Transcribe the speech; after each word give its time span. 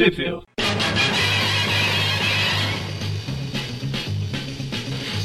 Sheffield. 0.00 0.46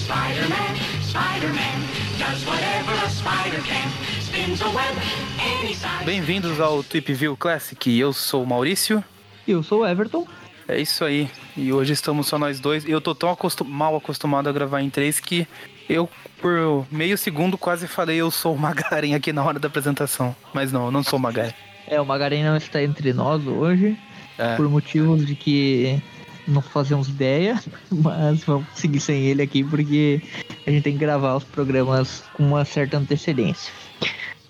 Spider-Man, 0.03 0.75
Spider-Man, 1.01 1.77
does 2.19 2.45
whatever 2.45 2.91
a 3.05 3.09
spider 3.09 3.61
can. 3.61 3.89
Spins 4.19 4.61
a 4.61 4.67
web 4.67 4.97
any 5.39 5.73
size. 5.73 6.03
Bem-vindos 6.05 6.59
ao 6.59 6.83
Tweep 6.83 7.13
View 7.13 7.37
Classic. 7.37 7.97
Eu 7.97 8.11
sou 8.11 8.43
o 8.43 8.45
Maurício. 8.45 9.01
Eu 9.47 9.63
sou 9.63 9.83
o 9.83 9.87
Everton. 9.87 10.27
É 10.67 10.77
isso 10.77 11.05
aí. 11.05 11.29
E 11.55 11.71
hoje 11.71 11.93
estamos 11.93 12.27
só 12.27 12.37
nós 12.37 12.59
dois. 12.59 12.85
Eu 12.85 12.99
tô 12.99 13.15
tão 13.15 13.29
acostum- 13.29 13.63
mal 13.63 13.95
acostumado 13.95 14.49
a 14.49 14.51
gravar 14.51 14.81
em 14.81 14.89
três 14.89 15.21
que 15.21 15.47
eu, 15.87 16.09
por 16.41 16.85
meio 16.91 17.17
segundo, 17.17 17.57
quase 17.57 17.87
falei 17.87 18.17
eu 18.17 18.29
sou 18.29 18.53
o 18.53 18.59
Magaren 18.59 19.15
aqui 19.15 19.31
na 19.31 19.41
hora 19.41 19.57
da 19.57 19.69
apresentação. 19.69 20.35
Mas 20.53 20.73
não, 20.73 20.87
eu 20.87 20.91
não 20.91 21.01
sou 21.01 21.17
o 21.17 21.21
Magaren. 21.21 21.53
É, 21.87 22.01
o 22.01 22.05
Magaren 22.05 22.43
não 22.43 22.57
está 22.57 22.83
entre 22.83 23.13
nós 23.13 23.47
hoje, 23.47 23.97
É. 24.37 24.55
por 24.55 24.69
motivos 24.69 25.25
de 25.25 25.35
que 25.35 26.01
não 26.47 26.61
fazemos 26.61 27.07
ideia, 27.07 27.61
mas 27.89 28.43
vamos 28.43 28.67
seguir 28.75 28.99
sem 28.99 29.23
ele 29.23 29.41
aqui 29.41 29.63
porque 29.63 30.21
a 30.65 30.71
gente 30.71 30.83
tem 30.83 30.93
que 30.93 30.99
gravar 30.99 31.35
os 31.35 31.43
programas 31.43 32.23
com 32.33 32.43
uma 32.43 32.65
certa 32.65 32.97
antecedência. 32.97 33.71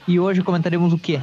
E 0.07 0.19
hoje 0.19 0.41
comentaremos 0.41 0.93
o 0.93 0.97
quê? 0.97 1.21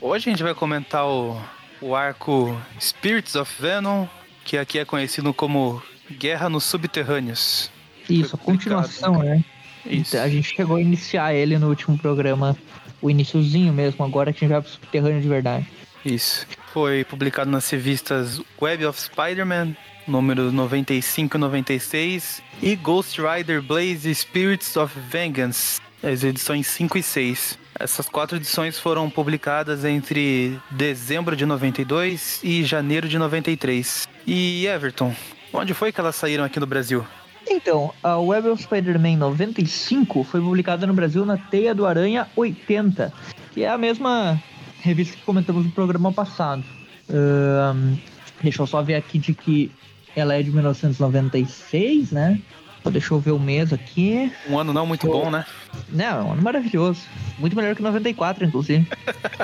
Hoje 0.00 0.28
a 0.28 0.32
gente 0.32 0.42
vai 0.42 0.54
comentar 0.54 1.06
o, 1.06 1.40
o 1.80 1.94
arco 1.94 2.58
Spirits 2.80 3.34
of 3.34 3.50
Venom, 3.60 4.06
que 4.44 4.56
aqui 4.56 4.78
é 4.78 4.84
conhecido 4.84 5.32
como 5.34 5.82
Guerra 6.10 6.48
nos 6.48 6.64
Subterrâneos. 6.64 7.70
Isso, 8.08 8.36
a 8.36 8.38
continuação, 8.38 9.18
né? 9.22 9.42
Isso. 9.86 10.16
A 10.16 10.28
gente 10.28 10.54
chegou 10.54 10.76
a 10.76 10.80
iniciar 10.80 11.34
ele 11.34 11.58
no 11.58 11.68
último 11.68 11.98
programa, 11.98 12.56
o 13.00 13.10
iniciozinho 13.10 13.72
mesmo, 13.72 14.04
agora 14.04 14.32
que 14.32 14.38
a 14.38 14.48
gente 14.48 14.52
vai 14.52 14.62
pro 14.62 14.70
subterrâneo 14.70 15.20
de 15.20 15.28
verdade. 15.28 15.66
Isso. 16.04 16.46
Foi 16.72 17.04
publicado 17.04 17.50
nas 17.50 17.68
revistas 17.70 18.40
Web 18.60 18.86
of 18.86 19.00
Spider-Man, 19.00 19.76
números 20.06 20.52
95 20.52 21.36
e 21.36 21.40
96, 21.40 22.42
e 22.62 22.76
Ghost 22.76 23.20
Rider 23.20 23.62
Blaze 23.62 24.14
Spirits 24.14 24.76
of 24.76 24.98
Vengeance, 25.08 25.80
as 26.02 26.22
edições 26.22 26.66
5 26.66 26.98
e 26.98 27.02
6. 27.02 27.58
Essas 27.78 28.08
quatro 28.08 28.36
edições 28.36 28.78
foram 28.78 29.10
publicadas 29.10 29.84
entre 29.84 30.58
dezembro 30.70 31.34
de 31.34 31.44
92 31.44 32.40
e 32.44 32.62
janeiro 32.62 33.08
de 33.08 33.18
93. 33.18 34.06
E 34.26 34.66
Everton, 34.66 35.14
onde 35.52 35.74
foi 35.74 35.90
que 35.90 36.00
elas 36.00 36.14
saíram 36.14 36.44
aqui 36.44 36.60
no 36.60 36.66
Brasil? 36.66 37.04
Então, 37.48 37.92
a 38.02 38.16
Web 38.18 38.48
of 38.48 38.62
Spider-Man 38.62 39.16
95 39.16 40.24
foi 40.24 40.40
publicada 40.40 40.86
no 40.86 40.94
Brasil 40.94 41.26
na 41.26 41.36
Teia 41.36 41.74
do 41.74 41.84
Aranha 41.84 42.28
80, 42.36 43.12
que 43.52 43.64
é 43.64 43.68
a 43.68 43.76
mesma 43.76 44.40
revista 44.84 45.16
que 45.16 45.22
comentamos 45.22 45.64
no 45.64 45.70
programa 45.72 46.12
passado. 46.12 46.62
Ahn, 47.10 47.96
deixa 48.42 48.62
eu 48.62 48.66
só 48.66 48.82
ver 48.82 48.94
aqui 48.94 49.18
de 49.18 49.34
que 49.34 49.70
ela 50.14 50.34
é 50.34 50.42
de 50.42 50.50
1996, 50.50 52.12
né? 52.12 52.40
Só 52.82 52.90
Deixa 52.90 53.14
eu 53.14 53.18
ver 53.18 53.30
o 53.30 53.38
mês 53.38 53.72
aqui. 53.72 54.30
Um 54.48 54.58
ano 54.58 54.72
não 54.72 54.86
muito 54.86 55.06
bom, 55.06 55.30
né? 55.30 55.46
Não, 55.88 56.04
é 56.04 56.22
um 56.22 56.32
ano 56.32 56.42
maravilhoso. 56.42 57.00
Muito 57.38 57.56
melhor 57.56 57.74
que 57.74 57.82
94, 57.82 58.44
inclusive. 58.44 58.86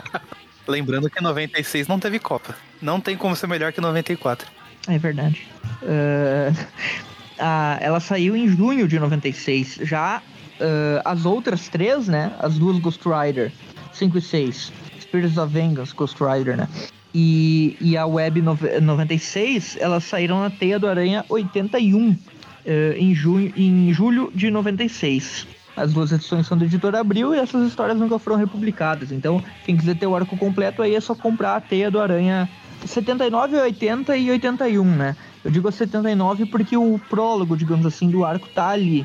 Lembrando 0.68 1.08
que 1.08 1.22
96 1.22 1.88
não 1.88 1.98
teve 1.98 2.18
Copa. 2.18 2.54
Não 2.82 3.00
tem 3.00 3.16
como 3.16 3.34
ser 3.34 3.46
melhor 3.46 3.72
que 3.72 3.80
94. 3.80 4.46
É 4.86 4.98
verdade. 4.98 5.48
Ah, 5.82 6.52
a- 7.38 7.78
ela 7.80 7.98
saiu 7.98 8.36
em 8.36 8.46
junho 8.46 8.86
de 8.86 8.98
96. 9.00 9.80
Já 9.82 10.22
ah, 10.60 11.02
as 11.10 11.24
outras 11.24 11.68
três, 11.68 12.08
né? 12.08 12.32
As 12.38 12.58
duas 12.58 12.78
Ghost 12.78 13.00
Rider, 13.08 13.50
5 13.94 14.18
e 14.18 14.20
6. 14.20 14.72
Spirits 15.10 15.36
of 15.36 15.52
Vengeance, 15.52 15.92
Ghost 15.92 16.16
Rider, 16.22 16.56
né? 16.56 16.68
E, 17.12 17.76
e 17.80 17.96
a 17.96 18.06
Web 18.06 18.40
nove- 18.40 18.80
96, 18.80 19.76
elas 19.80 20.04
saíram 20.04 20.40
na 20.40 20.48
Teia 20.50 20.78
do 20.78 20.86
Aranha 20.86 21.24
81, 21.28 22.16
ah, 22.64 22.70
em, 22.96 23.12
junho, 23.12 23.52
em 23.56 23.92
julho 23.92 24.30
de 24.32 24.50
96. 24.52 25.48
As 25.76 25.92
duas 25.92 26.12
edições 26.12 26.46
são 26.46 26.56
da 26.56 26.64
editora 26.64 27.00
Abril 27.00 27.34
e 27.34 27.38
essas 27.38 27.66
histórias 27.66 27.98
nunca 27.98 28.18
foram 28.20 28.36
republicadas. 28.36 29.10
Então, 29.10 29.42
quem 29.64 29.76
quiser 29.76 29.96
ter 29.96 30.06
o 30.06 30.14
arco 30.14 30.36
completo 30.36 30.82
aí 30.82 30.94
é 30.94 31.00
só 31.00 31.14
comprar 31.14 31.56
a 31.56 31.60
Teia 31.60 31.90
do 31.90 32.00
Aranha 32.00 32.48
79, 32.86 33.56
80 33.56 34.16
e 34.16 34.30
81, 34.30 34.84
né? 34.84 35.16
Eu 35.44 35.50
digo 35.50 35.68
a 35.68 35.72
79 35.72 36.46
porque 36.46 36.76
o 36.76 37.00
prólogo, 37.10 37.56
digamos 37.56 37.84
assim, 37.86 38.08
do 38.08 38.24
arco 38.24 38.48
tá 38.54 38.68
ali. 38.68 39.04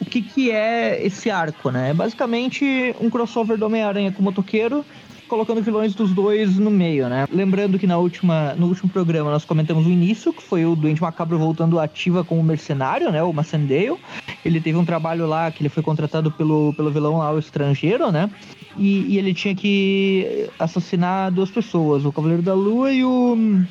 O 0.00 0.04
que, 0.04 0.20
que 0.20 0.50
é 0.50 1.00
esse 1.04 1.30
arco, 1.30 1.70
né? 1.70 1.90
É 1.90 1.94
basicamente 1.94 2.94
um 3.00 3.08
crossover 3.08 3.56
do 3.56 3.64
Homem-Aranha 3.64 4.12
com 4.12 4.20
o 4.20 4.24
motoqueiro, 4.24 4.84
colocando 5.32 5.62
vilões 5.62 5.94
dos 5.94 6.12
dois 6.12 6.58
no 6.58 6.70
meio, 6.70 7.08
né? 7.08 7.26
Lembrando 7.32 7.78
que 7.78 7.86
na 7.86 7.96
última, 7.96 8.52
no 8.52 8.66
último 8.66 8.90
programa 8.90 9.30
nós 9.30 9.46
comentamos 9.46 9.86
o 9.86 9.88
início, 9.88 10.30
que 10.30 10.42
foi 10.42 10.66
o 10.66 10.76
Doente 10.76 11.00
Macabro 11.00 11.38
voltando 11.38 11.80
ativa 11.80 12.22
como 12.22 12.42
mercenário, 12.42 13.10
né? 13.10 13.22
O 13.22 13.32
Massandale. 13.32 13.96
Ele 14.44 14.60
teve 14.60 14.76
um 14.76 14.84
trabalho 14.84 15.26
lá 15.26 15.50
que 15.50 15.62
ele 15.62 15.70
foi 15.70 15.82
contratado 15.82 16.30
pelo, 16.30 16.74
pelo 16.74 16.90
vilão 16.90 17.16
lá, 17.16 17.32
o 17.32 17.38
estrangeiro, 17.38 18.12
né? 18.12 18.28
E, 18.76 19.14
e 19.14 19.16
ele 19.16 19.32
tinha 19.32 19.54
que 19.54 20.50
assassinar 20.58 21.32
duas 21.32 21.50
pessoas, 21.50 22.04
o 22.04 22.12
Cavaleiro 22.12 22.42
da 22.42 22.52
Lua 22.52 22.92
e 22.92 23.02
o, 23.02 23.64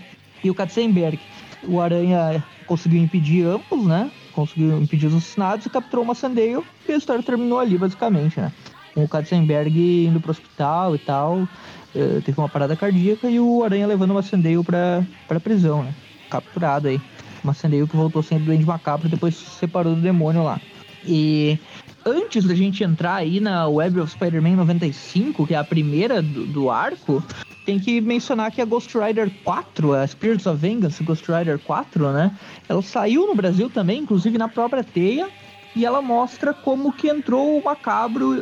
e 0.43 0.49
o 0.49 0.55
Katzenberg. 0.55 1.19
O 1.67 1.79
Aranha 1.79 2.43
conseguiu 2.65 3.03
impedir 3.03 3.45
ambos, 3.45 3.85
né? 3.85 4.09
Conseguiu 4.33 4.81
impedir 4.81 5.05
os 5.05 5.13
assassinatos 5.13 5.67
e 5.67 5.69
capturou 5.69 6.03
o 6.03 6.07
Massandale. 6.07 6.63
E 6.89 6.91
a 6.91 6.97
história 6.97 7.21
terminou 7.21 7.59
ali, 7.59 7.77
basicamente, 7.77 8.39
né? 8.39 8.51
Com 8.93 9.03
o 9.03 9.07
Katzenberg 9.07 10.05
indo 10.07 10.19
pro 10.19 10.31
hospital 10.31 10.95
e 10.95 10.99
tal. 10.99 11.47
eh, 11.95 12.21
teve 12.23 12.39
uma 12.39 12.49
parada 12.49 12.75
cardíaca 12.75 13.29
e 13.29 13.39
o 13.39 13.63
Aranha 13.63 13.87
levando 13.87 14.11
o 14.11 14.13
Massandale 14.15 14.63
pra, 14.63 15.03
pra 15.27 15.39
prisão, 15.39 15.83
né? 15.83 15.93
Capturado 16.29 16.87
aí. 16.87 17.01
O 17.43 17.47
Massandale 17.47 17.87
que 17.87 17.95
voltou 17.95 18.21
sendo 18.21 18.45
doente 18.45 18.65
macabro 18.65 19.07
e 19.07 19.11
depois 19.11 19.35
se 19.35 19.45
separou 19.45 19.95
do 19.95 20.01
demônio 20.01 20.43
lá. 20.43 20.59
E 21.05 21.57
antes 22.05 22.45
da 22.45 22.53
gente 22.53 22.83
entrar 22.83 23.15
aí 23.15 23.39
na 23.39 23.67
Web 23.67 23.99
of 23.99 24.11
Spider-Man 24.11 24.55
95, 24.57 25.47
que 25.47 25.53
é 25.53 25.57
a 25.57 25.63
primeira 25.63 26.21
do, 26.21 26.45
do 26.45 26.69
arco, 26.69 27.23
tem 27.65 27.79
que 27.79 27.99
mencionar 28.01 28.51
que 28.51 28.61
a 28.61 28.65
Ghost 28.65 28.95
Rider 28.97 29.31
4, 29.43 29.93
a 29.93 30.07
Spirits 30.07 30.45
of 30.45 30.59
Vengeance 30.59 31.03
Ghost 31.03 31.25
Rider 31.31 31.59
4, 31.59 32.11
né? 32.11 32.31
Ela 32.69 32.81
saiu 32.81 33.25
no 33.27 33.35
Brasil 33.35 33.69
também, 33.69 34.01
inclusive 34.01 34.37
na 34.37 34.47
própria 34.47 34.83
teia, 34.83 35.29
e 35.75 35.85
ela 35.85 36.01
mostra 36.01 36.53
como 36.53 36.91
que 36.91 37.07
entrou 37.07 37.57
o 37.59 37.63
Macabro, 37.63 38.33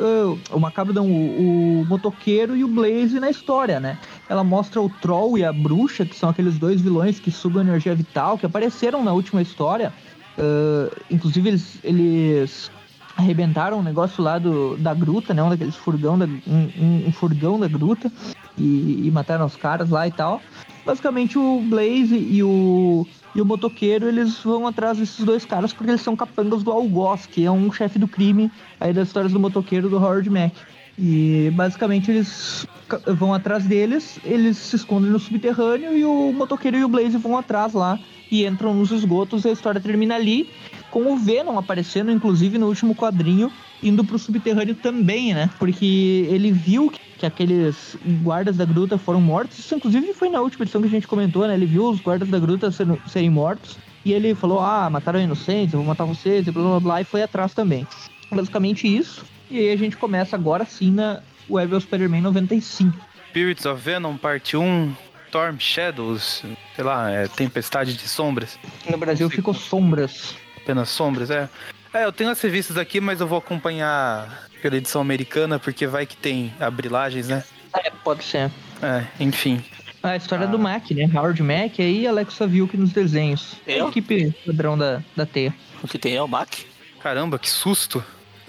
ah, 0.51 0.55
o 0.55 0.59
Macabro 0.59 0.93
não, 0.93 1.05
o, 1.07 1.81
o 1.81 1.85
Motoqueiro 1.85 2.55
e 2.57 2.63
o 2.63 2.67
Blaze 2.67 3.19
na 3.19 3.29
história, 3.29 3.79
né? 3.79 3.97
Ela 4.27 4.43
mostra 4.43 4.81
o 4.81 4.89
Troll 4.89 5.37
e 5.37 5.43
a 5.45 5.53
Bruxa, 5.53 6.05
que 6.05 6.15
são 6.15 6.29
aqueles 6.29 6.57
dois 6.57 6.81
vilões 6.81 7.19
que 7.19 7.29
sugam 7.31 7.61
energia 7.61 7.93
vital, 7.93 8.37
que 8.37 8.45
apareceram 8.45 9.03
na 9.03 9.13
última 9.13 9.41
história. 9.41 9.93
Ah, 10.37 10.89
inclusive, 11.11 11.49
eles, 11.49 11.77
eles 11.83 12.71
arrebentaram 13.17 13.79
um 13.79 13.83
negócio 13.83 14.23
lá 14.23 14.39
do, 14.39 14.77
da 14.77 14.93
gruta, 14.93 15.33
né? 15.33 15.43
Um 15.43 15.49
daqueles 15.49 15.75
furgão 15.75 16.17
da, 16.17 16.25
um- 16.25 17.03
um 17.07 17.11
furgão 17.11 17.59
da 17.59 17.67
gruta 17.67 18.11
e, 18.57 19.01
e 19.07 19.11
mataram 19.11 19.45
os 19.45 19.55
caras 19.55 19.89
lá 19.89 20.07
e 20.07 20.11
tal. 20.11 20.41
Basicamente 20.85 21.37
o 21.37 21.59
Blaze 21.61 22.15
e 22.17 22.41
o, 22.41 23.05
e 23.33 23.41
o 23.41 23.45
motoqueiro 23.45 24.07
eles 24.07 24.39
vão 24.39 24.67
atrás 24.67 24.97
desses 24.97 25.23
dois 25.23 25.45
caras 25.45 25.73
porque 25.73 25.91
eles 25.91 26.01
são 26.01 26.15
capangas 26.15 26.63
do 26.63 26.71
Algoz, 26.71 27.25
que 27.25 27.45
é 27.45 27.51
um 27.51 27.71
chefe 27.71 27.99
do 27.99 28.07
crime 28.07 28.51
aí 28.79 28.93
das 28.93 29.07
histórias 29.07 29.31
do 29.31 29.39
motoqueiro 29.39 29.89
do 29.89 29.97
Howard 29.97 30.29
Mack. 30.29 30.55
E 30.97 31.49
basicamente 31.55 32.11
eles 32.11 32.67
vão 33.07 33.33
atrás 33.33 33.63
deles, 33.63 34.19
eles 34.25 34.57
se 34.57 34.75
escondem 34.75 35.09
no 35.09 35.19
subterrâneo 35.19 35.97
e 35.97 36.03
o 36.03 36.33
motoqueiro 36.33 36.77
e 36.77 36.83
o 36.83 36.89
Blaze 36.89 37.17
vão 37.17 37.37
atrás 37.37 37.73
lá 37.73 37.97
e 38.29 38.45
entram 38.45 38.73
nos 38.73 38.91
esgotos 38.91 39.45
e 39.45 39.49
a 39.49 39.51
história 39.51 39.79
termina 39.79 40.15
ali 40.15 40.49
com 40.91 41.11
o 41.13 41.17
Venom 41.17 41.57
aparecendo, 41.57 42.11
inclusive, 42.11 42.57
no 42.57 42.67
último 42.67 42.95
quadrinho, 42.95 43.51
indo 43.81 44.03
pro 44.03 44.17
subterrâneo 44.19 44.75
também, 44.75 45.33
né? 45.33 45.49
Porque 45.59 46.27
ele 46.29 46.51
viu 46.51 46.89
que, 46.89 46.99
que 47.19 47.25
aqueles 47.25 47.95
guardas 48.23 48.57
da 48.57 48.65
gruta 48.65 48.97
foram 48.97 49.21
mortos. 49.21 49.59
Isso, 49.59 49.75
inclusive, 49.75 50.13
foi 50.13 50.29
na 50.29 50.41
última 50.41 50.63
edição 50.63 50.81
que 50.81 50.87
a 50.87 50.91
gente 50.91 51.07
comentou, 51.07 51.47
né? 51.47 51.53
Ele 51.53 51.65
viu 51.65 51.89
os 51.89 51.99
guardas 52.01 52.27
da 52.29 52.39
gruta 52.39 52.71
sendo- 52.71 53.01
serem 53.07 53.29
mortos. 53.29 53.77
E 54.05 54.13
ele 54.13 54.33
falou, 54.33 54.59
ah, 54.61 54.89
mataram 54.89 55.19
inocentes, 55.19 55.73
eu 55.73 55.79
vou 55.79 55.87
matar 55.87 56.05
vocês, 56.05 56.47
e 56.47 56.51
blá 56.51 56.63
blá 56.63 56.79
blá, 56.79 57.01
e 57.01 57.03
foi 57.03 57.21
atrás 57.21 57.53
também. 57.53 57.85
Basicamente 58.31 58.87
isso. 58.87 59.23
E 59.51 59.57
aí 59.59 59.71
a 59.71 59.75
gente 59.77 59.97
começa 59.97 60.35
agora 60.35 60.63
sim 60.65 60.91
na 60.91 61.21
Web 61.49 61.75
of 61.75 61.85
Spider-Man 61.85 62.21
95. 62.21 62.97
Spirits 63.29 63.65
of 63.65 63.81
Venom, 63.81 64.15
parte 64.17 64.55
1, 64.55 64.93
Storm 65.27 65.57
Shadows, 65.59 66.43
sei 66.75 66.83
lá, 66.83 67.11
é 67.11 67.27
Tempestade 67.27 67.93
de 67.95 68.07
Sombras. 68.07 68.57
No 68.89 68.97
Brasil 68.97 69.29
ficou 69.29 69.53
Sombras. 69.53 70.35
Apenas 70.69 70.89
sombras, 70.89 71.31
é. 71.31 71.49
É, 71.91 72.05
eu 72.05 72.11
tenho 72.11 72.29
as 72.29 72.39
revistas 72.39 72.77
aqui, 72.77 73.01
mas 73.01 73.19
eu 73.19 73.25
vou 73.27 73.39
acompanhar 73.39 74.47
pela 74.61 74.77
edição 74.77 75.01
americana, 75.01 75.57
porque 75.57 75.87
vai 75.87 76.05
que 76.05 76.15
tem 76.15 76.53
abrilagens, 76.59 77.27
né? 77.27 77.43
É, 77.75 77.89
pode 77.89 78.23
ser. 78.23 78.51
É, 78.79 79.03
enfim. 79.19 79.63
A 80.03 80.15
história 80.15 80.45
Ah. 80.45 80.47
do 80.47 80.59
Mac, 80.59 80.91
né? 80.91 81.09
Howard 81.11 81.41
Mac 81.41 81.79
aí 81.79 82.01
e 82.01 82.07
Alexa 82.07 82.45
Vilk 82.45 82.77
nos 82.77 82.91
desenhos. 82.93 83.55
É 83.65 83.81
a 83.81 83.87
equipe 83.87 84.31
padrão 84.45 84.77
da, 84.77 85.01
da 85.15 85.25
Teia. 85.25 85.51
O 85.81 85.87
que 85.87 85.97
tem 85.97 86.15
é 86.15 86.21
o 86.21 86.27
Mac. 86.27 86.53
Caramba, 87.01 87.39
que 87.39 87.49
susto. 87.49 88.03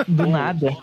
Do 0.07 0.27
nada. 0.27 0.77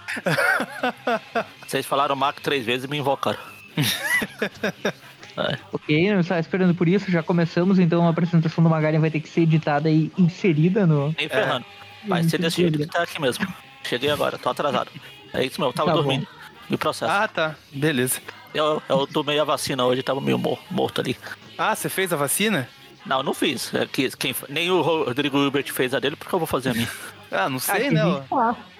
Vocês 1.68 1.86
falaram 1.86 2.16
Mac 2.16 2.40
três 2.40 2.66
vezes 2.66 2.86
e 2.86 2.88
me 2.88 2.98
invocaram. 2.98 3.38
É. 5.38 5.58
Ok, 5.72 6.12
não 6.14 6.20
estava 6.22 6.40
esperando 6.40 6.74
por 6.74 6.88
isso, 6.88 7.12
já 7.12 7.22
começamos, 7.22 7.78
então 7.78 8.06
a 8.08 8.10
apresentação 8.10 8.64
do 8.64 8.70
Magaren 8.70 9.00
vai 9.00 9.12
ter 9.12 9.20
que 9.20 9.30
ser 9.30 9.42
editada 9.42 9.90
e 9.90 10.12
inserida 10.18 10.88
no. 10.88 11.14
Nem 11.18 11.30
ferrando. 11.30 11.66
Vai 12.08 12.24
ser 12.24 12.40
desse 12.40 12.62
jeito 12.62 12.80
que 12.80 12.88
tá 12.88 13.04
aqui 13.04 13.22
mesmo. 13.22 13.48
Cheguei 13.84 14.10
agora, 14.10 14.38
tô 14.38 14.50
atrasado. 14.50 14.90
É 15.34 15.44
isso 15.46 15.62
mesmo, 15.62 15.74
tava 15.74 15.92
Tá 15.92 15.96
bom. 15.98 16.02
dormindo. 16.04 16.28
Me 16.70 16.76
processa. 16.78 17.24
Ah, 17.24 17.28
tá. 17.28 17.56
Beleza. 17.72 18.20
Eu, 18.54 18.82
eu 18.90 19.06
tomei 19.06 19.40
a 19.40 19.44
vacina 19.44 19.86
hoje, 19.86 20.02
tava 20.02 20.20
meio 20.20 20.38
mor- 20.40 20.60
morto 20.72 21.02
ali. 21.02 21.16
Ah, 21.58 21.76
você 21.76 21.88
fez 21.88 22.12
a 22.12 22.16
vacina? 22.16 22.68
Não, 23.06 23.22
não 23.24 23.34
fiz. 23.34 23.74
É 23.74 23.86
que, 23.86 24.10
quem, 24.18 24.36
nem 24.50 24.70
o 24.72 24.82
Rodrigo 24.82 25.38
Hilbert 25.38 25.72
fez 25.72 25.94
a 25.94 26.00
dele, 26.00 26.16
porque 26.16 26.34
eu 26.34 26.40
vou 26.40 26.48
fazer 26.48 26.72
a 26.72 26.74
minha. 26.74 26.90
Ah, 27.32 27.50
não 27.50 27.58
Aqui 27.58 27.66
sei, 27.66 27.88
a 27.88 27.92
né? 27.92 28.24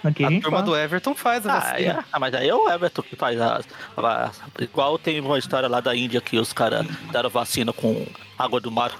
Aqui 0.04 0.24
a 0.24 0.28
turma 0.40 0.58
faz. 0.58 0.64
do 0.64 0.76
Everton 0.76 1.14
faz 1.14 1.46
a 1.46 1.52
Ah, 1.52 1.60
vacina. 1.60 1.92
é. 1.92 2.04
Ah, 2.12 2.18
mas 2.18 2.34
aí 2.34 2.48
é 2.48 2.54
o 2.54 2.68
Everton 2.70 3.02
que 3.02 3.14
faz 3.16 3.40
a, 3.40 3.60
a- 3.96 4.30
Igual 4.60 4.98
tem 4.98 5.20
uma 5.20 5.38
história 5.38 5.68
lá 5.68 5.80
da 5.80 5.94
Índia 5.94 6.20
que 6.20 6.38
os 6.38 6.52
caras 6.52 6.86
deram 7.12 7.28
vacina 7.30 7.72
com 7.72 8.06
água 8.38 8.60
do 8.60 8.70
mar. 8.70 8.92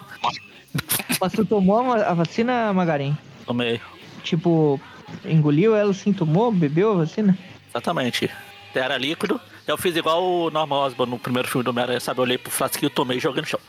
Mas 1.20 1.32
tu 1.32 1.44
tomou 1.44 1.92
a 1.92 2.14
vacina, 2.14 2.72
Magaren? 2.72 3.16
Tomei. 3.46 3.80
Tipo, 4.22 4.80
engoliu 5.24 5.74
ela 5.74 5.90
assim, 5.92 6.12
tomou, 6.12 6.52
bebeu 6.52 6.92
a 6.92 6.96
vacina? 6.96 7.36
Exatamente. 7.70 8.30
Era 8.74 8.96
líquido. 8.98 9.40
Eu 9.66 9.76
fiz 9.78 9.96
igual 9.96 10.22
o 10.22 10.50
Norman 10.50 10.76
Osborn 10.76 11.10
no 11.12 11.18
primeiro 11.18 11.48
filme 11.48 11.64
do 11.64 11.70
Homem-Aranha, 11.70 12.00
sabe? 12.00 12.20
Eu 12.20 12.24
olhei 12.24 12.38
pro 12.38 12.50
frasquinho, 12.50 12.90
tomei 12.90 13.16
e 13.16 13.20
joguei 13.20 13.40
no 13.42 13.46
chão. 13.48 13.60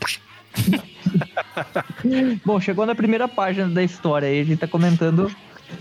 Bom, 2.46 2.60
chegou 2.60 2.86
na 2.86 2.96
primeira 2.96 3.28
página 3.28 3.68
da 3.68 3.84
história 3.84 4.28
aí, 4.28 4.42
a 4.42 4.44
gente 4.44 4.60
tá 4.60 4.68
comentando 4.68 5.32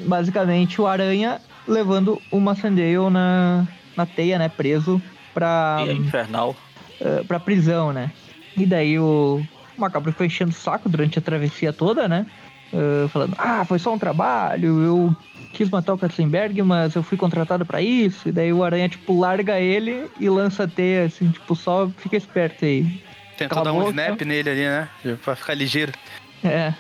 basicamente 0.01 0.81
o 0.81 0.87
Aranha 0.87 1.41
levando 1.67 2.21
o 2.31 2.41
Massandale 2.41 3.11
na, 3.11 3.67
na 3.97 4.07
teia, 4.07 4.39
né? 4.39 4.49
Preso 4.49 5.01
pra, 5.35 5.85
é 5.87 5.93
infernal. 5.93 6.57
eh, 7.01 7.23
pra 7.27 7.39
prisão, 7.39 7.93
né? 7.93 8.11
E 8.57 8.65
daí 8.67 8.99
o 8.99 9.43
Macabro 9.77 10.13
foi 10.13 10.27
enchendo 10.27 10.51
o 10.51 10.55
saco 10.55 10.89
durante 10.89 11.19
a 11.19 11.23
travessia 11.23 11.73
toda, 11.73 12.09
né? 12.09 12.27
Eh, 12.73 13.09
falando, 13.09 13.35
ah, 13.39 13.65
foi 13.65 13.79
só 13.79 13.93
um 13.95 13.99
trabalho, 13.99 14.83
eu 14.83 15.17
quis 15.53 15.71
matar 15.71 15.95
o 15.95 15.99
Katzenberg, 15.99 16.61
mas 16.63 16.95
eu 16.95 17.03
fui 17.03 17.17
contratado 17.17 17.65
pra 17.65 17.81
isso. 17.81 18.29
E 18.29 18.33
daí 18.33 18.53
o 18.53 18.63
Aranha, 18.65 18.89
tipo, 18.89 19.19
larga 19.19 19.59
ele 19.59 20.07
e 20.21 20.29
lança 20.29 20.65
a 20.65 20.69
teia, 20.69 21.05
assim, 21.05 21.31
tipo, 21.31 21.55
só 21.55 21.89
fica 21.99 22.17
esperto 22.17 22.65
aí. 22.65 23.03
Tentou 23.37 23.63
dar 23.63 23.73
um 23.73 23.89
snap 23.89 24.21
nele 24.23 24.51
ali, 24.51 24.61
né? 24.63 24.89
Pra 25.25 25.37
ficar 25.37 25.55
ligeiro. 25.55 25.93
É. 26.45 26.75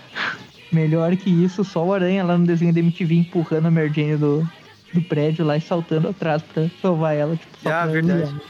Melhor 0.70 1.17
que 1.17 1.31
isso, 1.31 1.65
só 1.65 1.85
o 1.85 1.93
Aranha 1.94 2.23
lá 2.25 2.37
no 2.37 2.47
desenho 2.47 2.73
da 2.73 2.81
MTV 2.81 3.15
empurrando 3.15 3.67
a 3.67 3.70
Mary 3.70 3.88
Jane 3.94 4.17
do, 4.17 4.49
do 4.93 5.03
prédio 5.03 5.44
lá 5.44 5.56
e 5.56 5.61
saltando 5.61 6.09
atrás 6.09 6.43
pra 6.43 6.69
salvar 6.82 7.17
ela. 7.17 7.37
Tipo, 7.37 7.59
só 7.62 7.69
Ah, 7.70 7.82
pra 7.82 7.87
verdade. 7.93 8.23
humilhar. 8.25 8.41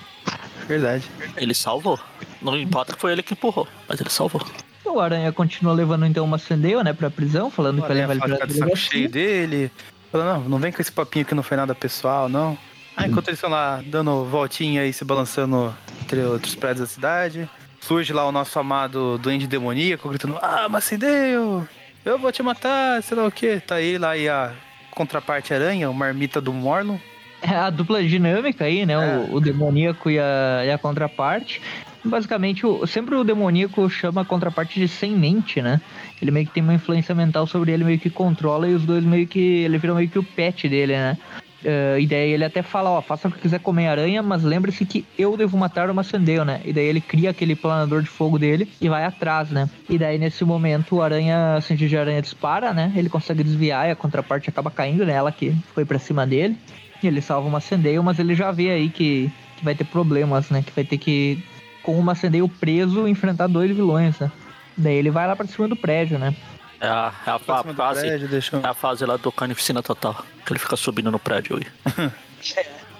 Verdade. 0.66 1.04
Ele 1.36 1.54
salvou. 1.54 1.98
Não 2.42 2.56
importa 2.58 2.92
que 2.92 3.00
foi 3.00 3.12
ele 3.12 3.22
que 3.22 3.32
empurrou, 3.34 3.66
mas 3.88 4.00
ele 4.00 4.10
salvou. 4.10 4.44
O 4.84 5.00
Aranha 5.00 5.30
continua 5.32 5.72
levando 5.74 6.06
então 6.06 6.24
uma 6.24 6.38
Sandale, 6.38 6.82
né, 6.82 6.92
pra 6.92 7.10
prisão, 7.10 7.50
falando 7.50 7.80
que 7.82 7.88
vai 7.88 7.96
levar 7.96 8.12
ele 8.14 8.20
pra 8.22 8.36
tá 8.38 8.46
de 8.46 8.54
saco 8.54 8.76
cheio 8.76 9.08
dele. 9.08 9.70
Fala, 10.10 10.34
não, 10.34 10.40
não 10.48 10.58
vem 10.58 10.72
com 10.72 10.80
esse 10.80 10.90
papinho 10.90 11.24
que 11.24 11.34
não 11.34 11.42
foi 11.42 11.56
nada 11.56 11.74
pessoal, 11.74 12.28
não. 12.28 12.56
Ah, 12.96 13.06
enquanto 13.06 13.28
eles 13.28 13.38
estão 13.38 13.50
lá 13.50 13.82
dando 13.86 14.24
voltinha 14.24 14.84
e 14.86 14.92
se 14.92 15.04
balançando 15.04 15.74
entre 16.02 16.20
outros 16.22 16.54
prédios 16.54 16.80
da 16.80 16.86
cidade, 16.86 17.48
surge 17.80 18.12
lá 18.12 18.26
o 18.26 18.32
nosso 18.32 18.58
amado 18.58 19.18
Duende 19.18 19.46
Demoníaco 19.46 20.08
gritando: 20.08 20.38
Ah, 20.42 20.68
Macendeu! 20.68 21.68
Eu 22.08 22.18
vou 22.18 22.32
te 22.32 22.42
matar, 22.42 23.02
sei 23.02 23.14
lá 23.18 23.26
o 23.26 23.30
que. 23.30 23.60
Tá 23.60 23.74
aí 23.74 23.98
lá 23.98 24.16
e 24.16 24.26
a 24.30 24.52
contraparte 24.90 25.52
aranha, 25.52 25.90
o 25.90 25.94
marmita 25.94 26.40
do 26.40 26.54
Morlon. 26.54 26.96
É 27.42 27.54
a 27.54 27.68
dupla 27.68 28.02
dinâmica 28.02 28.64
aí, 28.64 28.86
né, 28.86 28.94
É. 28.94 29.18
o, 29.30 29.34
o 29.34 29.40
demoníaco 29.40 30.10
e 30.10 30.18
a, 30.18 30.62
e 30.64 30.70
a 30.70 30.78
contraparte. 30.78 31.60
Basicamente, 32.02 32.64
o- 32.64 32.86
sempre 32.86 33.14
o 33.14 33.22
demoníaco 33.22 33.90
chama 33.90 34.22
a 34.22 34.24
contraparte 34.24 34.80
de 34.80 34.88
sem 34.88 35.12
mente, 35.12 35.60
né? 35.60 35.82
Ele 36.22 36.30
meio 36.30 36.46
que 36.46 36.52
tem 36.54 36.62
uma 36.62 36.72
influência 36.72 37.14
mental 37.14 37.46
sobre 37.46 37.72
ele, 37.72 37.84
meio 37.84 37.98
que 37.98 38.08
controla, 38.08 38.66
e 38.66 38.72
os 38.74 38.84
dois 38.86 39.04
meio 39.04 39.26
que. 39.26 39.38
Ele 39.64 39.76
vira 39.76 39.94
meio 39.94 40.08
que 40.08 40.18
o 40.18 40.22
pet 40.24 40.66
dele, 40.66 40.94
né? 40.94 41.18
Eh, 41.64 41.98
e 42.00 42.06
daí 42.06 42.30
ele 42.32 42.44
até 42.44 42.62
fala, 42.62 42.90
ó, 42.90 43.02
faça 43.02 43.28
o 43.28 43.32
que 43.32 43.40
quiser 43.40 43.58
comer 43.60 43.88
aranha, 43.88 44.22
mas 44.22 44.44
lembre-se 44.44 44.84
que 44.84 45.04
eu 45.18 45.36
devo 45.36 45.56
matar 45.56 45.90
o 45.90 45.94
Macendeu, 45.94 46.44
né? 46.44 46.60
E 46.64 46.72
daí 46.72 46.86
ele 46.86 47.00
cria 47.00 47.30
aquele 47.30 47.56
planador 47.56 48.02
de 48.02 48.08
fogo 48.08 48.38
dele 48.38 48.68
e 48.80 48.88
vai 48.88 49.04
atrás, 49.04 49.50
né? 49.50 49.68
E 49.88 49.98
daí 49.98 50.18
nesse 50.18 50.44
momento 50.44 50.96
o 50.96 51.02
aranha, 51.02 51.60
sentido 51.60 51.88
de 51.88 51.96
aranha 51.98 52.22
dispara, 52.22 52.72
né? 52.72 52.92
Ele 52.94 53.08
consegue 53.08 53.42
desviar 53.42 53.88
e 53.88 53.90
a 53.90 53.96
contraparte 53.96 54.48
acaba 54.48 54.70
caindo, 54.70 55.04
né? 55.04 55.12
Ela 55.14 55.32
que 55.32 55.54
foi 55.74 55.84
pra 55.84 55.98
cima 55.98 56.26
dele. 56.26 56.56
E 57.02 57.06
ele 57.06 57.20
salva 57.20 57.48
o 57.48 57.50
Macendale, 57.50 58.00
mas 58.00 58.18
ele 58.18 58.34
já 58.34 58.50
vê 58.50 58.70
aí 58.70 58.88
que, 58.88 59.30
que 59.56 59.64
vai 59.64 59.74
ter 59.74 59.84
problemas, 59.84 60.50
né? 60.50 60.62
Que 60.64 60.72
vai 60.72 60.84
ter 60.84 60.98
que, 60.98 61.42
com 61.82 61.98
o 61.98 62.02
Macendale 62.02 62.48
preso, 62.48 63.06
enfrentar 63.06 63.46
dois 63.46 63.70
vilões, 63.70 64.18
né? 64.18 64.30
Daí 64.76 64.94
ele 64.94 65.10
vai 65.10 65.26
lá 65.26 65.34
pra 65.34 65.46
cima 65.46 65.66
do 65.66 65.76
prédio, 65.76 66.18
né? 66.18 66.34
É 66.80 66.86
a, 66.86 67.12
é 67.26 67.30
a, 67.30 67.34
a 67.34 67.62
do 67.62 67.74
fase. 67.74 68.00
prédio, 68.00 68.28
deixa 68.28 68.56
eu- 68.56 68.60
É 68.62 68.68
a 68.68 68.74
fase 68.74 69.04
lá 69.04 69.16
do 69.16 69.32
Carnificina 69.32 69.82
Total. 69.82 70.14
Que 70.46 70.52
ele 70.52 70.58
fica 70.60 70.76
subindo 70.76 71.10
no 71.10 71.18
prédio 71.18 71.56
aí. 71.56 72.10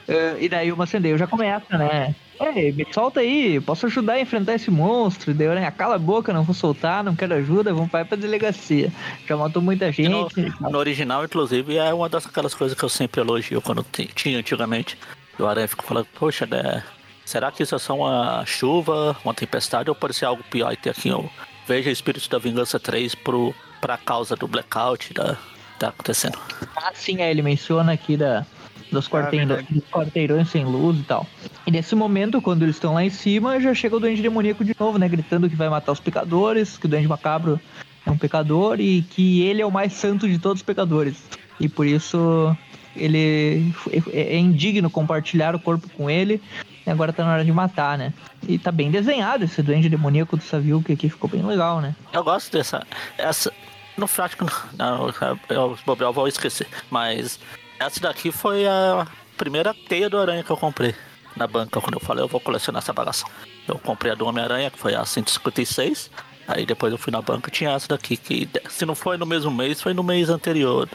Eh, 0.09 0.37
e 0.41 0.49
daí 0.49 0.73
o 0.73 0.77
Macendale 0.77 1.17
já 1.19 1.27
começa, 1.27 1.77
né? 1.79 2.15
Ei, 2.41 2.71
me 2.73 2.87
solta 2.93 3.19
aí, 3.21 3.61
posso 3.61 3.87
ajudar 3.87 4.13
a 4.15 4.21
enfrentar 4.21 4.55
esse 4.55 4.71
monstro. 4.71 5.35
Daí, 5.35 5.49
né? 5.49 5.71
Cala 5.73 5.97
a 5.97 5.99
boca, 5.99 6.33
não 6.33 6.45
vou 6.45 6.55
soltar, 6.55 7.03
não 7.03 7.17
quero 7.17 7.35
ajuda, 7.35 7.73
vamos 7.75 7.91
para 7.91 8.05
pra 8.05 8.17
delegacia. 8.17 8.93
Já 9.29 9.37
matou 9.37 9.61
muita 9.61 9.87
E 9.97 10.09
no, 10.09 10.29
gente. 10.31 10.55
no 10.61 10.79
original, 10.79 11.25
inclusive, 11.25 11.77
é 11.77 11.93
uma 11.93 12.09
das 12.09 12.27
aquelas 12.27 12.55
coisas 12.55 12.77
que 12.79 12.85
eu 12.85 12.89
sempre 12.89 13.21
elogio 13.21 13.61
quando 13.61 13.85
ti- 13.91 14.11
tinha 14.15 14.39
antigamente. 14.39 14.97
O 15.39 15.47
Aranha 15.47 15.67
fica 15.69 15.83
falando, 15.83 16.07
poxa, 16.19 16.47
né? 16.47 16.83
Será 17.25 17.51
que 17.53 17.63
isso 17.63 17.75
é 17.75 17.79
só 17.79 17.95
uma 17.97 18.45
chuva, 18.47 19.17
uma 19.25 19.35
tempestade, 19.35 19.89
ou 19.91 19.95
pode 19.97 20.15
ser 20.15 20.25
algo 20.25 20.43
pior? 20.45 20.73
E 20.73 20.77
tem 20.77 20.91
aqui, 20.93 21.11
ó, 21.11 21.25
veja 21.67 21.91
Espírito 21.91 22.29
da 22.31 22.39
Vingança 22.39 22.79
3 22.81 23.15
pro, 23.17 23.55
pra 23.81 23.97
causa 23.97 24.37
do 24.37 24.47
blackout 24.47 25.13
da, 25.15 25.37
tá 25.79 25.89
acontecendo. 25.89 26.39
Ah, 26.77 26.93
sim, 26.95 27.21
é, 27.23 27.31
ele 27.31 27.43
menciona 27.43 27.93
aqui 27.93 28.17
da, 28.17 28.45
dos, 28.91 29.09
quarteirões, 29.09 29.49
verdade. 29.49 29.75
dos 29.75 29.91
quarteirões 29.91 30.51
sem 30.51 30.65
luz 30.65 30.99
e 30.99 31.03
tal. 31.03 31.27
E 31.67 31.71
nesse 31.71 31.95
momento, 31.95 32.41
quando 32.41 32.63
eles 32.63 32.77
estão 32.77 32.95
lá 32.95 33.05
em 33.05 33.11
cima, 33.11 33.61
já 33.61 33.75
chega 33.75 33.97
o 33.97 34.01
Duende 34.01 34.23
Demoníaco 34.23 34.65
de 34.65 34.75
novo, 34.79 34.99
né? 34.99 35.09
Gritando 35.09 35.49
que 35.49 35.57
vai 35.57 35.69
matar 35.69 35.93
os 35.93 36.01
pecadores, 36.01 36.77
que 36.77 36.87
o 36.87 36.89
Duende 36.89 37.09
Macabro 37.09 37.61
é 38.05 38.11
um 38.11 38.19
pecador 38.19 38.81
e 38.81 39.03
que 39.03 39.43
ele 39.43 39.63
é 39.63 39.67
o 39.67 39.71
mais 39.71 39.93
santo 39.93 40.29
de 40.29 40.39
todos 40.39 40.61
os 40.61 40.67
pecadores. 40.67 41.17
E 41.61 41.69
por 41.69 41.87
isso 41.87 42.57
ele 42.97 43.73
é 44.13 44.35
é 44.35 44.39
indigno 44.39 44.91
compartilhar 44.91 45.55
o 45.55 45.61
corpo 45.61 45.89
com 45.91 46.09
ele. 46.11 46.41
E 46.89 46.91
agora 46.91 47.13
tá 47.13 47.23
na 47.23 47.35
hora 47.35 47.45
de 47.45 47.53
matar, 47.53 47.99
né? 47.99 48.15
E 48.49 48.59
tá 48.59 48.73
bem 48.73 48.91
desenhado 48.91 49.45
esse 49.45 49.63
Duende 49.63 49.91
Demoníaco 49.91 50.39
do 50.39 50.43
Savio, 50.43 50.83
que 50.83 50.95
aqui 50.95 51.11
ficou 51.11 51.29
bem 51.29 51.45
legal, 51.45 51.83
né? 51.83 51.95
Eu 52.15 52.25
gosto 52.25 52.51
dessa. 52.51 52.83
Essa. 53.19 53.53
No 53.95 54.09
prático, 54.09 54.47
não, 54.75 55.13
eu, 55.51 55.79
eu 56.01 56.13
vou 56.15 56.27
esquecer. 56.27 56.67
Mas 56.91 57.39
essa 57.79 58.01
daqui 58.01 58.33
foi 58.33 58.67
a 58.67 59.07
primeira 59.37 59.75
teia 59.75 60.09
do 60.09 60.17
Aranha 60.17 60.43
que 60.43 60.49
eu 60.49 60.57
comprei 60.57 60.95
na 61.37 61.47
banca. 61.47 61.79
Quando 61.79 61.97
eu 61.97 62.01
falei, 62.01 62.25
eu 62.25 62.29
vou 62.29 62.41
colecionar 62.41 62.83
essa 62.83 62.95
bagaça. 62.95 63.27
Eu 63.67 63.79
comprei 63.79 64.13
a 64.13 64.15
do 64.15 64.25
Homem-Aranha, 64.25 64.71
que 64.71 64.79
foi 64.79 64.95
a 64.95 65.05
156. 65.05 66.11
Aí 66.47 66.65
depois 66.65 66.91
eu 66.91 66.99
fui 66.99 67.13
na 67.13 67.21
banca 67.21 67.51
tinha 67.51 67.73
essa 67.73 67.89
daqui, 67.89 68.17
que 68.17 68.49
se 68.71 68.87
não 68.87 68.95
foi 68.95 69.19
no 69.19 69.27
mesmo 69.27 69.51
mês, 69.51 69.83
foi 69.83 69.93
no 69.93 70.03
mês 70.03 70.31
anterior. 70.31 70.89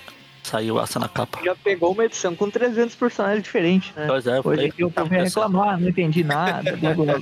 Saiu 0.44 0.80
essa 0.80 1.00
na 1.00 1.08
capa. 1.08 1.40
Já 1.44 1.56
pegou 1.56 1.94
uma 1.94 2.06
edição 2.06 2.36
com 2.36 2.50
300 2.50 2.96
personagens 2.96 3.44
diferentes, 3.44 3.96
né? 3.96 4.06
Pois 4.08 4.28
é, 4.28 4.42
Hoje 4.44 4.74
eu 4.78 4.92
povo 4.92 5.14
ia 5.14 5.24
reclamar, 5.24 5.80
não 5.80 5.90
entendi 5.90 6.24
nada. 6.24 6.76
blá. 6.76 7.16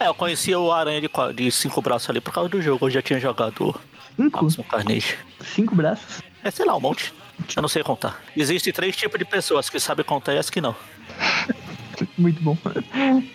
É, 0.00 0.08
eu 0.08 0.14
conhecia 0.14 0.58
o 0.58 0.72
Aranha 0.72 1.00
de, 1.00 1.10
de 1.34 1.50
cinco 1.50 1.80
braços 1.80 2.08
ali 2.08 2.20
por 2.20 2.32
causa 2.32 2.48
do 2.48 2.60
jogo. 2.60 2.86
Eu 2.86 2.90
já 2.90 3.02
tinha 3.02 3.20
jogado 3.20 3.78
Cinco? 4.16 4.64
Carnage. 4.64 5.16
Cinco 5.42 5.74
braços? 5.74 6.22
É, 6.42 6.50
sei 6.50 6.64
lá, 6.64 6.76
um 6.76 6.80
monte. 6.80 7.12
Eu 7.54 7.60
não 7.60 7.68
sei 7.68 7.82
contar. 7.82 8.20
Existem 8.34 8.72
três 8.72 8.96
tipos 8.96 9.18
de 9.18 9.24
pessoas 9.24 9.68
que 9.68 9.78
sabem 9.78 10.04
contar 10.04 10.34
e 10.34 10.38
as 10.38 10.48
que 10.48 10.60
não. 10.60 10.74
Muito 12.16 12.42
bom. 12.42 12.56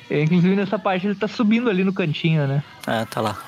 É, 0.10 0.22
inclusive 0.22 0.56
nessa 0.56 0.78
parte 0.78 1.08
ele 1.08 1.16
tá 1.16 1.28
subindo 1.28 1.70
ali 1.70 1.84
no 1.84 1.94
cantinho, 1.94 2.48
né? 2.48 2.64
É, 2.88 3.06
tá 3.06 3.22
lá. 3.22 3.40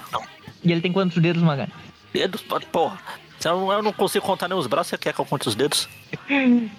E 0.64 0.72
ele 0.72 0.82
tem 0.82 0.92
quantos 0.92 1.22
dedos, 1.22 1.42
Magari? 1.42 1.72
Dedos, 2.12 2.44
porra. 2.72 3.00
Se 3.44 3.50
eu, 3.50 3.84
não 3.84 3.92
consigo 3.92 4.26
contar 4.26 4.48
nem 4.48 4.58
os 4.58 4.68
braços, 4.68 4.92
você 4.92 4.98
quer 4.98 5.14
que 5.14 5.20
eu 5.20 5.26
conte 5.26 5.50
os 5.50 5.56
dedos? 5.56 5.90
Ele 6.30 6.72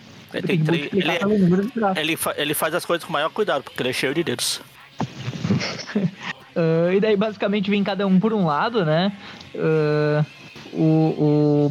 Tem 0.47 0.65
três. 0.65 0.91
Ele, 0.93 1.69
braços. 1.75 1.97
ele, 1.99 2.19
ele 2.39 2.55
faz 2.55 2.75
as 2.75 2.87
coisas 2.87 3.05
com 3.05 3.13
maior 3.13 3.29
cuidado, 3.29 3.63
porque 3.63 3.81
ele 3.81 3.91
é 3.91 3.93
cheio 3.93 4.15
de 4.15 4.25
dedos. 4.25 4.63
Ah, 6.57 6.95
e 6.95 7.01
daí 7.01 7.17
basicamente 7.17 7.69
vem 7.69 7.83
cada 7.83 8.07
um 8.07 8.21
por 8.21 8.33
um 8.33 8.47
lado, 8.47 8.85
né? 8.85 9.13
Ah, 9.57 10.25
o, 10.73 10.85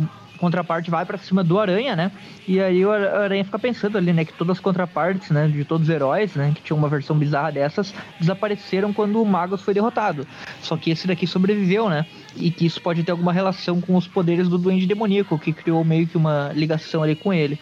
o 0.01 0.09
contraparte 0.43 0.91
vai 0.91 1.05
pra 1.05 1.17
cima 1.17 1.43
do 1.43 1.59
Aranha, 1.59 1.95
né? 1.95 2.11
E 2.47 2.59
aí 2.59 2.85
o 2.85 2.91
Ar- 2.91 3.15
Aranha 3.23 3.43
fica 3.43 3.57
pensando 3.59 3.97
ali, 3.97 4.13
né? 4.13 4.23
Que 4.25 4.33
todas 4.33 4.57
as 4.57 4.59
contrapartes, 4.61 5.29
né? 5.31 5.47
De 5.47 5.63
todos 5.65 5.87
os 5.87 5.93
heróis, 5.93 6.35
né? 6.35 6.51
Que 6.55 6.61
tinha 6.61 6.75
uma 6.77 6.87
versão 6.89 7.17
bizarra 7.17 7.51
dessas, 7.51 7.93
desapareceram 8.19 8.91
quando 8.93 9.21
o 9.21 9.25
Magus 9.25 9.61
foi 9.61 9.73
derrotado. 9.73 10.27
Só 10.61 10.75
que 10.77 10.91
esse 10.91 11.07
daqui 11.07 11.25
sobreviveu, 11.25 11.89
né? 11.89 12.05
E 12.35 12.51
que 12.51 12.65
isso 12.65 12.81
pode 12.81 13.03
ter 13.03 13.11
alguma 13.11 13.31
relação 13.33 13.79
com 13.81 13.95
os 13.95 14.07
poderes 14.07 14.47
do 14.49 14.57
Duende 14.57 14.85
Demoníaco, 14.85 15.37
que 15.39 15.53
criou 15.53 15.83
meio 15.83 16.05
que 16.07 16.17
uma 16.17 16.51
ligação 16.53 17.01
ali 17.03 17.15
com 17.15 17.33
ele. 17.33 17.57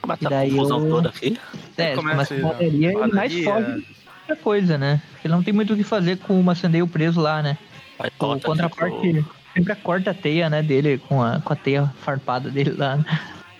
Começa 0.00 0.24
E 0.24 0.26
a 0.34 0.42
confusão 0.50 0.80
eu- 0.84 0.90
toda 0.90 1.08
aqui. 1.10 1.38
É, 1.76 1.94
começa 1.94 2.34
começa 2.34 2.34
com 2.34 2.46
a- 2.46 2.50
bateria 2.50 2.90
e 2.92 2.96
mais 2.96 3.10
padaria. 3.12 3.44
foge. 3.44 3.86
qualquer 4.26 4.42
coisa, 4.42 4.76
né? 4.76 5.00
Ele 5.24 5.32
não 5.32 5.42
tem 5.44 5.54
muito 5.54 5.72
o 5.72 5.76
que 5.76 5.84
fazer 5.84 6.18
com 6.18 6.40
o 6.40 6.42
maçandeio 6.42 6.88
preso 6.88 7.20
lá, 7.20 7.40
né? 7.40 7.56
Aí 7.98 8.10
O 8.18 8.38
contraparte 8.38 9.00
tipo, 9.00 9.24
sempre 9.56 9.74
corta 9.76 10.10
a 10.10 10.14
teia, 10.14 10.50
né, 10.50 10.62
dele, 10.62 10.98
com 10.98 11.22
a, 11.22 11.40
com 11.40 11.52
a 11.52 11.56
teia 11.56 11.92
farpada 12.02 12.50
dele 12.50 12.74
lá. 12.76 12.96
né? 12.96 13.04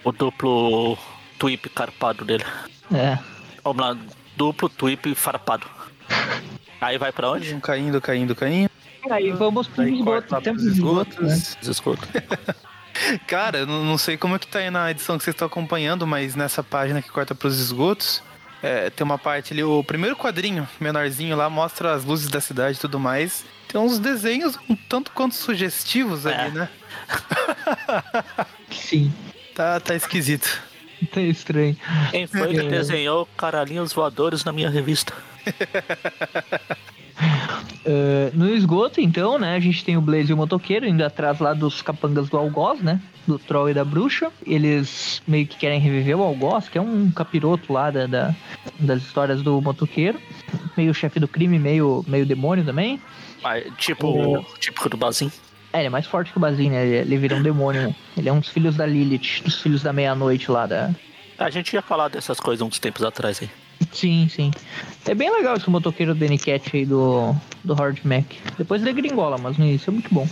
o 0.07 0.13
duplo 0.13 0.97
tweep 1.37 1.69
carpado 1.71 2.25
dele. 2.25 2.45
É. 2.95 3.19
Vamos 3.65 3.83
lá, 3.83 3.99
duplo 4.37 4.69
tweep 4.69 5.15
farpado. 5.17 5.67
Aí 6.81 6.97
vai 6.97 7.11
pra 7.11 7.31
onde? 7.31 7.53
Um 7.53 7.59
caindo, 7.59 8.01
caindo, 8.01 8.35
caindo. 8.35 8.71
Aí 9.11 9.33
vamos 9.33 9.67
pro 9.67 9.83
esgoto, 9.89 10.41
temos 10.41 10.65
né? 10.65 10.73
esgotos. 10.73 11.57
Desescudo. 11.61 12.03
Cara, 13.27 13.59
eu 13.59 13.67
não 13.67 13.85
não 13.85 13.99
sei 13.99 14.17
como 14.17 14.37
é 14.37 14.39
que 14.39 14.47
tá 14.47 14.61
aí 14.61 14.71
na 14.71 14.91
edição 14.91 15.19
que 15.19 15.25
vocês 15.25 15.35
estão 15.35 15.47
acompanhando, 15.47 16.07
mas 16.07 16.37
nessa 16.37 16.63
página 16.63 17.03
que 17.03 17.11
corta 17.11 17.35
pros 17.35 17.59
esgotos, 17.59 18.23
é, 18.63 18.91
tem 18.91 19.05
uma 19.05 19.19
parte 19.19 19.53
ali, 19.53 19.63
o 19.63 19.83
primeiro 19.83 20.17
quadrinho 20.17 20.69
menorzinho 20.81 21.37
lá 21.37 21.51
mostra 21.51 21.93
as 21.93 22.05
luzes 22.05 22.29
da 22.29 22.41
cidade 22.41 22.79
e 22.79 22.81
tudo 22.81 23.01
mais. 23.01 23.45
Tem 23.69 23.81
uns 23.81 23.99
desenhos 23.99 24.59
um 24.69 24.77
tanto 24.77 25.11
quanto 25.13 25.35
sugestivos 25.35 26.25
É. 26.27 26.35
ali, 26.35 26.55
né? 26.59 26.69
Sim, 28.71 29.13
Tá, 29.55 29.81
tá 29.81 29.95
esquisito. 29.95 30.61
tá 31.13 31.21
estranho. 31.21 31.77
Quem 32.11 32.27
foi 32.27 32.49
que 32.55 32.63
desenhou 32.69 33.27
caralhinhos 33.37 33.93
voadores 33.93 34.45
na 34.45 34.53
minha 34.53 34.69
revista? 34.69 35.15
Uh, 37.87 38.31
no 38.37 38.49
esgoto, 38.55 39.01
então, 39.01 39.39
né, 39.39 39.57
a 39.57 39.61
gente 39.61 39.83
tem 39.85 39.97
o 39.97 40.01
Blaze 40.03 40.31
e 40.31 40.35
o 40.35 40.37
motoqueiro 40.37 40.87
indo 40.87 41.03
atrás 41.03 41.39
lá 41.41 41.55
dos 41.55 41.81
capangas 41.81 42.29
do 42.29 42.37
Algoz, 42.37 42.81
né? 42.83 43.01
Do 43.27 43.39
Troll 43.39 43.71
e 43.71 43.75
da 43.75 43.85
Bruxa. 43.85 44.31
Eles 44.47 45.23
meio 45.27 45.47
que 45.47 45.57
querem 45.57 45.81
reviver 45.81 46.17
o 46.19 46.23
Algoz, 46.23 46.69
que 46.69 46.77
é 46.77 46.81
um 46.81 47.11
capiroto 47.11 47.73
lá 47.73 47.91
da, 47.91 48.07
da- 48.07 48.35
das 48.79 49.03
histórias 49.03 49.43
do 49.43 49.61
motoqueiro. 49.63 50.21
Meio 50.77 50.93
chefe 50.93 51.19
do 51.19 51.27
crime, 51.27 51.59
meio, 51.59 52.05
meio 52.07 52.27
demônio 52.27 52.65
também. 52.65 53.01
Mas, 53.47 53.65
tipo, 53.77 54.45
típico 54.59 54.89
do 54.89 54.97
Bazin. 54.97 55.31
É, 55.73 55.79
ele 55.79 55.87
é 55.87 55.91
mais 55.91 56.05
forte 56.05 56.33
que 56.33 56.37
o 56.37 56.41
Bazin, 56.41 56.71
né? 56.71 56.85
Ele, 56.85 56.97
ele 56.97 57.17
vira 57.17 57.37
um 57.37 57.43
demônio, 57.43 57.83
né? 57.89 57.97
Ele 58.17 58.29
é 58.29 58.33
um 58.33 58.41
dos 58.41 58.49
filhos 58.49 58.75
da 58.75 58.85
Lilith, 58.85 59.43
dos 59.45 59.61
filhos 59.61 59.85
da 59.85 59.93
meia-noite 59.93 60.51
lá 60.51 60.67
da. 60.67 60.91
A 61.39 61.49
gente 61.49 61.73
ia 61.73 61.81
falar 61.81 62.09
dessas 62.09 62.41
coisas 62.41 62.67
uns 62.67 62.81
tempos 62.81 63.05
atrás 63.05 63.41
aí. 63.41 63.49
Sim, 63.93 64.29
sim. 64.29 64.51
É 65.07 65.15
bem 65.15 65.31
legal 65.31 65.57
esse 65.57 65.71
motoqueiro 65.71 66.13
Danny 66.13 66.39
Cat 66.39 66.77
aí 66.77 66.85
do, 66.85 67.37
do 67.63 67.75
Hard 67.75 68.01
Mac. 68.03 68.25
Depois 68.59 68.83
ele 68.83 68.93
gringola, 68.93 69.39
mas 69.39 69.57
no 69.57 69.65
início 69.65 69.91
é 69.91 69.93
muito 69.93 70.13
bom. 70.13 70.27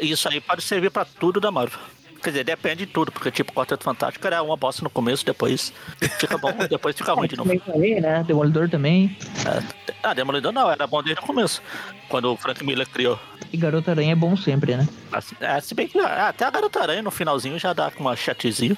Isso 0.00 0.28
aí 0.28 0.40
pode 0.40 0.62
servir 0.62 0.90
pra 0.92 1.04
tudo 1.04 1.40
da 1.40 1.50
Marvel. 1.50 1.80
Quer 2.22 2.30
dizer, 2.30 2.44
depende 2.44 2.86
de 2.86 2.92
tudo, 2.92 3.10
porque 3.10 3.30
tipo, 3.30 3.52
Quarteto 3.52 3.82
Fantástico 3.82 4.24
era 4.26 4.42
uma 4.42 4.56
bosta 4.56 4.82
no 4.84 4.90
começo, 4.90 5.26
depois 5.26 5.72
fica 6.18 6.38
bom, 6.38 6.52
depois 6.70 6.96
fica 6.96 7.12
ruim 7.12 7.26
de 7.26 7.36
novo. 7.36 7.58
Falei, 7.66 8.00
né? 8.00 8.22
Demolidor 8.24 8.68
também. 8.68 9.16
É, 9.44 9.62
ah, 10.02 10.14
Demolidor 10.14 10.52
não, 10.52 10.70
era 10.70 10.86
bom 10.86 11.02
desde 11.02 11.20
o 11.20 11.26
começo. 11.26 11.60
Quando 12.08 12.32
o 12.32 12.36
Frank 12.36 12.64
Miller 12.64 12.86
criou. 12.88 13.18
E 13.52 13.56
Garota 13.56 13.90
Aranha 13.90 14.12
é 14.12 14.16
bom 14.16 14.36
sempre, 14.36 14.76
né? 14.76 14.88
Assim, 15.10 15.34
é, 15.40 15.60
se 15.60 15.74
bem 15.74 15.88
que 15.88 15.98
ah, 15.98 16.28
até 16.28 16.44
a 16.44 16.50
Garota 16.50 16.80
Aranha 16.80 17.02
no 17.02 17.10
finalzinho 17.10 17.58
já 17.58 17.72
dá 17.72 17.90
com 17.90 18.02
uma 18.04 18.14
chatezinho. 18.14 18.76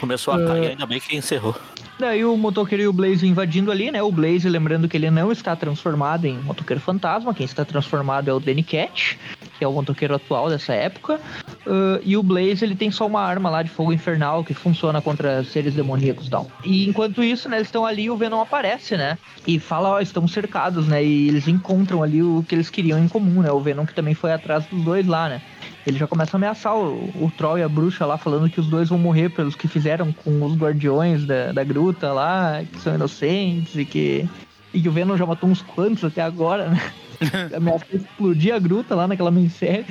Começou 0.00 0.32
a 0.32 0.38
cair, 0.46 0.70
ainda 0.70 0.86
bem 0.86 0.98
que 0.98 1.14
encerrou. 1.14 1.54
Daí 1.98 2.24
o 2.24 2.36
motoqueiro 2.36 2.82
e 2.82 2.88
o 2.88 2.92
Blaze 2.92 3.26
invadindo 3.26 3.70
ali, 3.70 3.90
né? 3.90 4.02
O 4.02 4.12
Blaze, 4.12 4.48
lembrando 4.48 4.86
que 4.86 4.96
ele 4.96 5.10
não 5.10 5.32
está 5.32 5.56
transformado 5.56 6.26
em 6.26 6.36
motoqueiro 6.38 6.80
fantasma. 6.80 7.32
Quem 7.32 7.46
está 7.46 7.64
transformado 7.64 8.28
é 8.28 8.32
o 8.32 8.40
Danny 8.40 8.62
Cat, 8.62 9.18
que 9.58 9.64
é 9.64 9.68
o 9.68 9.72
motoqueiro 9.72 10.14
atual 10.14 10.48
dessa 10.48 10.72
época. 10.72 11.20
Ah, 11.66 12.00
e 12.04 12.16
o 12.16 12.22
Blaze, 12.22 12.64
ele 12.64 12.76
tem 12.76 12.90
só 12.90 13.06
uma 13.06 13.20
arma 13.20 13.50
lá 13.50 13.62
de 13.62 13.70
fogo 13.70 13.92
infernal 13.92 14.44
que 14.44 14.54
funciona 14.54 15.02
contra 15.02 15.42
seres 15.44 15.74
demoníacos 15.74 16.28
e 16.28 16.30
tal. 16.30 16.46
E 16.64 16.88
enquanto 16.88 17.22
isso, 17.22 17.48
né? 17.48 17.56
Eles 17.56 17.68
estão 17.68 17.84
ali 17.84 18.08
o 18.08 18.16
Venom 18.16 18.40
aparece, 18.40 18.96
né? 18.96 19.18
E 19.46 19.58
fala, 19.58 19.90
ó, 19.90 20.00
estamos 20.00 20.32
cercados, 20.32 20.86
né? 20.86 21.04
E 21.04 21.28
eles 21.28 21.48
encontram 21.48 22.02
ali 22.02 22.22
o 22.22 22.44
que 22.46 22.54
eles 22.54 22.70
queriam 22.70 22.98
em 22.98 23.08
comum, 23.08 23.42
né? 23.42 23.50
O 23.50 23.60
Venom 23.60 23.84
que 23.84 23.94
também 23.94 24.14
foi 24.14 24.32
atrás 24.32 24.64
dos 24.66 24.82
dois 24.82 25.06
lá, 25.06 25.28
né? 25.28 25.42
Ele 25.86 25.98
já 25.98 26.06
começa 26.06 26.36
a 26.36 26.38
ameaçar 26.38 26.76
o, 26.76 27.10
o 27.14 27.32
Troll 27.36 27.58
e 27.58 27.62
a 27.62 27.68
bruxa 27.68 28.04
lá, 28.04 28.18
falando 28.18 28.50
que 28.50 28.58
os 28.58 28.66
dois 28.66 28.88
vão 28.88 28.98
morrer 28.98 29.28
pelos 29.28 29.54
que 29.54 29.68
fizeram 29.68 30.12
com 30.12 30.44
os 30.44 30.56
guardiões 30.56 31.24
da, 31.24 31.52
da 31.52 31.62
gruta 31.62 32.12
lá, 32.12 32.62
que 32.64 32.80
são 32.80 32.94
inocentes 32.94 33.76
e 33.76 33.84
que, 33.84 34.28
e 34.74 34.80
que 34.80 34.88
o 34.88 34.92
Venom 34.92 35.16
já 35.16 35.24
matou 35.26 35.48
uns 35.48 35.62
quantos 35.62 36.04
até 36.04 36.22
agora, 36.22 36.68
né? 36.68 36.92
Ameaçou 37.56 37.86
explodir 37.92 38.54
a 38.54 38.58
gruta 38.58 38.94
lá 38.94 39.08
naquela 39.08 39.30
minissérie, 39.30 39.86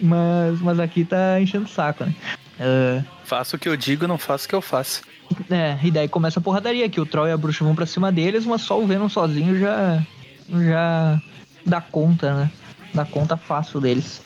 mas, 0.00 0.60
mas 0.60 0.78
aqui 0.78 1.04
tá 1.04 1.40
enchendo 1.40 1.64
o 1.64 1.68
saco, 1.68 2.04
né? 2.04 2.14
Ah, 2.60 3.02
Faço 3.24 3.56
o 3.56 3.58
que 3.58 3.68
eu 3.68 3.76
digo, 3.76 4.06
não 4.06 4.18
faço 4.18 4.46
o 4.46 4.48
que 4.48 4.54
eu 4.54 4.60
faço. 4.62 5.02
é, 5.50 5.76
e 5.82 5.90
daí 5.90 6.08
começa 6.08 6.38
a 6.38 6.42
porradaria, 6.42 6.88
que 6.88 7.00
o 7.00 7.06
Troll 7.06 7.28
e 7.28 7.32
a 7.32 7.36
bruxa 7.36 7.64
vão 7.64 7.74
pra 7.74 7.86
cima 7.86 8.12
deles, 8.12 8.44
mas 8.46 8.62
só 8.62 8.80
o 8.80 8.86
Venom 8.86 9.08
sozinho 9.08 9.58
já, 9.58 10.02
já 10.48 11.20
dá 11.64 11.80
conta, 11.80 12.34
né? 12.34 12.50
Dá 12.94 13.04
conta 13.04 13.36
fácil 13.36 13.80
deles. 13.80 14.22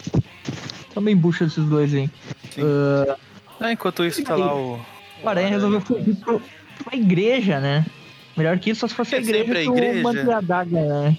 Também 0.93 1.17
bucha 1.17 1.45
esses 1.45 1.65
dois 1.65 1.95
aí. 1.95 2.11
Ah, 2.59 3.17
Ah, 3.61 3.73
enquanto 3.73 4.05
isso 4.05 4.23
tá 4.25 4.35
lá 4.37 4.55
o. 4.55 4.81
o 5.23 5.29
Aranha 5.29 5.49
resolveu 5.49 5.81
fugir 5.81 6.15
pro, 6.17 6.41
pra 6.85 6.97
igreja, 6.97 7.59
né? 7.61 7.85
Melhor 8.37 8.59
que 8.59 8.71
isso, 8.71 8.81
só 8.81 8.89
se 8.89 8.95
fosse 8.95 9.15
a 9.15 9.19
É 9.19 9.23
igreja 9.23 9.53
a 9.53 9.55
que 9.63 9.69
o 9.69 9.77
igreja. 9.77 10.03
Manto 10.03 10.31
a 10.33 10.41
Daga, 10.41 10.81
né? 10.81 11.19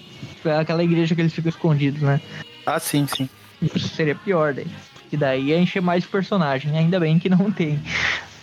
Aquela 0.60 0.84
igreja 0.84 1.14
que 1.14 1.22
eles 1.22 1.34
ficam 1.34 1.50
escondidos, 1.50 2.02
né? 2.02 2.20
Ah, 2.66 2.80
sim, 2.80 3.06
sim. 3.08 3.30
Isso 3.62 3.88
seria 3.90 4.16
pior 4.16 4.54
daí. 4.54 4.68
E 5.12 5.18
daí 5.18 5.48
ia 5.50 5.58
encher 5.60 5.82
mais 5.82 6.06
personagem. 6.06 6.76
Ainda 6.78 7.00
bem 7.00 7.20
que 7.20 7.30
não 7.30 7.52
tem. 7.52 7.80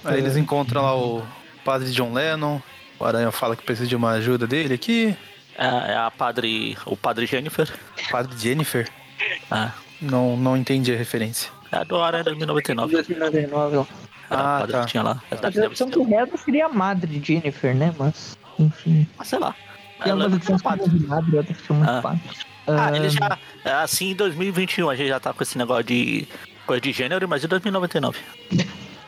Aí 0.04 0.18
eles 0.18 0.36
encontram 0.36 0.82
lá 0.82 0.96
o 0.96 1.22
padre 1.64 1.90
John 1.90 2.12
Lennon. 2.12 2.60
O 3.00 3.04
Aranha 3.04 3.30
fala 3.32 3.56
que 3.56 3.62
precisa 3.64 3.88
de 3.88 3.96
uma 3.96 4.10
ajuda 4.12 4.46
dele 4.46 4.74
aqui. 4.74 5.16
É, 5.56 5.92
é 5.92 5.96
a 5.96 6.10
padre. 6.10 6.76
O 6.86 6.96
padre 6.96 7.26
Jennifer. 7.26 7.68
Padre 8.10 8.36
Jennifer. 8.38 8.88
É, 9.50 9.68
Não, 10.00 10.36
não 10.36 10.56
entendi 10.56 10.92
a 10.92 10.96
referência. 10.96 11.50
é 11.72 11.84
do 11.84 11.96
Aranha 12.00 12.22
2099. 12.24 12.92
2099, 12.92 13.76
ó. 13.78 13.86
Ah, 14.30 14.58
a 14.58 14.60
padre 14.60 14.72
tá. 14.72 14.80
que 14.82 14.86
tinha 14.88 15.02
lá. 15.02 15.22
A 15.30 15.36
tradução 15.36 15.90
correta 15.90 16.36
seria 16.36 16.66
a 16.66 16.68
madre 16.68 17.18
de 17.18 17.26
Jennifer, 17.34 17.74
né? 17.74 17.92
Mas, 17.98 18.37
enfim. 18.58 19.06
Ah, 19.18 19.24
sei 19.24 19.38
lá. 19.38 19.54
Tem 20.02 20.12
Ela 20.12 20.24
umas 20.26 20.32
é 20.32 20.36
edições 20.36 20.62
que 20.62 20.88
de 20.90 21.06
madre, 21.06 21.36
outras 21.36 21.56
que 21.56 21.66
chamam 21.66 21.82
de 21.84 21.90
Ah. 21.90 22.02
padre. 22.02 22.20
Ah, 22.66 22.94
ele 22.94 23.08
já. 23.08 23.38
é 23.64 23.72
Assim, 23.72 24.10
em 24.10 24.14
2021, 24.14 24.90
a 24.90 24.94
gente 24.96 25.08
já 25.08 25.18
tá 25.18 25.32
com 25.32 25.42
esse 25.42 25.56
negócio 25.56 25.84
de 25.84 26.26
coisa 26.66 26.80
de 26.80 26.92
gênero, 26.92 27.26
mas 27.28 27.42
em 27.42 27.48
2099. 27.48 28.18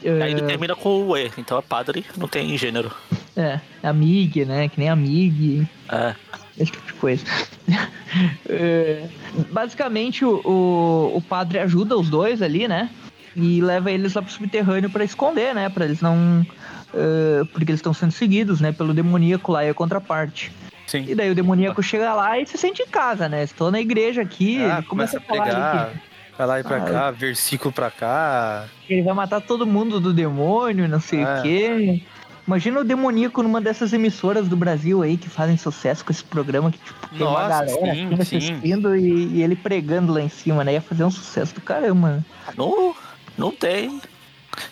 é, 0.02 0.22
Aí 0.22 0.32
ele 0.32 0.42
termina 0.42 0.74
com 0.74 1.06
o 1.08 1.16
E, 1.16 1.30
então 1.36 1.58
é 1.58 1.62
padre, 1.62 2.04
não 2.16 2.26
tem 2.26 2.56
gênero. 2.56 2.90
É, 3.36 3.60
Amig, 3.82 4.44
né? 4.46 4.68
Que 4.68 4.80
nem 4.80 4.88
Amig. 4.88 5.68
É, 5.90 6.14
esse 6.58 6.72
tipo 6.72 6.86
de 6.86 6.92
coisa. 6.94 7.24
É, 8.48 9.06
basicamente, 9.52 10.24
o, 10.24 10.40
o, 10.44 11.16
o 11.18 11.22
padre 11.22 11.60
ajuda 11.60 11.96
os 11.96 12.10
dois 12.10 12.42
ali, 12.42 12.66
né? 12.66 12.90
E 13.36 13.60
leva 13.60 13.90
eles 13.92 14.14
lá 14.14 14.22
pro 14.22 14.32
subterrâneo 14.32 14.90
pra 14.90 15.04
esconder, 15.04 15.54
né? 15.54 15.68
Pra 15.68 15.84
eles 15.84 16.00
não. 16.00 16.44
É, 16.94 17.42
porque 17.52 17.70
eles 17.70 17.78
estão 17.78 17.92
sendo 17.94 18.12
seguidos, 18.12 18.60
né? 18.60 18.72
Pelo 18.72 18.92
demoníaco 18.94 19.52
lá 19.52 19.64
e 19.64 19.68
a 19.70 19.74
contraparte. 19.74 20.52
E 20.86 20.90
Sim. 20.90 21.14
daí 21.14 21.30
o 21.30 21.34
demoníaco 21.34 21.82
chega 21.82 22.12
lá 22.14 22.38
e 22.38 22.46
se 22.46 22.58
sente 22.58 22.82
em 22.82 22.86
casa, 22.88 23.28
né? 23.28 23.44
Estou 23.44 23.70
na 23.70 23.80
igreja 23.80 24.22
aqui. 24.22 24.58
Ah, 24.64 24.78
ele 24.78 24.86
começa 24.86 25.18
a 25.18 25.20
falar 25.20 25.42
ali 25.42 25.50
pregar. 25.52 25.90
Vai 26.36 26.46
lá 26.46 26.60
e 26.60 26.64
pra 26.64 26.76
Ah, 26.78 26.80
cá, 26.80 27.10
versículo 27.10 27.72
pra 27.72 27.90
cá. 27.90 28.64
ele 28.88 29.02
vai 29.02 29.14
matar 29.14 29.40
todo 29.40 29.66
mundo 29.66 30.00
do 30.00 30.12
demônio, 30.12 30.88
não 30.88 30.98
sei 31.00 31.20
É. 31.20 31.24
o 31.38 31.42
quê. 31.42 32.02
Imagina 32.46 32.80
o 32.80 32.84
demoníaco 32.84 33.42
numa 33.42 33.60
dessas 33.60 33.92
emissoras 33.92 34.48
do 34.48 34.56
Brasil 34.56 35.02
aí 35.02 35.16
que 35.16 35.28
fazem 35.28 35.56
sucesso 35.56 36.04
com 36.04 36.10
esse 36.10 36.24
programa 36.24 36.72
que 36.72 36.78
tipo, 36.78 37.08
tem 37.10 37.24
uma 37.24 37.30
Nossa, 37.42 37.48
galera 37.48 37.68
sim, 37.68 37.88
assim, 37.90 38.08
sim. 38.08 38.14
assistindo 38.38 38.96
e, 38.96 39.36
e 39.36 39.42
ele 39.42 39.54
pregando 39.54 40.12
lá 40.12 40.20
em 40.22 40.28
cima, 40.28 40.64
né? 40.64 40.72
Ia 40.72 40.80
fazer 40.80 41.04
um 41.04 41.10
sucesso 41.10 41.54
do 41.54 41.60
caramba. 41.60 42.24
não, 42.56 42.94
não 43.38 43.52
tem. 43.52 44.00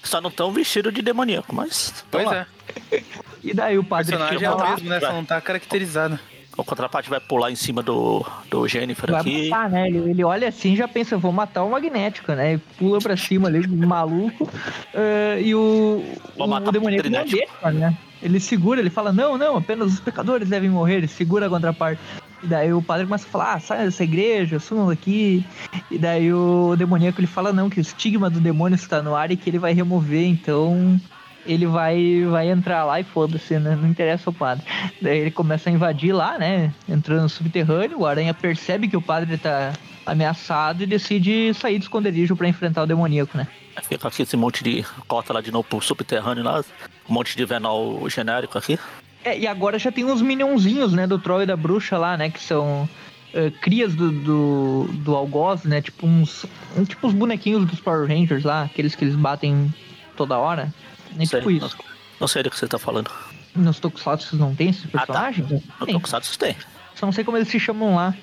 Só 0.03 0.21
não 0.21 0.31
tão 0.31 0.53
vestido 0.53 0.91
de 0.91 1.03
demoníaco, 1.03 1.55
mas. 1.55 2.05
Pois 2.11 2.25
lá. 2.27 2.47
é. 2.93 3.03
E 3.43 3.55
daí 3.55 3.79
o 3.79 3.83
O 3.83 3.85
padre 3.85 4.17
personagem 4.17 4.45
é 4.47 4.51
o 4.51 4.71
mesmo, 4.71 4.89
né? 4.91 5.01
Só 5.01 5.13
não 5.13 5.25
tá 5.25 5.41
caracterizado. 5.41 6.19
O 6.57 6.65
contraparte 6.65 7.09
vai 7.09 7.21
pular 7.21 7.53
em 7.53 7.55
cima 7.55 7.85
do, 7.85 8.27
do 8.51 8.67
Jennifer 8.67 9.09
vai 9.13 9.21
aqui. 9.21 9.49
matar, 9.49 9.71
né? 9.71 9.87
Ele, 9.87 10.11
ele 10.11 10.25
olha 10.25 10.49
assim 10.49 10.73
e 10.73 10.77
já 10.77 10.89
pensa, 10.89 11.17
vou 11.17 11.31
matar 11.31 11.63
o 11.63 11.71
magnético, 11.71 12.33
né? 12.33 12.55
E 12.55 12.59
pula 12.59 12.99
pra 12.99 13.17
cima 13.17 13.47
ali, 13.47 13.65
maluco. 13.87 14.51
Eh, 14.93 15.43
e 15.45 15.55
o, 15.55 16.03
Vou 16.37 16.47
o, 16.49 16.51
matar 16.51 16.67
o 16.67 16.69
o 16.71 16.73
demoníaco 16.73 17.09
não 17.09 17.19
magnético. 17.21 17.53
deixa, 17.63 17.71
né? 17.79 17.97
Ele 18.21 18.41
segura, 18.41 18.81
ele 18.81 18.91
fala, 18.91 19.13
não, 19.13 19.39
não, 19.39 19.57
apenas 19.57 19.93
os 19.95 20.01
pecadores 20.01 20.49
devem 20.49 20.69
morrer. 20.69 20.97
Ele 20.97 21.07
segura 21.07 21.47
a 21.47 21.49
contraparte. 21.49 22.01
E 22.42 22.47
daí 22.47 22.73
o 22.73 22.80
padre 22.80 23.07
começa 23.07 23.26
a 23.26 23.30
falar, 23.30 23.54
ah, 23.54 23.61
sai 23.61 23.85
dessa 23.85 24.04
igreja, 24.04 24.59
sumam 24.59 24.88
daqui. 24.88 25.45
E 25.90 25.99
daí 25.99 26.33
o 26.33 26.75
demoníaco 26.76 27.21
ele 27.21 27.26
fala, 27.26 27.52
não, 27.52 27.68
que 27.68 27.80
o 27.80 27.83
estigma 27.83 28.30
do 28.30 28.40
demônio 28.40 28.76
está 28.76 29.02
no 29.02 29.14
ar 29.14 29.30
e 29.30 29.37
que 29.37 29.50
ele 29.50 29.59
vai 29.59 29.73
remover, 29.73 30.25
então 30.25 31.00
ele 31.45 31.66
vai, 31.66 32.25
vai 32.30 32.50
entrar 32.50 32.85
lá 32.85 33.00
e 33.00 33.04
foda-se, 33.04 33.59
né? 33.59 33.75
Não 33.75 33.88
interessa 33.88 34.30
o 34.30 34.33
padre. 34.33 34.64
Daí 35.00 35.18
ele 35.18 35.30
começa 35.30 35.71
a 35.71 35.73
invadir 35.73 36.12
lá, 36.12 36.38
né? 36.38 36.73
Entrando 36.88 37.23
no 37.23 37.28
subterrâneo, 37.28 38.00
o 38.00 38.07
Aranha 38.07 38.35
percebe 38.35 38.87
que 38.87 38.97
o 38.97 39.02
padre 39.02 39.37
tá 39.38 39.73
ameaçado 40.04 40.83
e 40.83 40.87
decide 40.87 41.52
sair 41.54 41.78
do 41.78 41.83
esconderijo 41.83 42.37
pra 42.37 42.49
enfrentar 42.49 42.83
o 42.83 42.87
demoníaco, 42.87 43.37
né? 43.37 43.49
Fica 43.83 44.09
aqui 44.09 44.23
esse 44.23 44.37
monte 44.37 44.64
de. 44.64 44.85
Corta 45.07 45.33
lá 45.33 45.40
de 45.40 45.50
novo 45.50 45.66
pro 45.68 45.80
subterrâneo 45.80 46.42
lá. 46.42 46.62
Um 47.09 47.14
monte 47.14 47.37
de 47.37 47.45
venol 47.45 48.09
genérico 48.11 48.59
aqui. 48.59 48.78
É, 49.25 49.39
e 49.39 49.47
agora 49.47 49.79
já 49.79 49.91
tem 49.91 50.05
uns 50.05 50.23
minionzinhos, 50.23 50.93
né, 50.93 51.07
do 51.07 51.19
Troll 51.19 51.43
e 51.43 51.47
da 51.47 51.57
Bruxa 51.57 51.99
lá, 51.99 52.17
né, 52.17 52.31
que 52.31 52.41
são 52.43 52.89
eh, 53.35 53.51
crias 53.61 53.95
do, 53.95 54.11
do, 54.13 54.89
do 55.05 55.15
Algoz, 55.17 55.65
né, 55.65 55.83
tipo 55.83 56.07
uns, 56.07 56.47
um- 56.77 56.85
tipo 56.85 57.07
os 57.07 57.13
bonequinhos 57.13 57.67
dos 57.67 57.81
Power 57.81 58.07
Rangers 58.09 58.45
lá, 58.45 58.63
aqueles 58.65 58.95
que 58.95 59.05
eles 59.05 59.17
batem 59.17 59.73
toda 60.17 60.39
hora. 60.39 60.73
É 61.19 61.25
tipo 61.27 61.51
isso. 61.51 61.77
Não, 61.77 61.85
não 62.21 62.29
sei 62.29 62.43
do 62.43 62.51
que 62.51 62.57
você 62.59 62.67
tá 62.69 62.79
falando. 62.79 63.11
Nos 63.55 63.81
Tokusatsu 63.81 64.37
não 64.37 64.55
tem 64.55 64.71
esses 64.71 64.89
tá. 64.91 64.99
personagens? 64.99 65.49
No 65.51 65.87
Tem. 65.87 65.95
Tokusatsu 65.95 66.39
tem. 66.39 66.57
Só 66.95 67.07
não 67.07 67.13
sei 67.13 67.25
como 67.25 67.37
eles 67.37 67.49
se 67.49 67.59
chamam 67.59 67.97
lá. 67.97 68.15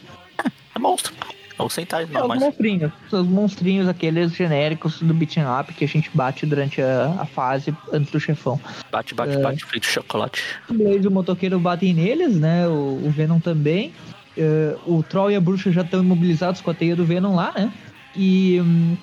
É 0.74 0.80
monstro. 0.80 1.14
É 1.58 1.64
o 1.64 1.70
Sentai, 1.70 2.04
É, 2.04 2.06
os 2.06 2.12
normais. 2.12 2.42
monstrinhos. 2.42 2.92
São 3.10 3.22
os 3.22 3.28
monstrinhos, 3.28 3.88
aqueles 3.88 4.34
genéricos 4.34 5.00
do 5.02 5.14
beat'em 5.14 5.44
up 5.44 5.74
que 5.74 5.86
a 5.86 5.88
gente 5.88 6.10
bate 6.14 6.46
durante 6.46 6.82
a, 6.82 7.16
a 7.20 7.26
fase 7.26 7.74
antes 7.94 8.12
do 8.12 8.20
chefão. 8.20 8.60
Bate, 8.92 9.14
bate, 9.16 9.38
bate, 9.38 9.64
feito 9.66 9.86
chocolate. 9.86 10.42
O 10.70 10.74
Blaze 10.74 11.04
e 11.04 11.08
o 11.08 11.12
motoqueiro 11.12 11.60
batem 11.60 11.94
neles, 11.94 12.36
né? 12.38 12.68
O, 12.68 13.02
o 13.06 13.10
Venom 13.10 13.40
também. 13.40 13.94
Eh, 14.38 14.76
o 14.86 15.02
Troll 15.02 15.32
e 15.32 15.36
a 15.36 15.40
Bruxa 15.42 15.72
já 15.72 15.82
estão 15.82 16.02
imobilizados 16.04 16.60
com 16.62 16.72
a 16.72 16.74
teia 16.74 16.96
do 16.96 17.06
Venom 17.06 17.36
lá, 17.36 17.54
né? 17.56 17.72
E. 18.16 18.60
hum, 18.62 18.98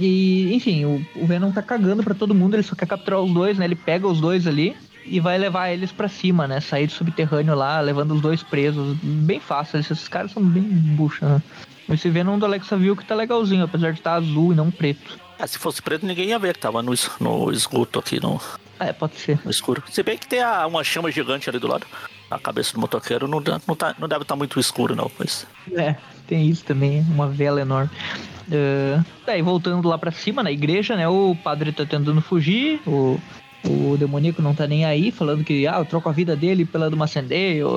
E, 0.00 0.54
enfim, 0.54 0.84
o, 0.84 1.04
o 1.16 1.26
Venom 1.26 1.50
tá 1.50 1.60
cagando 1.60 2.02
pra 2.04 2.14
todo 2.14 2.34
mundo, 2.34 2.54
ele 2.54 2.62
só 2.62 2.74
quer 2.76 2.86
capturar 2.86 3.20
os 3.20 3.32
dois, 3.34 3.58
né? 3.58 3.64
Ele 3.64 3.74
pega 3.74 4.06
os 4.06 4.20
dois 4.20 4.46
ali 4.46 4.76
e 5.04 5.18
vai 5.20 5.36
levar 5.36 5.70
eles 5.70 5.90
pra 5.90 6.06
cima, 6.08 6.46
né? 6.46 6.60
Sair 6.60 6.86
do 6.86 6.92
subterrâneo 6.92 7.54
lá, 7.54 7.80
levando 7.80 8.14
os 8.14 8.20
dois 8.20 8.42
presos. 8.42 8.96
Bem 9.02 9.40
fácil, 9.40 9.80
esses 9.80 10.06
caras 10.06 10.30
são 10.30 10.42
bem 10.42 10.62
bucha, 10.62 11.26
né? 11.26 11.42
Esse 11.90 12.10
Venom 12.10 12.38
do 12.38 12.44
Alexa 12.46 12.76
viu 12.76 12.94
que 12.96 13.04
tá 13.04 13.14
legalzinho, 13.14 13.64
apesar 13.64 13.92
de 13.92 13.98
estar 14.00 14.14
azul 14.14 14.52
e 14.52 14.56
não 14.56 14.70
preto. 14.70 15.18
Ah, 15.38 15.46
se 15.46 15.58
fosse 15.58 15.80
preto, 15.80 16.04
ninguém 16.04 16.28
ia 16.28 16.38
ver 16.38 16.54
que 16.54 16.60
tava 16.60 16.82
no, 16.82 16.92
no 17.20 17.50
esgoto 17.52 17.98
aqui, 17.98 18.20
no, 18.20 18.40
É, 18.78 18.92
pode 18.92 19.16
ser. 19.16 19.38
no 19.44 19.50
escuro. 19.50 19.82
Se 19.90 20.02
bem 20.02 20.18
que 20.18 20.26
tem 20.26 20.42
a- 20.42 20.66
uma 20.66 20.82
chama 20.84 21.10
gigante 21.10 21.48
ali 21.48 21.58
do 21.58 21.66
lado. 21.68 21.86
A 22.30 22.38
cabeça 22.38 22.74
do 22.74 22.80
motoqueiro 22.80 23.26
não, 23.26 23.40
não, 23.66 23.74
tá, 23.74 23.94
não 23.98 24.06
deve 24.06 24.22
estar 24.22 24.36
muito 24.36 24.60
escuro, 24.60 24.94
não. 24.94 25.10
Mas 25.18 25.46
É, 25.72 25.96
tem 26.26 26.46
isso 26.46 26.62
também, 26.64 27.00
uma 27.08 27.26
vela 27.28 27.60
enorme. 27.60 27.90
É, 28.52 29.00
daí, 29.24 29.40
voltando 29.40 29.88
lá 29.88 29.96
pra 29.96 30.10
cima, 30.10 30.42
na 30.42 30.50
igreja, 30.52 30.94
né? 30.96 31.08
O 31.08 31.34
padre 31.42 31.72
tá 31.72 31.86
tentando 31.86 32.20
fugir, 32.20 32.80
o, 32.86 33.18
o 33.64 33.96
demoníaco 33.96 34.40
não 34.40 34.54
tá 34.54 34.66
nem 34.66 34.84
aí, 34.84 35.10
falando 35.10 35.44
que, 35.44 35.66
ah, 35.66 35.78
eu 35.78 35.84
troco 35.84 36.08
a 36.08 36.12
vida 36.12 36.36
dele 36.36 36.64
pela 36.64 36.88
do 36.88 36.96
Macendeio, 36.96 37.68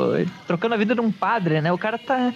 trocando 0.46 0.76
a 0.76 0.78
vida 0.78 0.94
de 0.94 1.02
um 1.02 1.12
padre, 1.12 1.62
né? 1.62 1.72
O 1.72 1.78
cara 1.78 1.98
tá, 1.98 2.34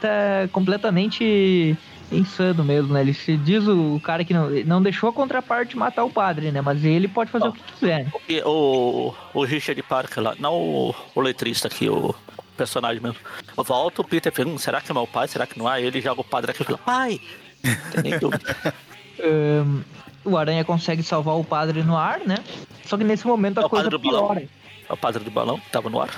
tá 0.00 0.48
completamente 0.52 1.76
insano 2.10 2.64
mesmo, 2.64 2.94
né? 2.94 3.00
Ele 3.00 3.14
se 3.14 3.36
diz 3.36 3.66
o 3.66 4.00
cara 4.02 4.24
que 4.24 4.32
não, 4.32 4.48
não 4.64 4.82
deixou 4.82 5.08
a 5.08 5.12
contraparte 5.12 5.76
matar 5.76 6.04
o 6.04 6.10
padre, 6.10 6.50
né? 6.50 6.60
Mas 6.60 6.84
ele 6.84 7.08
pode 7.08 7.30
fazer 7.30 7.48
o 7.48 7.52
que 7.52 7.62
quiser. 7.62 8.04
né? 8.04 8.12
E 8.28 8.40
o, 8.44 9.14
o 9.34 9.44
Richard 9.44 9.80
Parker 9.82 10.22
lá, 10.22 10.34
não 10.38 10.54
o, 10.54 10.94
o 11.14 11.20
letrista 11.20 11.68
aqui, 11.68 11.88
o 11.88 12.14
personagem 12.56 13.02
mesmo. 13.02 13.18
Volta 13.56 14.00
o 14.00 14.04
Peter 14.04 14.32
e 14.36 14.44
hum, 14.44 14.58
será 14.58 14.80
que 14.80 14.90
é 14.90 14.94
meu 14.94 15.06
pai? 15.06 15.28
Será 15.28 15.46
que 15.46 15.58
não 15.58 15.70
é? 15.70 15.82
Ele 15.82 16.00
joga 16.00 16.20
o 16.20 16.24
padre 16.24 16.52
aqui 16.52 16.62
e 16.62 16.64
fala, 16.64 16.78
pai! 16.78 17.20
Não 17.62 17.90
tem 17.90 18.10
nem 18.10 18.18
dúvida. 18.18 18.56
Ahn, 19.18 19.82
o 20.26 20.36
Aranha 20.36 20.64
consegue 20.64 21.02
salvar 21.02 21.36
o 21.36 21.44
padre 21.44 21.82
no 21.82 21.96
ar, 21.96 22.20
né? 22.20 22.36
Só 22.84 22.96
que 22.96 23.04
nesse 23.04 23.26
momento 23.26 23.58
É 23.60 23.62
a 23.62 23.66
o 23.66 23.70
padre 23.70 23.90
coisa 23.90 23.90
do 23.90 23.98
balão? 23.98 24.26
piora. 24.28 24.48
É 24.88 24.92
o 24.92 24.96
padre 24.96 25.24
do 25.24 25.30
balão 25.30 25.58
que 25.58 25.70
tava 25.70 25.88
no 25.90 26.00
ar. 26.00 26.10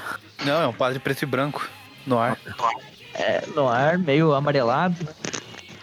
Não, 0.44 0.62
é 0.62 0.66
um 0.66 0.72
padre 0.72 0.98
preto 0.98 1.22
e 1.22 1.26
branco 1.26 1.68
no 2.06 2.18
ar. 2.18 2.36
É, 3.14 3.44
no 3.54 3.68
ar, 3.68 3.98
meio 3.98 4.32
amarelado. 4.34 4.96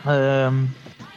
Ahn, 0.06 0.68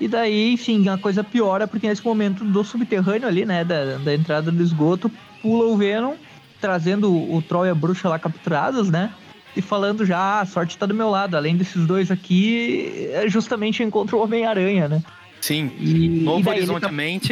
e 0.01 0.07
daí, 0.09 0.53
enfim, 0.55 0.89
a 0.89 0.97
coisa 0.97 1.23
piora 1.25 1.67
porque 1.67 1.89
nesse 1.89 2.05
momento 2.05 2.45
do 2.45 2.63
subterrâneo 2.65 3.27
ali, 3.29 3.45
né, 3.45 3.65
da, 3.65 3.97
da 3.99 4.15
entrada 4.15 4.51
do 4.51 4.63
esgoto, 4.63 5.11
pula 5.43 5.67
o 5.67 5.77
Venom, 5.77 6.15
trazendo 6.61 7.13
o 7.13 7.43
Troll 7.43 7.67
e 7.67 7.71
a 7.71 7.75
Bruxa 7.75 8.09
lá 8.09 8.19
capturados, 8.19 8.91
né? 8.91 9.13
E 9.57 9.61
falando 9.63 10.07
já, 10.07 10.19
"Ah, 10.19 10.41
a 10.41 10.47
sorte 10.47 10.79
tá 10.79 10.87
do 10.87 10.95
meu 10.95 11.11
lado. 11.11 11.37
Além 11.37 11.57
desses 11.57 11.85
dois 11.87 12.11
aqui, 12.11 13.09
é 13.13 13.29
justamente 13.29 13.83
encontra 13.83 14.17
o 14.17 14.23
Homem-Aranha, 14.23 14.89
né? 14.89 15.03
Sim. 15.41 15.73
E, 15.79 16.09
Novo 16.25 16.41
e 16.53 16.79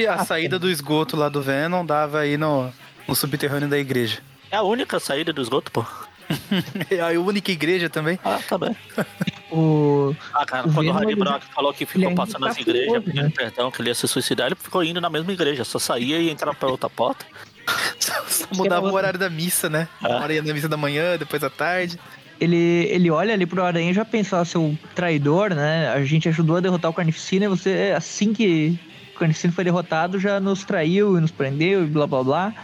tá- 0.06 0.14
a 0.14 0.24
saída 0.24 0.58
do 0.58 0.70
esgoto 0.70 1.16
lá 1.16 1.28
do 1.28 1.42
Venom 1.42 1.84
dava 1.84 2.20
aí 2.20 2.36
no, 2.36 2.72
no 3.06 3.14
subterrâneo 3.14 3.68
da 3.68 3.78
igreja. 3.78 4.18
É 4.50 4.56
a 4.56 4.62
única 4.62 4.98
saída 5.00 5.32
do 5.32 5.42
esgoto, 5.42 5.70
pô. 5.72 5.84
É 6.90 7.00
a 7.00 7.20
única 7.20 7.52
igreja 7.52 7.88
também. 7.88 8.18
Ah, 8.24 8.40
tá 8.48 8.58
bem. 8.58 8.76
o, 9.50 10.14
Ah, 10.34 10.44
cara, 10.44 10.66
O 10.68 10.72
quando 10.74 10.90
o 10.90 10.94
Venom, 10.94 11.08
ele- 11.10 11.16
Brock 11.20 11.42
falou 11.54 11.72
que 11.72 11.86
ficou 11.86 12.12
passando 12.14 12.40
tá 12.42 12.46
nas 12.48 12.58
igrejas 12.58 13.04
pedindo 13.04 13.22
né? 13.24 13.32
perdão, 13.34 13.70
que 13.70 13.80
ele 13.80 13.90
ia 13.90 13.94
se 13.94 14.08
suicidar, 14.08 14.46
ele 14.48 14.56
ficou 14.56 14.82
indo 14.82 15.00
na 15.00 15.08
mesma 15.08 15.32
igreja, 15.32 15.64
só 15.64 15.78
saía 15.78 16.18
e 16.18 16.28
entrava 16.30 16.56
pra 16.56 16.68
outra 16.68 16.90
porta. 16.90 17.24
Só, 17.98 18.12
só 18.28 18.46
mudava 18.54 18.86
o 18.86 18.92
horário 18.94 19.18
da 19.18 19.28
missa, 19.28 19.68
né? 19.68 19.88
Ah. 20.00 20.08
Uma 20.08 20.20
hora 20.22 20.32
ia 20.34 20.42
na 20.42 20.54
missa 20.54 20.68
da 20.68 20.76
manhã, 20.76 21.16
depois 21.18 21.42
à 21.42 21.50
tarde. 21.50 21.98
Ele, 22.40 22.88
ele 22.90 23.10
olha 23.10 23.34
ali 23.34 23.46
pro 23.46 23.64
Aranha 23.64 23.90
e 23.90 23.94
já 23.94 24.04
pensa, 24.04 24.40
ó, 24.40 24.44
seu 24.44 24.76
traidor, 24.94 25.54
né? 25.54 25.88
A 25.88 26.04
gente 26.04 26.28
ajudou 26.28 26.56
a 26.56 26.60
derrotar 26.60 26.90
o 26.90 26.94
Carnificina 26.94 27.46
e 27.46 27.48
você, 27.48 27.92
assim 27.96 28.32
que 28.32 28.78
o 29.14 29.18
Carnificina 29.18 29.52
foi 29.52 29.64
derrotado, 29.64 30.18
já 30.18 30.38
nos 30.38 30.64
traiu 30.64 31.16
e 31.16 31.20
nos 31.20 31.30
prendeu 31.30 31.84
e 31.84 31.86
blá 31.86 32.06
blá 32.06 32.22
blá. 32.22 32.54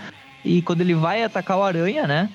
E 0.44 0.60
quando 0.62 0.80
ele 0.80 0.94
vai 0.94 1.22
atacar 1.22 1.56
o 1.56 1.62
Aranha, 1.62 2.06
né? 2.06 2.28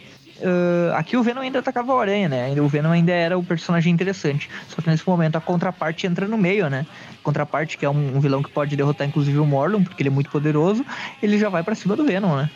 ah, 0.44 0.98
aqui 0.98 1.18
o 1.18 1.24
Venom 1.24 1.42
ainda 1.42 1.60
atacava 1.60 1.94
o 1.94 2.00
Aranha, 2.00 2.30
né? 2.30 2.62
O 2.62 2.68
Venom 2.68 2.92
ainda 2.92 3.12
era 3.12 3.38
o 3.38 3.44
personagem 3.44 3.94
interessante. 3.94 4.50
Só 4.68 4.82
que 4.82 4.90
nesse 4.90 5.08
momento 5.08 5.36
a 5.36 5.42
contraparte 5.42 6.06
entra 6.06 6.28
no 6.28 6.38
meio, 6.38 6.70
né? 6.70 6.86
A 7.20 7.24
contraparte, 7.24 7.78
que 7.78 7.86
é 7.86 7.90
um, 7.90 8.18
um 8.18 8.20
vilão 8.20 8.44
que 8.44 8.52
pode 8.52 8.76
derrotar 8.76 9.08
inclusive 9.08 9.38
o 9.40 9.46
Morlun, 9.46 9.84
porque 9.84 10.02
ele 10.02 10.10
é 10.10 10.12
muito 10.12 10.30
poderoso, 10.30 10.86
ele 11.22 11.38
já 11.38 11.50
vai 11.50 11.64
pra 11.64 11.76
cima 11.76 11.96
do 11.96 12.06
Venom, 12.06 12.36
né? 12.36 12.50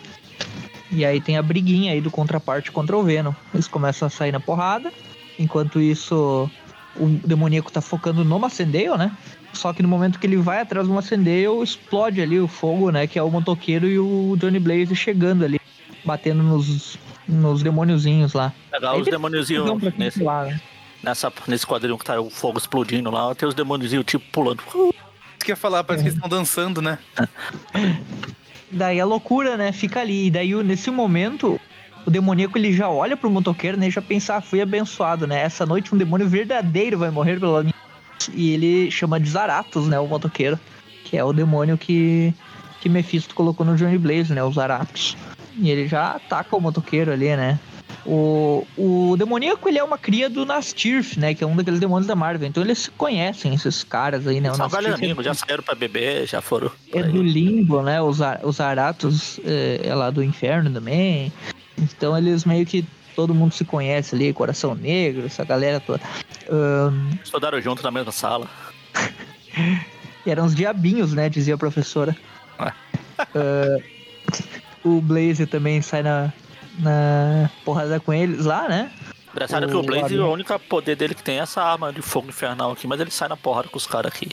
E 0.92 1.06
aí 1.06 1.22
tem 1.22 1.38
a 1.38 1.42
briguinha 1.42 1.94
aí 1.94 2.02
do 2.02 2.12
contraparte 2.12 2.72
contra 2.72 2.98
o 2.98 3.04
Venom. 3.04 3.34
Eles 3.54 3.68
começam 3.68 4.08
a 4.08 4.10
sair 4.10 4.32
na 4.32 4.40
porrada. 4.40 4.92
Enquanto 5.40 5.80
isso, 5.80 6.50
o 6.96 7.08
demoníaco 7.26 7.72
tá 7.72 7.82
focando 7.82 8.26
no 8.26 8.40
Macendale, 8.40 8.98
né? 8.98 9.12
Só 9.54 9.74
que 9.74 9.82
no 9.82 9.88
momento 9.88 10.20
que 10.20 10.28
ele 10.28 10.38
vai 10.38 10.62
atrás 10.62 10.88
do 10.88 10.94
Macendale, 10.94 11.64
explode 11.64 12.22
ali 12.22 12.40
o 12.40 12.48
fogo, 12.48 12.90
né? 12.90 13.08
Que 13.08 13.18
é 13.18 13.24
o 13.24 13.30
motoqueiro 13.30 13.88
e 13.88 13.98
o 13.98 14.36
Johnny 14.38 14.60
Blaze 14.60 14.96
chegando 14.96 15.46
ali, 15.46 15.60
batendo 16.04 16.44
nos, 16.44 16.98
nos 17.28 17.64
demôniozinhos 17.64 18.34
lá. 18.34 18.54
Pegar 18.70 18.92
Aí 18.92 19.02
os 19.02 19.08
demôniozinhos 19.08 19.82
nesse, 19.98 20.22
lá, 20.22 20.46
né? 20.46 20.62
nessa, 21.02 21.32
nesse 21.48 21.66
quadrinho 21.66 21.98
que 21.98 22.06
tá 22.06 22.20
o 22.20 22.30
fogo 22.30 22.58
explodindo 22.58 23.10
lá, 23.10 23.34
tem 23.34 23.48
os 23.48 23.56
demôniozinhos 23.56 24.06
tipo 24.06 24.26
pulando. 24.32 24.62
Isso 24.62 25.46
que 25.46 25.52
ia 25.52 25.56
falar, 25.56 25.84
parece 25.84 26.04
que 26.04 26.10
eles 26.10 26.16
estão 26.16 26.30
dançando, 26.30 26.82
né? 26.82 27.00
Daí 28.72 29.00
a 29.00 29.06
loucura, 29.06 29.58
né? 29.58 29.72
Fica 29.72 30.00
ali. 30.00 30.28
E 30.28 30.32
daí, 30.32 30.54
nesse 30.64 30.90
momento, 30.90 31.60
o 32.06 32.10
demoníaco 32.10 32.58
ele 32.58 32.74
já 32.74 32.90
olha 32.90 33.18
pro 33.18 33.30
motoqueiro, 33.30 33.78
né? 33.78 33.90
Já 33.90 34.02
pensa, 34.02 34.36
ah, 34.36 34.42
fui 34.42 34.62
abençoado, 34.62 35.28
né? 35.28 35.42
Essa 35.42 35.66
noite 35.66 35.94
um 35.94 35.98
demônio 35.98 36.28
verdadeiro 36.28 36.98
vai 36.98 37.12
morrer 37.12 37.40
pela 37.40 37.64
minha. 37.64 37.74
E 38.34 38.52
ele 38.52 38.92
chama 38.92 39.20
de 39.20 39.30
Zaratos, 39.30 39.88
né? 39.88 40.00
O 40.00 40.08
motoqueiro. 40.08 40.60
Que 41.04 41.18
é 41.18 41.24
o 41.24 41.34
demônio 41.34 41.78
que, 41.78 42.34
que 42.80 42.88
Mephisto 42.88 43.36
colocou 43.36 43.66
no 43.66 43.76
Johnny 43.76 43.98
Blaze, 43.98 44.34
né? 44.34 44.44
Os 44.44 44.56
Zaratos. 44.56 45.18
E 45.58 45.70
ele 45.70 45.88
já 45.88 46.12
ataca 46.12 46.56
o 46.56 46.62
motoqueiro 46.62 47.12
ali, 47.12 47.36
né? 47.36 47.60
O, 48.06 48.66
o 48.78 49.16
demoníaco, 49.18 49.68
ele 49.70 49.78
é 49.78 49.84
uma 49.84 49.98
cria 49.98 50.30
do 50.30 50.46
Nastirf, 50.46 51.20
né? 51.20 51.34
Que 51.34 51.44
é 51.44 51.48
um 51.48 51.56
daqueles 51.56 51.80
demônios 51.80 52.08
da 52.08 52.16
Marvel. 52.16 52.48
Então 52.48 52.64
eles 52.64 52.80
se 52.80 52.92
conhecem, 52.92 53.54
esses 53.54 53.84
caras 53.84 54.26
aí, 54.28 54.40
né? 54.42 54.52
O 54.52 54.56
São 54.56 54.68
velhos 54.68 54.88
Nastirf 54.92 55.04
é- 55.04 55.06
amigos, 55.08 55.26
já 55.26 55.34
saíram 55.34 55.64
pra 55.64 55.76
beber, 55.76 56.28
já 56.28 56.42
foram. 56.42 56.72
é 56.94 57.04
do 57.04 57.22
limbo, 57.22 57.82
né? 57.82 58.02
Os, 58.02 58.20
os 58.44 58.60
Aratos 58.60 59.40
é, 59.46 59.82
é 59.84 59.96
lá 59.96 60.10
do 60.10 60.24
inferno 60.24 60.72
também. 60.72 61.32
Então 61.78 62.18
eles 62.18 62.46
meio 62.46 62.66
que 62.66 62.86
todo 63.16 63.34
mundo 63.36 63.54
se 63.54 63.66
conhece 63.66 64.16
ali, 64.16 64.34
Coração 64.34 64.74
Negro, 64.76 65.26
essa 65.26 65.44
galera 65.44 65.80
toda. 65.80 66.02
Ahn, 66.50 67.10
Estudaram 67.24 67.62
junto 67.62 67.84
na 67.84 67.92
mesma 67.92 68.12
sala. 68.12 68.48
eram 70.26 70.46
os 70.46 70.56
diabinhos, 70.56 71.14
né? 71.14 71.30
Dizia 71.30 71.56
a 71.56 71.58
professora. 71.58 72.16
Ué. 72.60 72.74
Ah, 73.36 73.78
o 74.84 75.02
Blaze 75.02 75.46
também 75.46 75.82
sai 75.82 76.04
na, 76.04 76.32
na 76.82 77.50
porrada 77.64 78.00
com 78.00 78.14
eles 78.14 78.46
lá, 78.46 78.68
né? 78.68 78.92
Engraçado 79.32 79.68
que 79.68 79.76
O 79.76 79.82
Blaze, 79.84 80.06
Aranha. 80.16 80.26
o 80.26 80.34
único 80.34 80.60
poder 80.60 80.96
dele 80.98 81.16
que 81.16 81.24
tem 81.24 81.38
é 81.40 81.44
essa 81.44 81.62
arma 81.64 81.94
de 81.94 82.02
fogo 82.02 82.28
infernal 82.30 82.72
aqui, 82.72 82.86
mas 82.88 83.00
ele 83.00 83.12
sai 83.12 83.30
na 83.30 83.38
porrada 83.38 83.70
com 83.70 83.78
os 83.78 83.88
caras 83.88 84.12
aqui. 84.14 84.30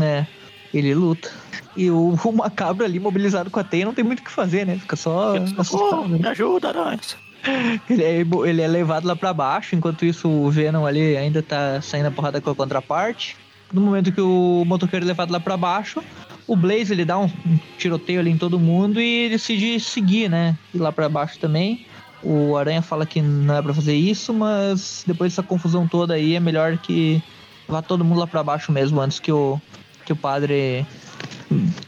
É, 0.00 0.24
ele 0.72 0.94
luta. 0.94 1.30
E 1.76 1.90
o, 1.90 2.14
o 2.22 2.32
macabro 2.32 2.84
ali 2.84 3.00
mobilizado 3.00 3.50
com 3.50 3.58
a 3.58 3.64
teia 3.64 3.84
não 3.84 3.94
tem 3.94 4.04
muito 4.04 4.20
o 4.20 4.22
que 4.22 4.30
fazer, 4.30 4.64
né? 4.66 4.78
Fica 4.78 4.94
só 4.96 5.32
Oh, 5.34 5.60
assustado. 5.60 6.08
né? 6.08 6.18
me 6.18 6.28
ajuda, 6.28 6.68
aranhas. 6.68 7.16
Ele 7.88 8.02
é, 8.02 8.16
ele 8.48 8.60
é 8.62 8.66
levado 8.66 9.06
lá 9.06 9.14
pra 9.14 9.32
baixo, 9.32 9.76
enquanto 9.76 10.04
isso 10.04 10.28
o 10.28 10.50
Venom 10.50 10.84
ali 10.84 11.16
ainda 11.16 11.40
tá 11.40 11.80
saindo 11.80 12.06
a 12.06 12.10
porrada 12.10 12.40
com 12.40 12.50
a 12.50 12.54
contraparte. 12.54 13.36
No 13.72 13.80
momento 13.80 14.10
que 14.10 14.20
o 14.20 14.64
motoqueiro 14.66 15.04
é 15.04 15.08
levado 15.08 15.30
lá 15.30 15.38
pra 15.38 15.56
baixo, 15.56 16.02
o 16.48 16.56
Blaze 16.56 16.92
ele 16.92 17.04
dá 17.04 17.18
um, 17.18 17.26
um 17.26 17.58
tiroteio 17.76 18.18
ali 18.18 18.30
em 18.30 18.38
todo 18.38 18.58
mundo 18.58 19.00
e 19.00 19.28
decide 19.28 19.78
seguir, 19.78 20.28
né? 20.30 20.56
Ir 20.74 20.78
lá 20.78 20.90
pra 20.90 21.08
baixo 21.08 21.38
também. 21.38 21.86
O 22.22 22.56
Aranha 22.56 22.82
fala 22.82 23.06
que 23.06 23.20
não 23.20 23.54
é 23.54 23.62
pra 23.62 23.74
fazer 23.74 23.94
isso, 23.94 24.32
mas 24.34 25.04
depois 25.06 25.30
dessa 25.30 25.42
confusão 25.42 25.86
toda 25.86 26.14
aí 26.14 26.34
é 26.34 26.40
melhor 26.40 26.78
que 26.78 27.22
vá 27.68 27.82
todo 27.82 28.04
mundo 28.04 28.18
lá 28.18 28.26
pra 28.26 28.42
baixo 28.42 28.72
mesmo, 28.72 29.00
antes 29.00 29.20
que 29.20 29.30
o, 29.30 29.60
que 30.04 30.12
o 30.12 30.16
padre 30.16 30.84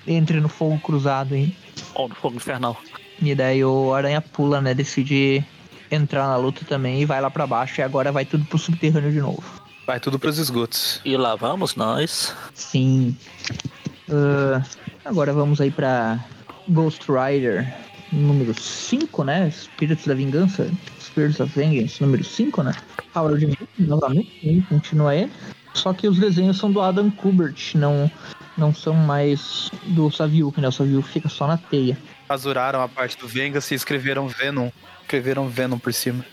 entre 0.07 0.41
no 0.41 0.49
fogo 0.49 0.79
cruzado 0.79 1.35
aí. 1.35 1.57
Ou 1.95 2.09
no 2.09 2.15
fogo 2.15 2.37
infernal. 2.37 2.77
E 3.21 3.35
daí 3.35 3.65
o 3.65 3.93
Aranha 3.93 4.21
pula, 4.21 4.61
né? 4.61 4.75
Decide 4.75 5.45
entrar 5.91 6.29
na 6.29 6.37
luta 6.37 6.65
também 6.65 7.01
e 7.01 7.05
vai 7.05 7.21
lá 7.21 7.31
pra 7.31 7.47
baixo. 7.47 7.81
E 7.81 7.83
agora 7.83 8.13
vai 8.13 8.25
tudo 8.25 8.45
pro 8.45 8.59
subterrâneo 8.59 9.11
de 9.11 9.21
novo. 9.21 9.43
Vai 9.87 9.99
tudo 9.99 10.19
pros 10.19 10.39
esgotos. 10.39 11.01
E 11.05 11.17
lá 11.17 11.35
vamos 11.35 11.75
nós. 11.75 12.35
Sim. 12.55 13.17
Ah, 14.11 14.63
agora 15.05 15.33
vamos 15.33 15.61
aí 15.61 15.71
pra 15.71 16.19
Ghost 16.69 17.07
Rider 17.11 17.73
número 18.13 18.53
5, 18.53 19.25
né? 19.25 19.51
Spirits 19.51 20.07
da 20.07 20.15
Vingança. 20.15 20.71
Spirits 21.01 21.41
of 21.41 21.53
Vengeance 21.55 22.01
número 22.03 22.25
5, 22.25 22.63
né? 22.63 22.75
Howard 23.15 23.45
Milk, 23.47 23.69
novamente, 23.79 24.41
sim, 24.41 24.61
continua 24.69 25.15
ele. 25.15 25.33
Só 25.75 25.93
que 25.93 26.09
os 26.09 26.19
desenhos 26.19 26.59
são 26.59 26.71
do 26.71 26.81
Adam 26.81 27.11
Kubert, 27.11 27.75
não, 27.75 28.11
não 28.57 28.75
são 28.75 28.95
mais 28.95 29.71
do 29.87 30.11
Saviuk, 30.11 30.61
né? 30.61 30.69
O 30.69 30.73
Saviuk 30.73 31.09
fica 31.09 31.29
só 31.29 31.47
na 31.47 31.57
teia. 31.57 31.97
Rasuraram 32.29 32.83
a 32.83 32.89
parte 32.89 33.17
do 33.17 33.27
Vengas 33.27 33.71
e 33.71 33.75
escreveram 33.75 34.29
Venom. 34.29 34.71
Escreveram 35.03 35.49
Venom 35.49 35.79
por 35.79 35.93
cima. 35.93 36.25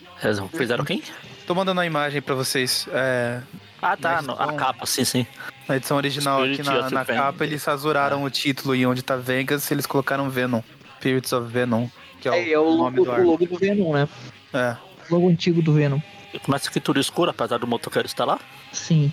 Fizeram 0.56 0.84
quem? 0.84 1.02
Tô 1.48 1.56
mandando 1.56 1.82
a 1.82 1.86
imagem 1.86 2.22
pra 2.22 2.36
vocês. 2.36 2.88
É, 2.92 3.42
Ah, 3.82 3.96
tá. 3.98 4.22
No- 4.22 4.34
a 4.34 4.54
capa, 4.54 4.86
sim, 4.86 5.04
sim. 5.06 5.26
na 5.68 5.78
edição 5.78 5.98
original 5.98 6.42
aqui 6.44 6.56
Spirit 6.56 6.70
na, 6.80 6.86
of 6.86 6.94
na 6.94 7.04
Venom. 7.04 7.20
capa, 7.22 7.44
eles 7.46 7.64
rasuraram 7.64 8.24
o 8.24 8.30
título 8.30 8.76
e 8.76 8.86
onde 8.86 9.02
tá 9.02 9.16
Vegas, 9.16 9.70
eles 9.72 9.86
colocaram 9.86 10.30
Venom. 10.30 10.62
Spirits 10.98 11.32
of 11.32 11.52
Venom, 11.52 11.88
que 12.20 12.28
é 12.28 12.32
o, 12.32 12.34
É, 12.34 12.52
é 12.52 12.60
o 12.60 12.76
nome 12.76 13.00
logo, 13.00 13.12
do 13.16 13.22
o 13.22 13.26
logo 13.32 13.46
do 13.46 13.56
Venom, 13.58 13.94
né? 13.94 14.08
É. 14.54 14.76
O 15.10 15.14
logo 15.16 15.30
antigo 15.30 15.62
do 15.62 15.72
Venom. 15.74 16.00
Começa 16.44 16.70
aqui 16.70 16.80
tudo 16.80 17.00
escuro, 17.00 17.32
apesar 17.32 17.58
do 17.60 17.66
motoqueiro 17.68 18.06
estar 18.08 18.26
lá. 18.26 18.40
Sim. 18.74 19.12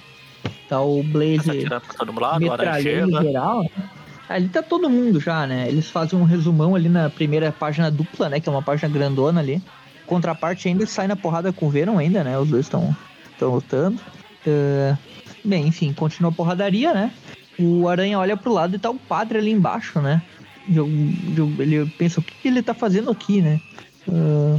Tá 0.69 0.81
o 0.81 1.03
Tá 1.05 1.09
Blaze 1.11 1.51
atirando 1.51 1.81
pra 1.83 1.95
todo 1.95 2.21
lado, 2.21 2.45
agora 2.45 2.73
metralhando 2.73 3.23
geral. 3.23 3.63
né? 3.63 3.89
Ali 4.29 4.49
tá 4.49 4.63
todo 4.63 4.89
mundo 4.91 5.21
já, 5.21 5.47
né? 5.47 5.69
Eles 5.69 5.91
fazem 5.91 6.19
um 6.19 6.25
resumão 6.25 6.75
ali 6.75 6.89
na 6.89 7.09
primeira 7.11 7.53
página 7.53 7.91
dupla, 7.91 8.29
né? 8.31 8.41
Que 8.41 8.49
é 8.49 8.53
uma 8.53 8.63
página 8.63 8.89
grandona 8.93 9.41
ali. 9.41 9.63
Contraparte 10.07 10.69
ainda 10.69 10.87
sai 10.87 11.07
na 11.07 11.17
porrada 11.17 11.53
com 11.53 11.67
o 11.67 11.71
Venom 11.71 11.99
ainda, 11.99 12.23
né? 12.25 12.39
Os 12.39 12.49
dois 12.49 12.67
estão 12.67 12.95
lutando. 13.41 14.01
Ah, 14.47 14.97
bem, 15.45 15.67
enfim, 15.67 15.93
continua 15.93 16.31
a 16.31 16.35
porradaria, 16.35 16.93
né? 16.93 17.11
O 17.59 17.89
Aranha 17.89 18.19
olha 18.19 18.37
pro 18.37 18.53
lado 18.53 18.77
e 18.77 18.79
tá 18.79 18.91
o 18.91 18.95
padre 18.99 19.39
ali 19.39 19.51
embaixo, 19.51 20.01
né? 20.01 20.23
Ele 20.69 21.87
pensa, 21.99 22.21
o 22.21 22.23
que, 22.23 22.35
que 22.43 22.49
ele 22.49 22.63
tá 22.63 22.75
fazendo 22.75 23.11
aqui, 23.11 23.41
né? 23.43 23.61
Ah, 24.09 24.59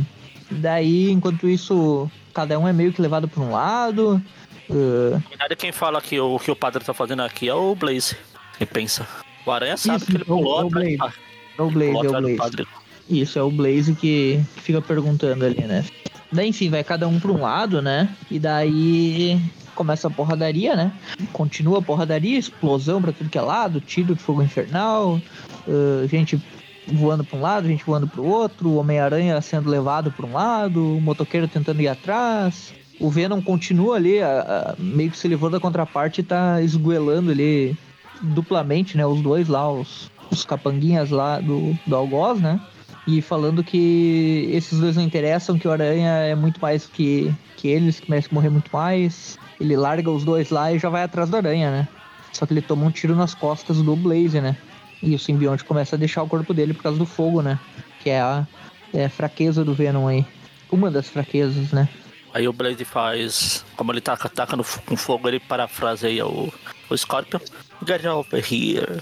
daí, 0.52 1.12
enquanto 1.12 1.48
isso, 1.48 2.10
cada 2.34 2.58
um 2.60 2.68
é 2.68 2.74
meio 2.74 2.94
que 2.94 3.02
levado 3.02 3.28
pra 3.28 3.42
um 3.44 3.52
lado. 3.52 4.22
Ah, 4.70 5.20
Na 5.24 5.30
verdade, 5.30 5.56
quem 5.56 5.72
fala 5.72 6.02
que 6.02 6.20
o 6.20 6.40
que 6.40 6.50
o 6.52 6.56
padre 6.56 6.84
tá 6.84 6.94
fazendo 6.94 7.22
aqui 7.22 7.48
é 7.50 7.54
o 7.54 7.76
Blaze. 7.76 8.16
Quem 8.58 8.66
pensa. 8.68 9.08
O 9.46 9.52
Aranha 9.52 9.78
sabe 9.78 9.98
Isso, 9.98 10.06
que 10.08 10.14
ele 10.18 10.24
é 10.28 10.32
o- 10.32 10.38
pulou 10.38 10.62
é 10.62 10.64
o 10.66 10.70
Blaze. 10.70 10.98
ah, 11.02 11.14
é 11.58 11.62
o 11.62 11.70
Blaze. 11.70 12.66
Isso, 13.10 13.38
é 13.38 13.44
o 13.44 13.52
Blaze 13.52 13.94
que, 13.94 14.40
fica 14.58 14.82
perguntando 14.82 15.46
ali, 15.46 15.62
né? 15.62 15.86
Daí, 16.32 16.50
enfim, 16.50 16.70
vai 16.70 16.84
cada 16.84 17.08
um 17.08 17.20
pra 17.20 17.32
um 17.32 17.40
lado, 17.42 17.82
né? 17.82 18.10
E 18.32 18.40
daí 18.40 19.40
começa 19.76 20.08
a 20.08 20.12
porradaria, 20.12 20.76
né? 20.76 20.92
Continua 21.32 21.80
a 21.80 21.82
porradaria, 21.82 22.38
explosão 22.38 23.02
pra 23.02 23.12
tudo 23.12 23.30
que 23.30 23.38
é 23.38 23.42
lado, 23.42 23.80
tiro 23.80 24.16
de 24.16 24.22
fogo 24.22 24.42
infernal, 24.42 25.22
ah, 25.68 26.08
gente 26.08 26.42
voando 26.88 27.24
pra 27.24 27.38
um 27.38 27.42
lado, 27.42 27.68
gente 27.68 27.86
voando 27.86 28.08
pro 28.08 28.24
outro, 28.24 28.70
o 28.70 28.76
Homem-Aranha 28.78 29.40
sendo 29.42 29.70
levado 29.70 30.12
pra 30.12 30.26
um 30.26 30.34
lado, 30.34 30.98
o 30.98 31.02
motoqueiro 31.02 31.48
tentando 31.48 31.82
ir 31.82 31.88
atrás. 31.88 32.74
O 33.00 33.10
Venom 33.10 33.42
continua 33.42 33.98
ali, 33.98 34.20
a- 34.22 34.40
a- 34.40 34.76
meio 34.82 35.12
que 35.12 35.18
se 35.18 35.28
livrou 35.28 35.50
da 35.50 35.60
contraparte 35.60 36.22
e 36.22 36.24
tá 36.24 36.62
esguelando 36.62 37.30
ali 37.32 37.76
duplamente, 38.22 38.96
né? 38.98 39.06
Os 39.06 39.22
dois 39.22 39.48
lá, 39.48 39.70
os, 39.70 40.10
os 40.32 40.46
capanguinhas 40.46 41.10
lá 41.12 41.40
do, 41.40 41.78
do 41.86 41.96
Algoz, 41.96 42.40
né? 42.40 42.60
E 43.08 43.22
falando 43.22 43.64
que 43.64 44.50
esses 44.52 44.80
dois 44.80 44.96
não 44.96 45.04
interessam, 45.04 45.60
que 45.60 45.68
o 45.68 45.72
Aranha 45.72 46.10
é 46.10 46.34
muito 46.34 46.60
mais 46.60 46.88
que, 46.88 47.34
que 47.56 47.68
eles, 47.68 48.00
que 48.00 48.10
merece 48.10 48.34
morrer 48.34 48.50
muito 48.50 48.70
mais. 48.74 49.38
Ele 49.60 49.78
larga 49.78 50.10
os 50.10 50.24
dois 50.24 50.50
lá 50.50 50.74
e 50.74 50.80
já 50.80 50.90
vai 50.90 51.04
atrás 51.04 51.30
do 51.30 51.38
Aranha, 51.38 51.70
né? 51.70 51.88
Só 52.34 52.46
que 52.46 52.54
ele 52.54 52.62
toma 52.62 52.86
um 52.86 52.92
tiro 52.92 53.16
nas 53.16 53.36
costas 53.36 53.78
do 53.82 53.96
Blaze, 53.96 54.42
né? 54.42 54.58
E 55.04 55.14
o 55.14 55.20
simbionte 55.20 55.64
começa 55.64 55.96
a 55.96 56.00
deixar 56.00 56.24
o 56.24 56.28
corpo 56.28 56.54
dele 56.54 56.74
por 56.74 56.84
causa 56.84 56.98
do 56.98 57.06
fogo, 57.06 57.42
né? 57.42 57.60
Que 58.02 58.10
é 58.10 58.20
a, 58.20 58.48
é 58.94 59.06
a 59.06 59.10
fraqueza 59.10 59.64
do 59.64 59.74
Venom 59.74 60.08
aí. 60.08 60.26
Uma 60.72 60.90
das 60.90 61.08
fraquezas, 61.08 61.72
né? 61.72 61.88
Aí 62.34 62.48
o 62.48 62.54
Blaze 62.54 62.84
faz. 62.84 63.64
Como 63.78 63.92
ele 63.92 64.02
taca, 64.02 64.28
taca 64.28 64.58
no, 64.58 64.66
com 64.86 64.98
fogo, 64.98 65.28
ele 65.28 65.40
parafraseia 65.40 66.26
o, 66.26 66.52
o 66.90 66.98
Scorpion. 66.98 67.40
Get 67.88 68.04
over 68.06 68.44
here. 68.44 69.02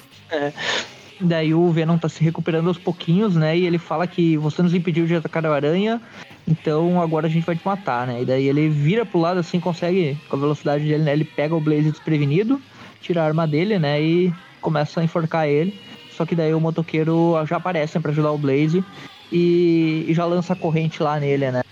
Daí 1.24 1.54
o 1.54 1.72
Venom 1.72 1.98
tá 1.98 2.10
se 2.10 2.22
recuperando 2.22 2.68
aos 2.68 2.78
pouquinhos, 2.78 3.36
né? 3.36 3.58
E 3.58 3.66
ele 3.66 3.78
fala 3.78 4.06
que 4.06 4.38
você 4.38 4.62
nos 4.62 4.74
impediu 4.74 5.06
de 5.08 5.16
atacar 5.16 5.46
a 5.46 5.56
aranha, 5.56 6.02
então 6.46 7.02
agora 7.02 7.28
a 7.28 7.30
gente 7.30 7.46
vai 7.46 7.56
te 7.56 7.66
matar, 7.66 8.06
né? 8.06 8.22
E 8.22 8.26
daí 8.26 8.48
ele 8.48 8.68
vira 8.68 9.06
pro 9.06 9.20
lado 9.20 9.40
assim, 9.40 9.60
consegue, 9.60 10.18
com 10.28 10.36
a 10.36 10.40
velocidade 10.40 10.86
dele, 10.86 11.04
né? 11.04 11.14
Ele 11.14 11.24
pega 11.24 11.56
o 11.56 11.62
Blaze 11.62 11.92
desprevenido, 11.92 12.62
tira 13.00 13.22
a 13.22 13.26
arma 13.26 13.48
dele, 13.48 13.80
né? 13.80 14.02
E 14.02 14.34
começa 14.60 15.00
a 15.00 15.04
enforcar 15.04 15.48
ele. 15.48 15.80
Só 16.12 16.26
que 16.26 16.36
daí 16.36 16.54
o 16.54 16.60
motoqueiro 16.60 17.34
já 17.48 17.58
aparece 17.58 17.98
né, 17.98 18.02
pra 18.02 18.12
ajudar 18.12 18.32
o 18.32 18.38
Blaze 18.38 18.84
e, 19.32 20.06
e 20.08 20.14
já 20.14 20.26
lança 20.26 20.54
a 20.54 20.56
corrente 20.56 21.02
lá 21.02 21.20
nele, 21.20 21.52
né? 21.52 21.64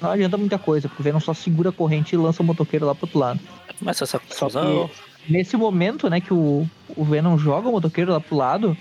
Não 0.00 0.10
adianta 0.10 0.36
muita 0.36 0.58
coisa, 0.58 0.88
porque 0.88 1.02
o 1.02 1.04
Venom 1.04 1.20
só 1.20 1.32
segura 1.32 1.68
a 1.70 1.72
corrente 1.72 2.14
e 2.14 2.18
lança 2.18 2.42
o 2.42 2.44
motoqueiro 2.44 2.86
lá 2.86 2.94
pro 2.94 3.06
outro 3.06 3.18
lado. 3.18 3.40
Começa 3.78 4.04
essa 4.04 4.20
Só 4.30 4.46
confusão. 4.46 4.90
nesse 5.28 5.56
momento, 5.56 6.08
né, 6.10 6.20
que 6.20 6.32
o, 6.34 6.68
o 6.96 7.04
Venom 7.04 7.38
joga 7.38 7.68
o 7.68 7.72
motoqueiro 7.72 8.12
lá 8.12 8.20
pro 8.20 8.36
lado, 8.36 8.76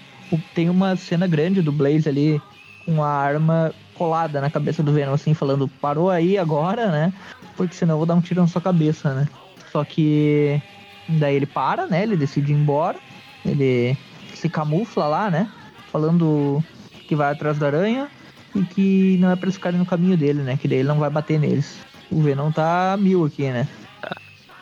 tem 0.54 0.70
uma 0.70 0.96
cena 0.96 1.28
grande 1.28 1.62
do 1.62 1.72
Blaze 1.72 2.08
ali 2.08 2.42
com 2.86 3.04
a 3.04 3.10
arma 3.10 3.74
colada 3.94 4.42
na 4.42 4.50
cabeça 4.50 4.84
do 4.84 4.92
Venom, 4.92 5.14
assim, 5.14 5.34
falando, 5.34 5.68
parou 5.68 6.10
aí 6.10 6.38
agora, 6.38 6.92
né? 6.92 7.14
Porque 7.56 7.76
senão 7.76 7.94
eu 7.94 7.98
vou 8.00 8.06
dar 8.06 8.16
um 8.16 8.22
tiro 8.22 8.42
na 8.42 8.48
sua 8.48 8.62
cabeça, 8.62 9.14
né? 9.14 9.28
Só 9.72 9.84
que 9.84 10.62
daí 11.08 11.36
ele 11.36 11.46
para, 11.46 11.88
né? 11.88 12.04
Ele 12.04 12.18
decide 12.18 12.52
ir 12.52 12.56
embora. 12.56 12.98
Ele 13.46 13.98
se 14.34 14.50
camufla 14.50 15.08
lá, 15.08 15.30
né? 15.30 15.48
Falando 15.92 16.64
que 17.08 17.16
vai 17.16 17.32
atrás 17.32 17.58
da 17.60 17.68
aranha 17.68 18.08
e 18.56 18.64
que 18.64 19.18
não 19.20 19.30
é 19.30 19.36
pra 19.36 19.46
eles 19.46 19.56
ficarem 19.56 19.80
no 19.80 19.86
caminho 19.86 20.18
dele, 20.18 20.42
né? 20.42 20.58
Que 20.58 20.68
daí 20.68 20.80
ele 20.80 20.88
não 20.88 21.00
vai 21.00 21.10
bater 21.10 21.40
neles. 21.40 21.78
O 22.10 22.22
Venom 22.22 22.52
tá 22.52 22.98
mil 23.00 23.26
aqui, 23.26 23.44
né? 23.44 23.68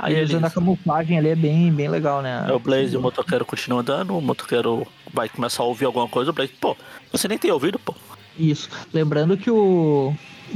Aí 0.02 0.14
Ele 0.14 0.22
eles, 0.22 0.32
usando 0.32 0.46
a 0.46 0.50
camuflagem 0.50 1.16
ali 1.16 1.30
é 1.30 1.36
bem, 1.36 1.72
bem 1.72 1.88
legal, 1.88 2.24
né? 2.24 2.44
é 2.50 2.52
o 2.52 2.58
Blaze 2.58 2.96
e 2.96 2.98
o 2.98 3.02
motoqueiro 3.02 3.46
continuam 3.46 3.82
andando, 3.82 4.18
o 4.18 4.22
motoqueiro 4.22 4.88
vai 5.14 5.30
começar 5.30 5.62
a 5.62 5.66
ouvir 5.68 5.86
alguma 5.86 6.08
coisa, 6.08 6.32
o 6.32 6.34
Blaze, 6.34 6.52
pô, 6.60 6.76
você 7.12 7.28
nem 7.28 7.38
tem 7.38 7.52
ouvido, 7.52 7.78
pô. 7.78 7.94
Isso. 8.36 8.68
Lembrando 8.92 9.38
que 9.38 9.52
o. 9.52 10.12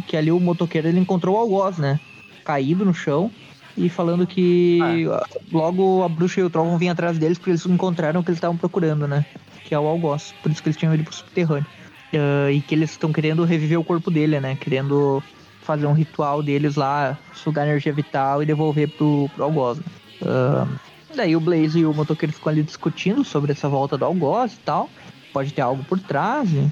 que 0.07 0.17
ali 0.17 0.31
o 0.31 0.39
motoqueiro 0.39 0.87
ele 0.87 0.99
encontrou 0.99 1.35
o 1.35 1.37
algoz, 1.37 1.77
né? 1.77 1.99
Caído 2.43 2.83
no 2.83 2.93
chão. 2.93 3.29
E 3.77 3.89
falando 3.89 4.25
que 4.25 4.79
logo 5.51 6.01
a 6.01 6.09
bruxa 6.09 6.39
e 6.39 6.43
o 6.43 6.49
Troll 6.49 6.65
vão 6.65 6.77
vir 6.77 6.87
atrás 6.87 7.19
deles 7.19 7.37
porque 7.37 7.51
eles 7.51 7.65
encontraram 7.65 8.21
o 8.21 8.23
que 8.23 8.29
eles 8.29 8.37
estavam 8.37 8.55
procurando, 8.55 9.05
né? 9.05 9.25
Que 9.65 9.75
é 9.75 9.79
o 9.79 9.85
algoz. 9.85 10.33
Por 10.41 10.49
isso 10.49 10.63
que 10.63 10.69
eles 10.69 10.77
tinham 10.77 10.95
ido 10.95 11.03
pro 11.03 11.13
subterrâneo. 11.13 11.67
Ah, 12.13 12.51
e 12.51 12.61
que 12.61 12.73
eles 12.73 12.91
estão 12.91 13.11
querendo 13.11 13.43
reviver 13.43 13.79
o 13.79 13.83
corpo 13.83 14.09
dele, 14.09 14.39
né? 14.39 14.55
Querendo 14.55 15.21
fazer 15.65 15.87
um 15.87 15.93
ritual 15.93 16.41
deles 16.43 16.75
lá, 16.75 17.17
sugar 17.33 17.65
energia 17.67 17.91
vital 17.91 18.41
e 18.41 18.45
devolver 18.45 18.87
pro, 18.89 19.29
pro 19.33 19.43
algoz. 19.43 19.77
né? 19.79 19.83
Ah, 20.23 20.67
daí 21.15 21.35
o 21.35 21.39
Blaze 21.39 21.79
e 21.79 21.85
o 21.85 21.93
motoqueiro 21.93 22.31
ficam 22.33 22.51
ali 22.51 22.63
discutindo 22.63 23.23
sobre 23.23 23.51
essa 23.51 23.67
volta 23.67 23.97
do 23.97 24.05
algoz 24.05 24.53
e 24.53 24.59
tal. 24.59 24.89
Pode 25.33 25.51
ter 25.53 25.61
algo 25.61 25.83
por 25.83 25.99
trás, 25.99 26.49
e- 26.53 26.71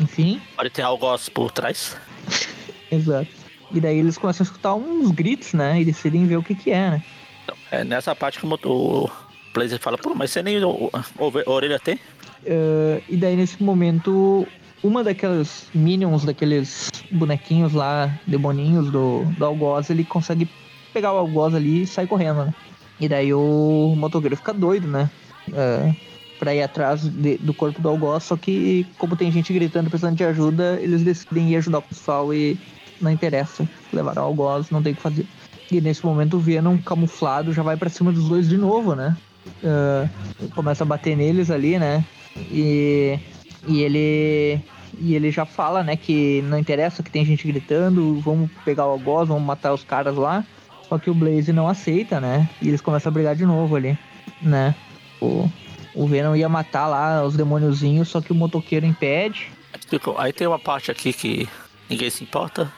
enfim. 0.00 0.40
Pode 0.56 0.70
ter 0.70 0.82
algo 0.82 1.06
por 1.32 1.50
trás. 1.50 1.96
Exato. 2.90 3.28
E 3.72 3.80
daí 3.80 3.98
eles 3.98 4.16
começam 4.18 4.44
a 4.44 4.46
escutar 4.46 4.74
uns 4.74 5.10
gritos, 5.10 5.52
né? 5.54 5.80
E 5.80 5.84
decidem 5.84 6.26
ver 6.26 6.36
o 6.36 6.42
que 6.42 6.54
que 6.54 6.70
é, 6.70 6.90
né? 6.90 7.02
Então, 7.42 7.56
é 7.72 7.82
nessa 7.84 8.14
parte 8.14 8.38
que 8.38 8.46
o, 8.46 8.50
o 8.68 9.10
Blaze 9.52 9.78
fala, 9.78 9.98
pô, 9.98 10.14
mas 10.14 10.30
você 10.30 10.42
nem 10.42 10.62
o- 10.64 10.90
o- 11.18 11.50
orelha 11.50 11.78
tem? 11.80 11.98
Eh, 12.44 13.02
e 13.08 13.16
daí 13.16 13.34
nesse 13.36 13.60
momento, 13.62 14.46
uma 14.82 15.02
daquelas 15.02 15.66
minions, 15.74 16.24
daqueles 16.24 16.90
bonequinhos 17.10 17.72
lá, 17.72 18.18
demoninhos 18.26 18.90
do, 18.90 19.24
do 19.36 19.44
algoz, 19.44 19.90
ele 19.90 20.04
consegue 20.04 20.48
pegar 20.92 21.12
o 21.12 21.16
algoz 21.18 21.54
ali 21.54 21.82
e 21.82 21.86
sai 21.86 22.06
correndo, 22.06 22.44
né? 22.44 22.54
E 23.00 23.08
daí 23.08 23.34
o 23.34 23.94
motoqueiro 23.96 24.36
fica 24.36 24.54
doido, 24.54 24.88
né? 24.88 25.10
Eh, 25.52 25.94
pra 26.38 26.54
ir 26.54 26.62
atrás 26.62 27.08
de- 27.08 27.38
do 27.38 27.52
corpo 27.54 27.80
do 27.80 27.88
algoz, 27.88 28.24
só 28.24 28.36
que 28.36 28.86
como 28.98 29.16
tem 29.16 29.30
gente 29.30 29.52
gritando, 29.52 29.88
precisando 29.90 30.16
de 30.16 30.24
ajuda, 30.24 30.78
eles 30.80 31.02
decidem 31.02 31.50
ir 31.50 31.56
ajudar 31.56 31.78
o 31.78 31.82
pessoal 31.82 32.32
e 32.32 32.58
não 33.00 33.10
interessa. 33.10 33.68
Levaram 33.92 34.22
o 34.22 34.26
algoz, 34.26 34.70
não 34.70 34.82
tem 34.82 34.92
o 34.92 34.96
que 34.96 35.02
fazer. 35.02 35.26
E 35.70 35.80
nesse 35.80 36.04
momento 36.04 36.36
o 36.36 36.40
Venom 36.40 36.78
camuflado 36.78 37.52
já 37.52 37.62
vai 37.62 37.76
pra 37.76 37.88
cima 37.88 38.12
dos 38.12 38.28
dois 38.28 38.48
de 38.48 38.56
novo, 38.56 38.94
né? 38.94 39.16
Eh, 39.62 40.08
começa 40.54 40.84
a 40.84 40.86
bater 40.86 41.16
neles 41.16 41.50
ali, 41.50 41.78
né? 41.78 42.04
E, 42.50 43.18
e 43.66 43.80
ele 43.82 44.60
e 45.00 45.14
ele 45.14 45.30
já 45.30 45.44
fala, 45.44 45.82
né, 45.82 45.96
que 45.96 46.42
não 46.42 46.58
interessa 46.58 47.02
que 47.02 47.10
tem 47.10 47.24
gente 47.24 47.46
gritando, 47.46 48.20
vamos 48.20 48.50
pegar 48.64 48.86
o 48.86 48.90
algoz, 48.90 49.28
vamos 49.28 49.44
matar 49.44 49.72
os 49.72 49.84
caras 49.84 50.16
lá. 50.16 50.44
Só 50.88 50.98
que 50.98 51.08
o 51.10 51.14
Blaze 51.14 51.52
não 51.52 51.66
aceita, 51.68 52.20
né? 52.20 52.48
E 52.60 52.68
eles 52.68 52.80
começam 52.80 53.10
a 53.10 53.12
brigar 53.12 53.34
de 53.34 53.46
novo 53.46 53.74
ali, 53.74 53.98
né? 54.42 54.74
O, 55.20 55.50
o 55.94 56.06
Venom 56.06 56.36
ia 56.36 56.48
matar 56.48 56.86
lá 56.86 57.24
os 57.24 57.34
demôniozinhos, 57.36 58.08
só 58.08 58.20
que 58.20 58.32
o 58.32 58.34
motoqueiro 58.34 58.84
impede. 58.84 59.50
Ficou- 59.88 60.18
Aí 60.18 60.32
tem 60.32 60.46
uma 60.46 60.58
parte 60.58 60.90
aqui 60.90 61.12
que 61.12 61.48
ninguém 61.88 62.10
se 62.10 62.22
importa. 62.22 62.70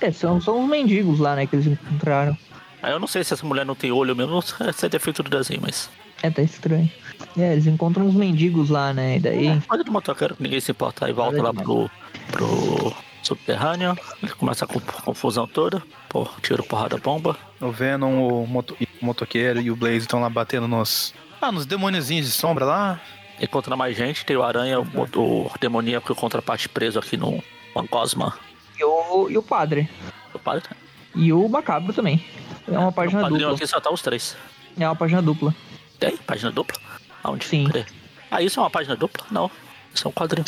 É. 0.00 0.06
É, 0.06 0.12
são, 0.12 0.40
são 0.40 0.62
os 0.62 0.68
mendigos 0.70 1.18
lá, 1.18 1.34
né, 1.36 1.46
que 1.46 1.56
eles 1.56 1.66
encontraram. 1.66 2.36
Aí 2.82 2.92
eu 2.92 2.98
não 3.00 3.06
sei 3.06 3.22
se 3.24 3.34
essa 3.34 3.44
mulher 3.44 3.66
não 3.66 3.74
tem 3.74 3.90
olho 3.92 4.14
mesmo, 4.16 4.34
ou 4.34 4.42
se 4.42 4.54
é 4.86 4.88
defeito 4.88 5.22
do 5.22 5.28
desenho, 5.30 5.60
mas. 5.62 5.90
É, 6.22 6.30
tá 6.30 6.40
estranho. 6.42 6.90
É, 7.38 7.52
eles 7.52 7.66
encontram 7.66 8.06
uns 8.06 8.14
mendigos 8.14 8.70
lá, 8.70 8.92
né, 8.92 9.16
e 9.16 9.20
daí... 9.20 9.60
Pode 9.68 9.84
do 9.84 9.92
motoqueiro, 9.92 10.36
ninguém 10.38 10.60
se 10.60 10.70
importa. 10.70 11.06
Aí 11.06 11.12
volta 11.12 11.42
lá 11.42 11.52
pro, 11.54 11.90
pro 12.32 12.92
subterrâneo, 13.22 13.96
ele 14.22 14.32
começa 14.32 14.64
a 14.64 14.68
confusão 15.02 15.46
toda. 15.46 15.82
Pô, 16.08 16.28
tiro, 16.42 16.62
porrada, 16.64 16.96
bomba. 16.98 17.36
O 17.60 17.70
Venom, 17.70 18.28
o, 18.28 18.46
moto- 18.46 18.76
o 18.80 19.04
motoqueiro 19.04 19.60
e 19.60 19.70
o 19.70 19.76
Blaze 19.76 19.98
estão 19.98 20.20
lá 20.20 20.28
batendo 20.28 20.66
nos. 20.66 21.14
Ah, 21.40 21.52
nos 21.52 21.66
demôniozinhos 21.66 22.26
de 22.26 22.32
sombra 22.32 22.64
lá. 22.64 23.00
Encontra 23.40 23.76
mais 23.76 23.96
gente, 23.96 24.26
tem 24.26 24.36
o 24.36 24.42
Aranha, 24.42 24.80
o, 24.80 24.84
o 24.84 25.50
demoníaco 25.60 26.10
e 26.10 26.12
o 26.12 26.16
contraparte 26.16 26.68
preso 26.68 26.98
aqui 26.98 27.16
no 27.16 27.42
Pancosma. 27.72 28.36
E 28.78 28.84
o, 28.84 29.30
e 29.30 29.38
o 29.38 29.42
padre. 29.42 29.88
O 30.34 30.38
padre. 30.38 30.68
E 31.14 31.32
o 31.32 31.48
macabro 31.48 31.92
também. 31.92 32.22
É 32.70 32.78
uma 32.78 32.92
página 32.92 33.20
o 33.20 33.22
padrinho 33.22 33.48
dupla. 33.48 33.56
aqui 33.56 33.66
só 33.66 33.80
tá 33.80 33.90
os 33.90 34.02
três. 34.02 34.36
É 34.78 34.86
uma 34.86 34.96
página 34.96 35.22
dupla. 35.22 35.54
Tem? 35.98 36.16
Página 36.18 36.50
dupla? 36.50 36.78
Aonde? 37.22 37.44
Sim. 37.44 37.64
Cadê? 37.66 37.84
Ah, 38.30 38.42
isso 38.42 38.60
é 38.60 38.62
uma 38.62 38.70
página 38.70 38.96
dupla? 38.96 39.26
Não. 39.30 39.50
Isso 39.94 40.06
é 40.06 40.08
um 40.08 40.12
quadrinho. 40.12 40.46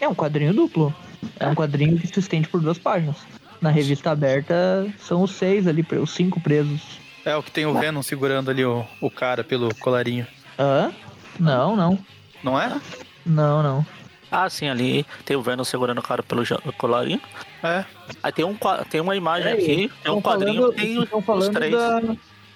É 0.00 0.08
um 0.08 0.14
quadrinho 0.14 0.54
duplo. 0.54 0.94
É 1.38 1.46
um 1.46 1.54
quadrinho 1.54 1.98
que 1.98 2.06
se 2.06 2.18
estende 2.18 2.48
por 2.48 2.60
duas 2.60 2.78
páginas. 2.78 3.16
Na 3.60 3.70
revista 3.70 4.10
aberta 4.10 4.86
são 4.98 5.22
os 5.22 5.32
seis 5.32 5.66
ali, 5.66 5.84
os 6.00 6.10
cinco 6.10 6.40
presos. 6.40 6.80
É 7.24 7.34
o 7.34 7.42
que 7.42 7.50
tem 7.50 7.64
o 7.64 7.72
Venom 7.72 8.02
segurando 8.02 8.50
ali 8.50 8.64
o, 8.64 8.84
o 9.00 9.10
cara 9.10 9.42
pelo 9.42 9.74
colarinho. 9.76 10.26
Hã? 10.58 10.92
Não, 11.40 11.74
não. 11.74 11.98
Não 12.42 12.60
é? 12.60 12.78
Não, 13.24 13.62
não. 13.62 13.86
Ah, 14.30 14.50
sim, 14.50 14.68
ali 14.68 15.06
tem 15.24 15.36
o 15.36 15.42
Venom 15.42 15.64
segurando 15.64 15.98
o 15.98 16.02
cara 16.02 16.22
pelo 16.22 16.42
colarinho. 16.76 17.20
É. 17.62 17.84
Aí 18.22 18.32
tem, 18.32 18.44
um, 18.44 18.56
tem 18.90 19.00
uma 19.00 19.16
imagem 19.16 19.56
Peraí, 19.56 19.62
aqui, 19.62 19.92
tem 20.02 20.12
um 20.12 20.20
quadrinho 20.20 20.60
falando, 20.60 20.74
que 20.74 20.82
tem 20.82 20.98
os 20.98 21.24
falando 21.24 21.52
três. 21.52 21.72
da, 21.72 22.00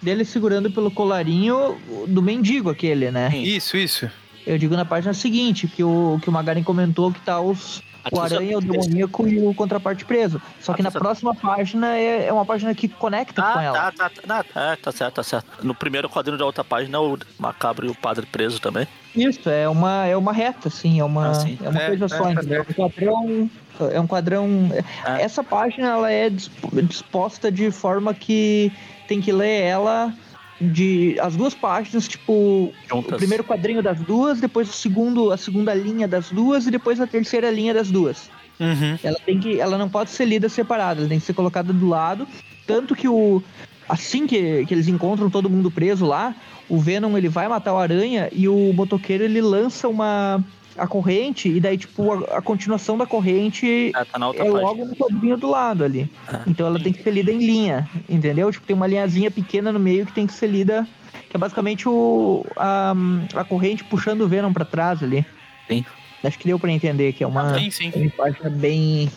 dele 0.02 0.24
segurando 0.24 0.70
pelo 0.70 0.90
colarinho 0.90 1.76
do 2.06 2.22
mendigo 2.22 2.70
aquele, 2.70 3.10
né? 3.10 3.30
Isso, 3.36 3.76
isso. 3.76 4.10
Eu 4.46 4.56
digo 4.56 4.74
na 4.76 4.84
página 4.84 5.12
seguinte, 5.12 5.66
que 5.68 5.84
o, 5.84 6.18
que 6.22 6.28
o 6.28 6.32
Magaren 6.32 6.62
comentou 6.62 7.12
que 7.12 7.20
tá 7.20 7.38
os, 7.38 7.82
o 8.10 8.18
Aranha, 8.18 8.56
o 8.56 8.60
demoníaco 8.62 9.28
e 9.28 9.38
o 9.46 9.52
contraparte 9.52 10.06
preso. 10.06 10.40
Só 10.58 10.72
que 10.72 10.82
na 10.82 10.90
próxima 10.90 11.34
página 11.34 11.94
é, 11.98 12.26
é 12.28 12.32
uma 12.32 12.46
página 12.46 12.74
que 12.74 12.88
conecta 12.88 13.42
com 13.42 13.58
Ah, 13.58 13.62
ela. 13.62 13.92
tá, 13.92 13.92
tá, 13.92 14.10
tá, 14.26 14.44
tá, 14.44 14.72
é, 14.72 14.76
tá 14.76 14.90
certo, 14.90 15.14
tá 15.16 15.22
certo. 15.22 15.46
No 15.62 15.74
primeiro 15.74 16.08
quadrinho 16.08 16.38
da 16.38 16.46
outra 16.46 16.64
página, 16.64 16.98
o 16.98 17.18
Macabro 17.38 17.86
e 17.86 17.90
o 17.90 17.94
Padre 17.94 18.24
preso 18.24 18.58
também. 18.58 18.86
Isso, 19.14 19.50
é 19.50 19.68
uma, 19.68 20.06
é 20.06 20.16
uma 20.16 20.32
reta, 20.32 20.68
assim, 20.68 20.98
é 20.98 21.04
uma, 21.04 21.30
Ah, 21.30 21.34
sim. 21.34 21.58
é 21.62 21.68
uma 21.68 21.82
É, 21.82 21.86
coisa 21.88 22.04
é, 22.06 22.08
só, 22.08 22.22
tá 22.22 22.32
entendeu? 22.32 22.64
É 22.64 22.70
um 22.70 22.74
quadrão. 22.88 23.50
É 23.92 24.00
um 24.00 24.06
quadrão. 24.06 24.70
É. 25.04 25.22
Essa 25.22 25.44
página 25.44 25.88
ela 25.88 26.10
é 26.10 26.30
disp- 26.30 26.52
disposta 26.84 27.52
de 27.52 27.70
forma 27.70 28.14
que 28.14 28.72
tem 29.08 29.20
que 29.20 29.32
ler 29.32 29.62
ela 29.62 30.14
de 30.60 31.16
as 31.20 31.34
duas 31.34 31.54
páginas, 31.54 32.06
tipo, 32.06 32.72
Juntas. 32.88 33.14
o 33.14 33.16
primeiro 33.16 33.42
quadrinho 33.42 33.82
das 33.82 33.98
duas, 34.00 34.40
depois 34.40 34.68
o 34.68 34.72
segundo, 34.72 35.32
a 35.32 35.36
segunda 35.36 35.72
linha 35.72 36.06
das 36.06 36.30
duas 36.30 36.66
e 36.66 36.70
depois 36.70 37.00
a 37.00 37.06
terceira 37.06 37.50
linha 37.50 37.72
das 37.72 37.90
duas. 37.90 38.30
Uhum. 38.60 38.98
Ela 39.02 39.18
tem 39.24 39.38
que, 39.38 39.60
ela 39.60 39.78
não 39.78 39.88
pode 39.88 40.10
ser 40.10 40.24
lida 40.24 40.48
separada, 40.48 41.00
ela 41.00 41.08
tem 41.08 41.20
que 41.20 41.26
ser 41.26 41.32
colocada 41.32 41.72
do 41.72 41.88
lado, 41.88 42.26
tanto 42.66 42.94
que 42.94 43.08
o 43.08 43.42
assim 43.88 44.26
que, 44.26 44.66
que 44.66 44.74
eles 44.74 44.88
encontram 44.88 45.30
todo 45.30 45.48
mundo 45.48 45.70
preso 45.70 46.04
lá, 46.04 46.34
o 46.68 46.78
Venom 46.78 47.16
ele 47.16 47.28
vai 47.28 47.48
matar 47.48 47.72
o 47.72 47.78
Aranha 47.78 48.28
e 48.32 48.46
o 48.46 48.72
motoqueiro 48.74 49.24
ele 49.24 49.40
lança 49.40 49.88
uma 49.88 50.44
a 50.78 50.86
corrente 50.86 51.48
e 51.48 51.60
daí 51.60 51.76
tipo 51.76 52.12
a, 52.12 52.38
a 52.38 52.42
continuação 52.42 52.96
da 52.96 53.06
corrente 53.06 53.92
É, 53.94 54.04
tá 54.04 54.18
na 54.18 54.28
outra 54.28 54.42
é 54.42 54.46
página. 54.50 54.62
logo 54.62 54.84
no 54.84 54.96
quadrinho 54.96 55.36
do 55.36 55.48
lado 55.50 55.84
ali. 55.84 56.10
Ah. 56.26 56.42
Então 56.46 56.66
ela 56.66 56.78
tem 56.80 56.92
que 56.92 57.02
ser 57.02 57.10
lida 57.10 57.32
em 57.32 57.38
linha, 57.38 57.88
entendeu? 58.08 58.50
Tipo, 58.52 58.66
tem 58.66 58.76
uma 58.76 58.86
linhazinha 58.86 59.30
pequena 59.30 59.72
no 59.72 59.78
meio 59.80 60.06
que 60.06 60.12
tem 60.12 60.26
que 60.26 60.32
ser 60.32 60.46
lida, 60.46 60.86
que 61.28 61.36
é 61.36 61.38
basicamente 61.38 61.88
o, 61.88 62.44
a, 62.56 62.94
a 63.34 63.44
corrente 63.44 63.84
puxando 63.84 64.22
o 64.22 64.28
Venom 64.28 64.52
pra 64.52 64.64
trás 64.64 65.02
ali. 65.02 65.24
Sim. 65.68 65.84
Acho 66.24 66.36
que 66.38 66.48
deu 66.48 66.58
pra 66.58 66.72
entender 66.72 67.12
que 67.12 67.22
é 67.22 67.26
uma, 67.26 67.56
Sim, 67.56 67.70
sim. 67.70 67.92
é 67.94 67.98
uma 67.98 68.10
página 68.10 68.50
bem. 68.50 69.08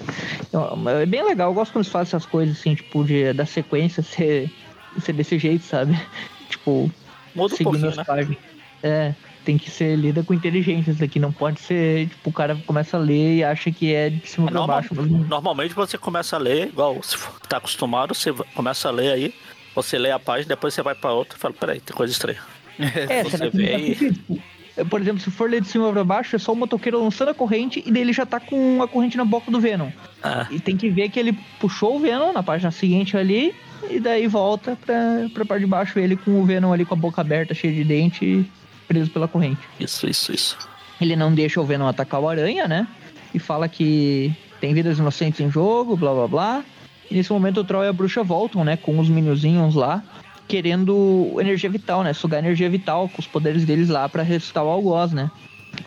É 0.99 1.05
bem 1.07 1.23
legal, 1.25 1.49
eu 1.49 1.53
gosto 1.55 1.71
quando 1.71 1.83
eles 1.83 1.91
fazem 1.91 2.09
essas 2.09 2.25
coisas 2.27 2.59
assim, 2.59 2.75
tipo, 2.75 3.03
de, 3.03 3.33
da 3.33 3.45
sequência 3.45 4.03
ser, 4.03 4.51
ser 4.99 5.13
desse 5.13 5.39
jeito, 5.39 5.63
sabe? 5.65 5.99
Tipo, 6.49 6.91
Muda 7.33 7.53
um 7.53 7.57
seguindo 7.57 7.87
as 7.87 7.97
né? 7.97 8.03
páginas. 8.03 8.37
É, 8.83 9.15
tem 9.43 9.57
que 9.57 9.69
ser 9.69 9.95
lida 9.95 10.23
com 10.23 10.33
inteligência 10.33 10.91
isso 10.91 10.99
daqui, 10.99 11.19
não 11.19 11.31
pode 11.31 11.59
ser, 11.59 12.07
tipo, 12.07 12.29
o 12.29 12.33
cara 12.33 12.55
começa 12.65 12.97
a 12.97 12.99
ler 12.99 13.37
e 13.37 13.43
acha 13.43 13.71
que 13.71 13.93
é 13.93 14.09
de 14.09 14.27
cima 14.27 14.47
É 14.47 14.51
pra 14.51 14.59
normal- 14.59 14.77
baixo. 14.81 14.93
Mas... 14.95 15.07
Normalmente 15.27 15.73
você 15.75 15.97
começa 15.97 16.35
a 16.35 16.39
ler, 16.39 16.67
igual 16.67 17.01
se 17.03 17.17
for- 17.17 17.39
tá 17.47 17.57
acostumado, 17.57 18.13
você 18.13 18.31
começa 18.55 18.87
a 18.87 18.91
ler 18.91 19.11
aí, 19.11 19.33
você 19.75 19.97
lê 19.97 20.11
a 20.11 20.19
página, 20.19 20.49
depois 20.49 20.73
você 20.73 20.81
vai 20.81 20.95
pra 20.95 21.11
outra 21.11 21.37
e 21.37 21.39
fala, 21.41 21.53
peraí, 21.53 21.79
tem 21.79 21.95
coisa 21.95 22.11
estranha. 22.13 22.39
É, 22.79 23.23
Você 23.23 23.37
será 23.37 23.49
que 23.51 23.57
vê 23.57 23.63
não 23.63 23.69
tá 23.71 23.75
aí-? 23.77 23.95
Tipo, 23.95 24.39
é, 24.77 24.83
Por 24.83 25.01
exemplo, 25.01 25.19
se 25.21 25.29
for 25.31 25.49
ler 25.49 25.61
de 25.61 25.67
cima 25.67 25.91
pra 25.91 26.03
baixo, 26.03 26.35
é 26.35 26.39
só 26.39 26.53
o 26.53 26.55
motoqueiro 26.55 27.03
lançando 27.03 27.29
a 27.29 27.33
corrente 27.33 27.83
e 27.85 27.91
daí 27.91 28.01
ele 28.01 28.13
já 28.13 28.25
tá 28.25 28.39
com 28.39 28.81
a 28.81 28.87
corrente 28.87 29.17
na 29.17 29.25
boca 29.25 29.51
do 29.51 29.59
Venom. 29.59 29.89
Ah, 30.23 30.47
E 30.49 30.59
tem 30.59 30.77
que 30.77 30.89
ver 30.89 31.09
que 31.09 31.19
ele 31.19 31.37
puxou 31.59 31.95
o 31.97 31.99
Venom 31.99 32.31
na 32.33 32.41
página 32.41 32.71
seguinte 32.71 33.15
ali, 33.17 33.53
e 33.89 33.99
daí 33.99 34.27
volta 34.27 34.77
pra, 34.85 35.27
pra 35.33 35.43
parte 35.45 35.61
de 35.61 35.67
baixo 35.67 35.99
ele 35.99 36.15
com 36.15 36.39
o 36.41 36.45
Venom 36.45 36.71
ali 36.71 36.85
com 36.85 36.93
a 36.93 36.97
boca 36.97 37.19
aberta, 37.21 37.53
cheio 37.53 37.73
de 37.73 37.83
dente, 37.83 38.45
preso 38.91 39.09
pela 39.09 39.27
corrente. 39.27 39.61
isso, 39.79 40.05
isso, 40.05 40.33
isso. 40.33 40.57
Ele 40.99 41.15
não 41.15 41.33
deixa 41.33 41.61
o 41.61 41.65
Venom 41.65 41.87
atacar 41.87 42.19
o 42.19 42.27
Aranha, 42.27 42.67
né? 42.67 42.85
E 43.33 43.39
fala 43.39 43.69
que 43.69 44.35
tem 44.59 44.73
vidas 44.73 44.99
inocentes 44.99 45.39
em 45.39 45.49
jogo, 45.49 45.95
blá 45.95 46.13
blá 46.13 46.27
blá. 46.27 46.63
E 47.09 47.15
nesse 47.15 47.31
momento 47.31 47.61
o 47.61 47.63
Troll 47.63 47.85
e 47.85 47.87
a 47.87 47.93
bruxa 47.93 48.21
voltam, 48.21 48.65
né? 48.65 48.75
Com 48.75 48.99
os 48.99 49.07
miniozinhos 49.07 49.75
lá, 49.75 50.03
querendo 50.45 51.37
energia 51.39 51.69
vital, 51.69 52.03
né? 52.03 52.11
Sugar 52.11 52.39
energia 52.39 52.69
vital 52.69 53.07
com 53.07 53.21
os 53.21 53.27
poderes 53.27 53.63
deles 53.63 53.87
lá 53.87 54.09
pra 54.09 54.23
ressuscitar 54.23 54.65
o 54.65 54.67
Algoz, 54.67 55.13
né? 55.13 55.31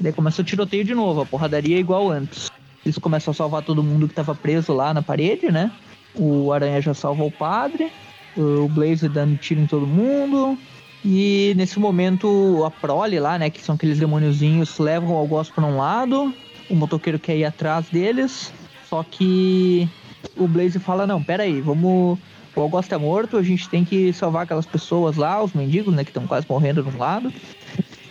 Daí 0.01 0.13
começa 0.13 0.41
o 0.41 0.45
tiroteio 0.45 0.85
de 0.85 0.95
novo, 0.95 1.21
a 1.21 1.27
porradaria 1.27 1.77
é 1.77 1.81
igual 1.81 2.11
antes. 2.11 2.51
Eles 2.85 2.97
começam 2.97 3.33
a 3.33 3.35
salvar 3.35 3.63
todo 3.63 3.83
mundo 3.83 4.09
que 4.09 4.15
tava 4.15 4.35
preso 4.35 4.73
lá 4.73 4.95
na 4.95 5.03
parede, 5.03 5.53
né? 5.53 5.71
O 6.15 6.53
Aranha 6.53 6.81
já 6.81 6.95
salva 6.95 7.25
o 7.25 7.31
padre, 7.31 7.93
o 8.37 8.67
Blaze 8.69 9.09
dando 9.09 9.37
tiro 9.37 9.61
em 9.61 9.67
todo 9.67 9.87
mundo. 9.87 10.59
E 11.05 11.53
nesse 11.57 11.79
momento 11.79 12.65
a 12.65 12.71
prole 12.71 13.21
lá, 13.21 13.39
né, 13.39 13.51
que 13.51 13.61
são 13.63 13.75
aqueles 13.75 13.99
demôniozinhos, 13.99 14.79
levam 14.79 15.11
o 15.15 15.19
Algoz 15.19 15.51
pra 15.51 15.65
um 15.65 15.77
lado, 15.77 16.33
o 16.71 16.75
motoqueiro 16.75 17.19
quer 17.19 17.37
ir 17.37 17.45
atrás 17.45 17.87
deles, 17.91 18.53
só 18.89 19.03
que 19.03 19.87
o 20.37 20.49
Blaze 20.49 20.79
fala, 20.79 21.07
não, 21.07 21.23
pera 21.23 21.43
aí, 21.43 21.61
vamos... 21.61 22.19
O 22.57 22.61
Algoz 22.61 22.87
tá 22.87 22.97
morto, 22.97 23.37
a 23.37 23.43
gente 23.43 23.69
tem 23.69 23.85
que 23.85 24.13
salvar 24.13 24.45
aquelas 24.45 24.65
pessoas 24.65 25.17
lá, 25.17 25.43
os 25.43 25.53
mendigos, 25.53 25.93
né, 25.93 26.05
que 26.05 26.11
estão 26.11 26.25
quase 26.25 26.47
morrendo 26.49 26.85
de 26.85 26.89
um 26.89 26.99
lado. 26.99 27.33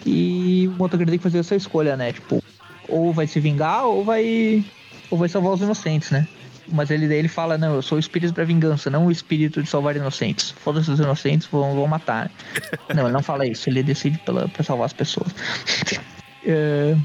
E 0.05 0.67
o 0.67 0.77
motoqueiro 0.77 1.09
tem 1.09 1.17
que 1.17 1.23
fazer 1.23 1.39
essa 1.39 1.55
escolha, 1.55 1.95
né, 1.95 2.11
tipo, 2.11 2.43
ou 2.89 3.13
vai 3.13 3.25
se 3.25 3.39
vingar 3.39 3.85
ou 3.85 4.03
vai 4.03 4.63
ou 5.09 5.17
vai 5.17 5.29
salvar 5.29 5.53
os 5.53 5.61
inocentes, 5.61 6.11
né? 6.11 6.27
Mas 6.67 6.89
ele 6.89 7.07
daí 7.07 7.17
ele 7.17 7.27
fala, 7.27 7.57
não, 7.57 7.75
eu 7.75 7.81
sou 7.81 7.97
o 7.97 7.99
espírito 7.99 8.33
pra 8.33 8.43
vingança, 8.43 8.89
não 8.89 9.07
o 9.07 9.11
espírito 9.11 9.61
de 9.61 9.69
salvar 9.69 9.95
inocentes. 9.95 10.51
Foda-se 10.51 10.89
os 10.89 10.99
inocentes, 10.99 11.47
vão, 11.47 11.75
vão 11.75 11.87
matar. 11.87 12.31
Não, 12.93 13.03
ele 13.03 13.13
não 13.13 13.23
fala 13.23 13.45
isso, 13.45 13.69
ele 13.69 13.83
decide 13.83 14.17
pela, 14.19 14.47
pra 14.47 14.63
salvar 14.63 14.85
as 14.85 14.93
pessoas. 14.93 15.33
É, 16.45 16.97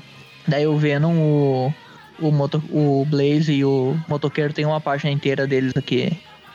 daí 0.49 0.67
o 0.67 0.77
Venom, 0.77 1.15
o, 1.17 1.75
o, 2.21 2.33
moto, 2.33 2.61
o 2.73 3.07
Blaze 3.09 3.53
e 3.53 3.65
o 3.65 3.97
motoqueiro 4.09 4.53
tem 4.53 4.67
uma 4.67 4.81
página 4.81 5.13
inteira 5.13 5.47
deles 5.47 5.77
aqui, 5.77 6.11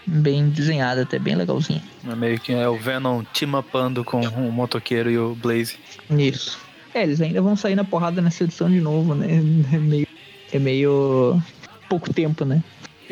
bem 0.06 0.50
desenhada, 0.50 1.04
até 1.04 1.18
bem 1.18 1.34
legalzinha. 1.34 1.82
É 2.06 2.14
meio 2.14 2.38
que 2.38 2.52
é 2.52 2.68
o 2.68 2.78
Venom 2.78 3.24
team 3.34 3.58
upando 3.58 4.04
com 4.04 4.20
o 4.20 4.52
motoqueiro 4.52 5.10
e 5.10 5.18
o 5.18 5.34
Blaze. 5.34 5.78
Isso. 6.10 6.60
É, 6.94 7.04
eles 7.04 7.22
ainda 7.22 7.42
vão 7.42 7.56
sair 7.56 7.76
na 7.76 7.84
porrada 7.84 8.22
nessa 8.22 8.44
edição 8.44 8.70
de 8.70 8.80
novo, 8.80 9.16
né? 9.16 9.28
É 9.72 9.78
meio, 9.78 10.08
é 10.52 10.60
meio 10.60 11.42
pouco 11.90 12.14
tempo, 12.14 12.44
né? 12.46 12.62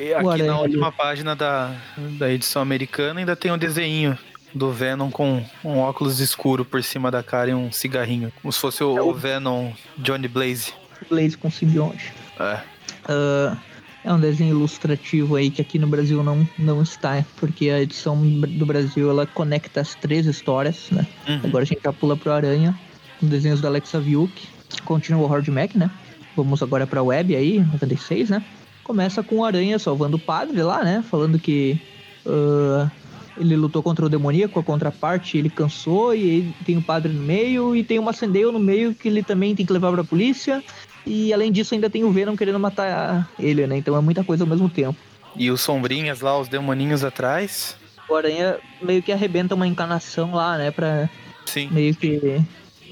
E 0.01 0.15
aqui 0.15 0.41
na 0.41 0.59
última 0.59 0.91
página 0.91 1.35
da, 1.35 1.75
da 2.17 2.31
edição 2.31 2.59
americana 2.59 3.19
ainda 3.19 3.35
tem 3.35 3.51
um 3.51 3.57
desenho 3.57 4.17
do 4.51 4.71
Venom 4.71 5.11
com 5.11 5.45
um 5.63 5.77
óculos 5.77 6.19
escuro 6.19 6.65
por 6.65 6.81
cima 6.83 7.11
da 7.11 7.21
cara 7.21 7.51
e 7.51 7.53
um 7.53 7.71
cigarrinho. 7.71 8.33
Como 8.41 8.51
se 8.51 8.59
fosse 8.59 8.83
o, 8.83 8.95
o 8.95 9.13
Venom 9.13 9.71
Johnny 9.99 10.27
Blaze. 10.27 10.73
Blaze 11.07 11.37
com 11.37 11.51
simbionte. 11.51 12.11
É. 12.39 12.61
Ah, 13.07 13.57
é 14.03 14.11
um 14.11 14.19
desenho 14.19 14.55
ilustrativo 14.55 15.35
aí 15.35 15.51
que 15.51 15.61
aqui 15.61 15.77
no 15.77 15.85
Brasil 15.85 16.23
não, 16.23 16.49
não 16.57 16.81
está, 16.81 17.23
porque 17.37 17.69
a 17.69 17.79
edição 17.79 18.19
do 18.25 18.65
Brasil 18.65 19.07
ela 19.07 19.27
conecta 19.27 19.81
as 19.81 19.93
três 19.93 20.25
histórias, 20.25 20.89
né? 20.89 21.05
Uhum. 21.27 21.41
Agora 21.43 21.63
a 21.63 21.67
gente 21.67 21.81
já 21.83 21.93
pula 21.93 22.17
pro 22.17 22.31
Aranha, 22.31 22.75
com 23.19 23.27
desenhos 23.27 23.61
da 23.61 23.67
Alexa 23.67 23.99
Viuk, 23.99 24.47
continua 24.83 25.21
o 25.21 25.31
Horde 25.31 25.51
Mac, 25.51 25.75
né? 25.75 25.91
Vamos 26.35 26.63
agora 26.63 26.87
pra 26.87 27.03
web 27.03 27.35
aí, 27.35 27.59
96, 27.59 28.31
né? 28.31 28.43
Começa 28.91 29.23
com 29.23 29.37
o 29.37 29.45
Aranha 29.45 29.79
salvando 29.79 30.17
o 30.17 30.19
padre 30.19 30.61
lá, 30.61 30.83
né? 30.83 31.01
Falando 31.09 31.39
que 31.39 31.79
ah, 32.27 32.91
ele 33.37 33.55
lutou 33.55 33.81
contra 33.81 34.05
o 34.05 34.09
demoníaco, 34.09 34.59
a 34.59 34.63
contraparte, 34.63 35.37
ele 35.37 35.49
cansou 35.49 36.13
e 36.13 36.53
tem 36.65 36.75
o 36.75 36.81
padre 36.81 37.13
no 37.13 37.23
meio 37.23 37.73
e 37.73 37.85
tem 37.85 37.97
uma 37.97 38.11
Sendeu 38.11 38.51
no 38.51 38.59
meio 38.59 38.93
que 38.93 39.07
ele 39.07 39.23
também 39.23 39.55
tem 39.55 39.65
que 39.65 39.71
levar 39.71 39.93
pra 39.93 40.03
polícia. 40.03 40.61
E 41.05 41.31
além 41.31 41.53
disso 41.53 41.73
ainda 41.73 41.89
tem 41.89 42.03
o 42.03 42.11
Venom 42.11 42.35
querendo 42.35 42.59
matar 42.59 43.31
ele, 43.39 43.65
né? 43.65 43.77
Então 43.77 43.95
é 43.95 44.01
muita 44.01 44.25
coisa 44.25 44.43
ao 44.43 44.49
mesmo 44.49 44.67
tempo. 44.67 44.99
E 45.37 45.49
os 45.49 45.61
sombrinhas 45.61 46.19
lá, 46.19 46.37
os 46.37 46.49
demoninhos 46.49 47.05
atrás. 47.05 47.77
O 48.09 48.13
Aranha 48.13 48.57
meio 48.81 49.01
que 49.01 49.13
arrebenta 49.13 49.55
uma 49.55 49.65
encanação 49.65 50.33
lá, 50.33 50.57
né? 50.57 50.69
Pra 50.69 51.09
Sim. 51.45 51.69
meio 51.71 51.95
que 51.95 52.41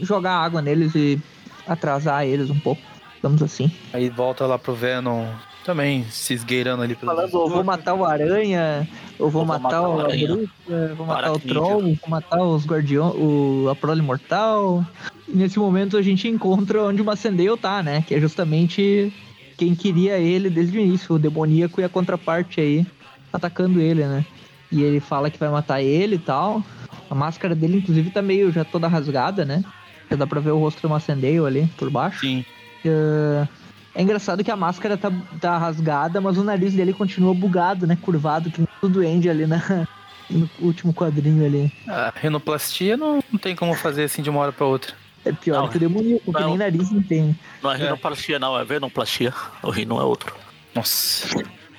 jogar 0.02 0.38
água 0.38 0.62
neles 0.62 0.96
e 0.96 1.22
atrasar 1.68 2.26
eles 2.26 2.50
um 2.50 2.58
pouco, 2.58 2.82
digamos 3.16 3.44
assim. 3.44 3.70
Aí 3.92 4.10
volta 4.10 4.46
lá 4.46 4.58
pro 4.58 4.74
Venom 4.74 5.28
também 5.70 6.04
se 6.10 6.34
esgueirando 6.34 6.82
ali 6.82 6.96
pelo. 6.96 7.12
Falando, 7.12 7.32
eu 7.32 7.48
vou 7.48 7.64
matar 7.64 7.94
o 7.94 8.04
Aranha, 8.04 8.88
eu 9.20 9.30
vou, 9.30 9.46
matar, 9.46 9.64
matar 9.64 9.82
o. 9.88 9.98
Bruxa, 9.98 10.96
vou 10.96 11.06
matar 11.06 11.32
o. 11.32 11.40
Troll, 11.40 11.82
vou 11.82 12.10
matar 12.10 12.42
os 12.42 12.66
Guardiões, 12.66 13.14
o, 13.16 13.68
a 13.70 13.76
Prole 13.76 14.02
Mortal. 14.02 14.84
E 15.28 15.38
nesse 15.38 15.60
momento 15.60 15.96
a 15.96 16.02
gente 16.02 16.28
encontra 16.28 16.82
onde 16.82 17.04
o 17.04 17.06
Macendale 17.06 17.56
tá, 17.56 17.84
né? 17.84 18.04
Que 18.08 18.16
é 18.16 18.20
justamente 18.20 19.14
quem 19.58 19.76
queria 19.76 20.18
ele 20.18 20.50
desde 20.50 20.76
o 20.76 20.82
início, 20.82 21.16
o 21.16 21.20
demoníaco 21.20 21.80
e 21.80 21.84
a 21.84 21.90
contraparte 21.90 22.60
aí, 22.60 22.88
atacando 23.32 23.80
ele, 23.80 24.04
né? 24.06 24.26
E 24.72 24.82
ele 24.82 25.00
fala 25.00 25.30
que 25.30 25.38
vai 25.38 25.50
matar 25.50 25.84
ele 25.84 26.16
e 26.16 26.20
tal. 26.20 26.64
A 27.08 27.14
máscara 27.14 27.54
dele, 27.54 27.78
inclusive, 27.78 28.10
tá 28.10 28.24
meio 28.24 28.52
já 28.52 28.64
toda 28.64 28.88
rasgada, 28.88 29.46
né? 29.46 29.64
Já 30.10 30.16
dá 30.16 30.26
pra 30.26 30.40
ver 30.40 30.52
o 30.52 30.58
rosto 30.58 30.82
do 30.82 30.90
Macendale 30.90 31.46
ali 31.46 31.70
por 31.78 31.92
baixo. 31.92 32.22
Sim. 32.22 32.44
É 32.84 33.48
é 33.96 34.02
engraçado 34.02 34.44
que 34.44 34.52
a 34.52 34.56
máscara 34.56 34.98
tá, 34.98 35.12
tá 35.42 35.58
rasgada, 35.58 36.22
mas 36.22 36.38
o 36.38 36.44
nariz 36.44 36.74
dele 36.74 36.94
continua 36.94 37.34
bugado, 37.34 37.86
né? 37.88 37.98
Curvado, 38.02 38.50
que 38.52 38.60
nem 38.60 38.68
o 38.82 38.88
duende 38.88 39.30
ali 39.30 39.46
na, 39.46 39.58
no 40.30 40.50
último 40.60 40.94
quadrinho 40.94 41.46
ali. 41.46 41.72
A 41.88 42.14
renoplastia 42.16 42.96
não, 42.96 43.24
não 43.32 43.40
tem 43.40 43.56
como 43.56 43.74
fazer 43.74 44.04
assim 44.04 44.22
de 44.22 44.30
uma 44.30 44.40
hora 44.40 44.52
pra 44.52 44.66
outra. 44.66 44.94
É 45.26 45.34
pior 45.34 45.62
Não, 45.62 45.68
que 45.68 45.78
o 45.78 45.80
demoníaco, 45.80 46.34
que 46.34 46.44
nem 46.44 46.58
nariz 46.58 46.92
não 46.92 47.04
tem. 47.04 47.38
Não 47.62 47.72
é 47.72 47.76
É. 47.76 47.78
rinoplastia, 47.78 48.40
não, 48.40 48.58
é 48.58 48.64
venoplastia. 48.64 49.34
O 49.62 49.70
rino 49.70 50.00
é 50.00 50.04
outro. 50.04 50.34
Nossa. 50.74 51.28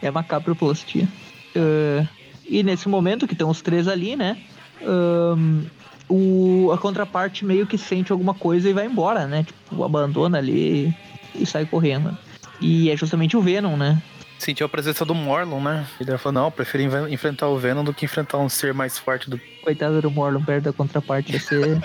É 0.03 0.11
macabroplastia. 0.11 1.09
É, 1.55 2.07
e 2.47 2.63
nesse 2.63 2.89
momento 2.89 3.27
que 3.27 3.33
estão 3.33 3.49
os 3.49 3.63
três 3.63 3.89
ali, 3.89 4.15
né? 4.15 4.37
ahn, 4.83 5.63
o, 6.09 6.71
a 6.73 6.79
contraparte 6.79 7.45
meio 7.45 7.67
que 7.67 7.79
sente 7.79 8.11
alguma 8.13 8.35
coisa 8.35 8.69
e 8.69 8.73
vai 8.73 8.87
embora, 8.87 9.27
né? 9.27 9.45
Tipo, 9.45 9.85
abandona 9.85 10.39
ali 10.39 10.95
e 11.35 11.47
sai 11.47 11.67
correndo. 11.67 12.17
E 12.61 12.91
é 12.91 12.97
justamente 12.97 13.37
o 13.37 13.41
Venom, 13.41 13.77
né? 13.77 14.01
Sentiu 14.39 14.65
a 14.65 14.69
presença 14.69 15.05
do 15.05 15.15
Morlon, 15.15 15.61
né? 15.61 15.87
Ele 16.01 16.17
falou, 16.17 16.33
não, 16.41 16.45
eu 16.47 16.51
prefiro 16.51 17.09
enfrentar 17.11 17.49
o 17.49 17.59
Venom 17.59 17.85
do 17.85 17.93
que 17.93 18.07
enfrentar 18.07 18.39
um 18.39 18.49
ser 18.49 18.73
mais 18.73 18.99
forte 18.99 19.29
do. 19.29 19.39
Coitado 19.63 20.01
do 20.01 20.11
Morlon 20.11 20.43
perto 20.43 20.65
da 20.65 20.73
contraparte, 20.73 21.33
ia 21.33 21.41
ser 21.41 21.79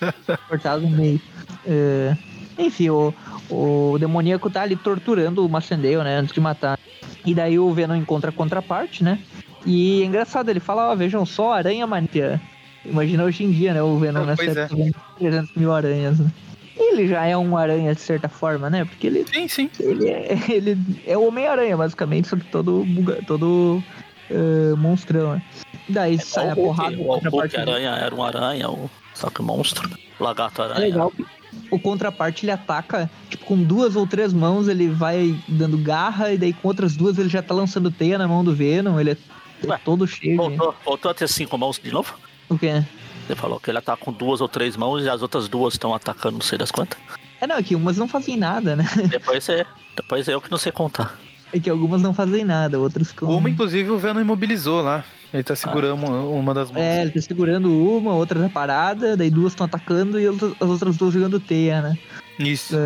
cortado 0.48 0.82
no 0.82 0.90
meio. 0.90 1.20
É, 1.66 2.14
enfim, 2.58 2.90
o, 2.90 3.14
o 3.50 3.96
demoníaco 3.98 4.50
tá 4.50 4.62
ali 4.62 4.76
torturando 4.76 5.44
o 5.44 5.48
Macendale, 5.48 5.96
né? 6.04 6.18
Antes 6.18 6.34
de 6.34 6.40
matar. 6.40 6.78
E 7.24 7.34
daí 7.34 7.58
o 7.58 7.72
Venom 7.72 7.94
encontra 7.94 8.30
a 8.30 8.32
contraparte, 8.32 9.02
né? 9.02 9.18
E 9.64 10.02
é 10.02 10.04
engraçado, 10.04 10.48
ele 10.48 10.60
fala, 10.60 10.90
ó, 10.90 10.94
vejam 10.94 11.24
só, 11.24 11.52
aranha 11.52 11.86
mania. 11.86 12.40
Imagina 12.84 13.24
hoje 13.24 13.44
em 13.44 13.50
dia, 13.50 13.72
né? 13.72 13.82
O 13.82 13.96
Venom 13.96 14.22
Ah, 14.22 14.26
nessa 14.26 14.42
é. 14.42 14.48
época 14.48 14.76
vendo 14.76 14.94
300 15.18 15.56
mil 15.56 15.72
aranhas, 15.72 16.18
né? 16.18 16.30
Ele 16.76 17.06
já 17.06 17.24
é 17.24 17.36
um 17.36 17.56
aranha 17.56 17.94
de 17.94 18.00
certa 18.00 18.28
forma, 18.28 18.70
né? 18.70 18.84
Porque 18.84 19.06
ele, 19.06 19.26
Sim, 19.32 19.48
sim. 19.48 19.70
ele 19.78 20.08
é, 20.08 20.38
ele 20.50 20.78
é 21.06 21.16
o 21.16 21.28
Homem-Aranha, 21.28 21.76
basicamente, 21.76 22.28
só 22.28 22.36
que 22.36 22.44
todo, 22.44 22.84
todo 23.26 23.82
eh, 24.30 24.74
monstrão, 24.76 25.34
né? 25.34 25.42
Daí 25.88 26.18
sai 26.18 26.48
a 26.48 26.52
o 26.52 26.56
porrada 26.56 26.96
o 26.98 27.30
parte 27.36 27.56
aranha 27.56 27.90
era 27.90 28.14
um 28.14 28.22
aranha, 28.22 28.70
o... 28.70 28.90
só 29.14 29.28
que 29.28 29.42
monstro. 29.42 29.88
Lagarto 30.18 30.62
É 30.62 30.64
aranha. 30.66 30.80
legal 30.80 31.10
que 31.10 31.24
o 31.70 31.78
contraparte 31.78 32.44
ele 32.44 32.52
ataca, 32.52 33.10
tipo, 33.28 33.44
com 33.44 33.62
duas 33.62 33.96
ou 33.96 34.06
três 34.06 34.32
mãos 34.32 34.68
ele 34.68 34.88
vai 34.88 35.36
dando 35.48 35.76
garra, 35.76 36.32
e 36.32 36.38
daí 36.38 36.52
com 36.52 36.68
outras 36.68 36.96
duas 36.96 37.18
ele 37.18 37.28
já 37.28 37.42
tá 37.42 37.54
lançando 37.54 37.90
teia 37.90 38.16
na 38.16 38.26
mão 38.26 38.42
do 38.44 38.54
Venom, 38.54 38.98
ele 38.98 39.10
é, 39.10 39.16
é 39.64 39.66
Ué, 39.66 39.80
todo 39.84 40.06
cheio. 40.06 40.36
Voltou, 40.36 40.74
voltou 40.84 41.10
a 41.10 41.14
ter 41.14 41.28
cinco 41.28 41.58
mãos 41.58 41.78
de 41.78 41.90
novo? 41.90 42.14
O 42.52 42.58
quê? 42.58 42.84
Você 43.26 43.34
falou 43.34 43.58
que 43.58 43.70
ele 43.70 43.80
tá 43.80 43.96
com 43.96 44.12
duas 44.12 44.42
ou 44.42 44.48
três 44.48 44.76
mãos 44.76 45.02
e 45.02 45.08
as 45.08 45.22
outras 45.22 45.48
duas 45.48 45.74
estão 45.74 45.94
atacando 45.94 46.34
não 46.34 46.42
sei 46.42 46.58
das 46.58 46.70
quantas. 46.70 46.98
É, 47.40 47.46
não, 47.46 47.56
é 47.56 47.62
que 47.62 47.74
umas 47.74 47.96
não 47.96 48.06
fazem 48.06 48.36
nada, 48.36 48.76
né? 48.76 48.84
Depois 49.08 49.48
é, 49.48 49.64
depois 49.96 50.28
eu 50.28 50.40
que 50.40 50.50
não 50.50 50.58
sei 50.58 50.70
contar. 50.70 51.18
É 51.52 51.58
que 51.58 51.70
algumas 51.70 52.02
não 52.02 52.12
fazem 52.12 52.44
nada, 52.44 52.78
outras 52.78 53.08
ficam... 53.08 53.28
Uma, 53.30 53.48
inclusive, 53.48 53.90
o 53.90 53.98
Venom 53.98 54.20
imobilizou 54.20 54.82
lá. 54.82 55.04
Ele 55.32 55.42
tá 55.42 55.56
segurando 55.56 55.94
uma, 55.94 56.20
uma 56.24 56.54
das 56.54 56.70
mãos. 56.70 56.82
É, 56.82 57.02
ele 57.02 57.10
tá 57.10 57.20
segurando 57.20 57.70
uma, 57.70 58.12
outra 58.12 58.40
tá 58.40 58.48
parada, 58.48 59.16
daí 59.16 59.30
duas 59.30 59.52
estão 59.52 59.64
atacando 59.64 60.20
e 60.20 60.26
as 60.26 60.68
outras 60.68 60.96
duas 60.96 61.14
jogando 61.14 61.40
teia, 61.40 61.80
né? 61.80 61.98
Isso. 62.38 62.76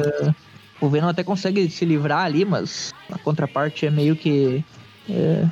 O 0.81 0.89
Venom 0.89 1.09
até 1.09 1.25
consegue 1.25 1.69
se 1.71 1.85
livrar 1.85 2.25
ali, 2.25 2.45
mas 2.45 2.93
a 3.11 3.19
contraparte 3.19 3.87
é 3.87 3.91
meio 3.91 4.15
que 4.15 4.65
é, 5.09 5.45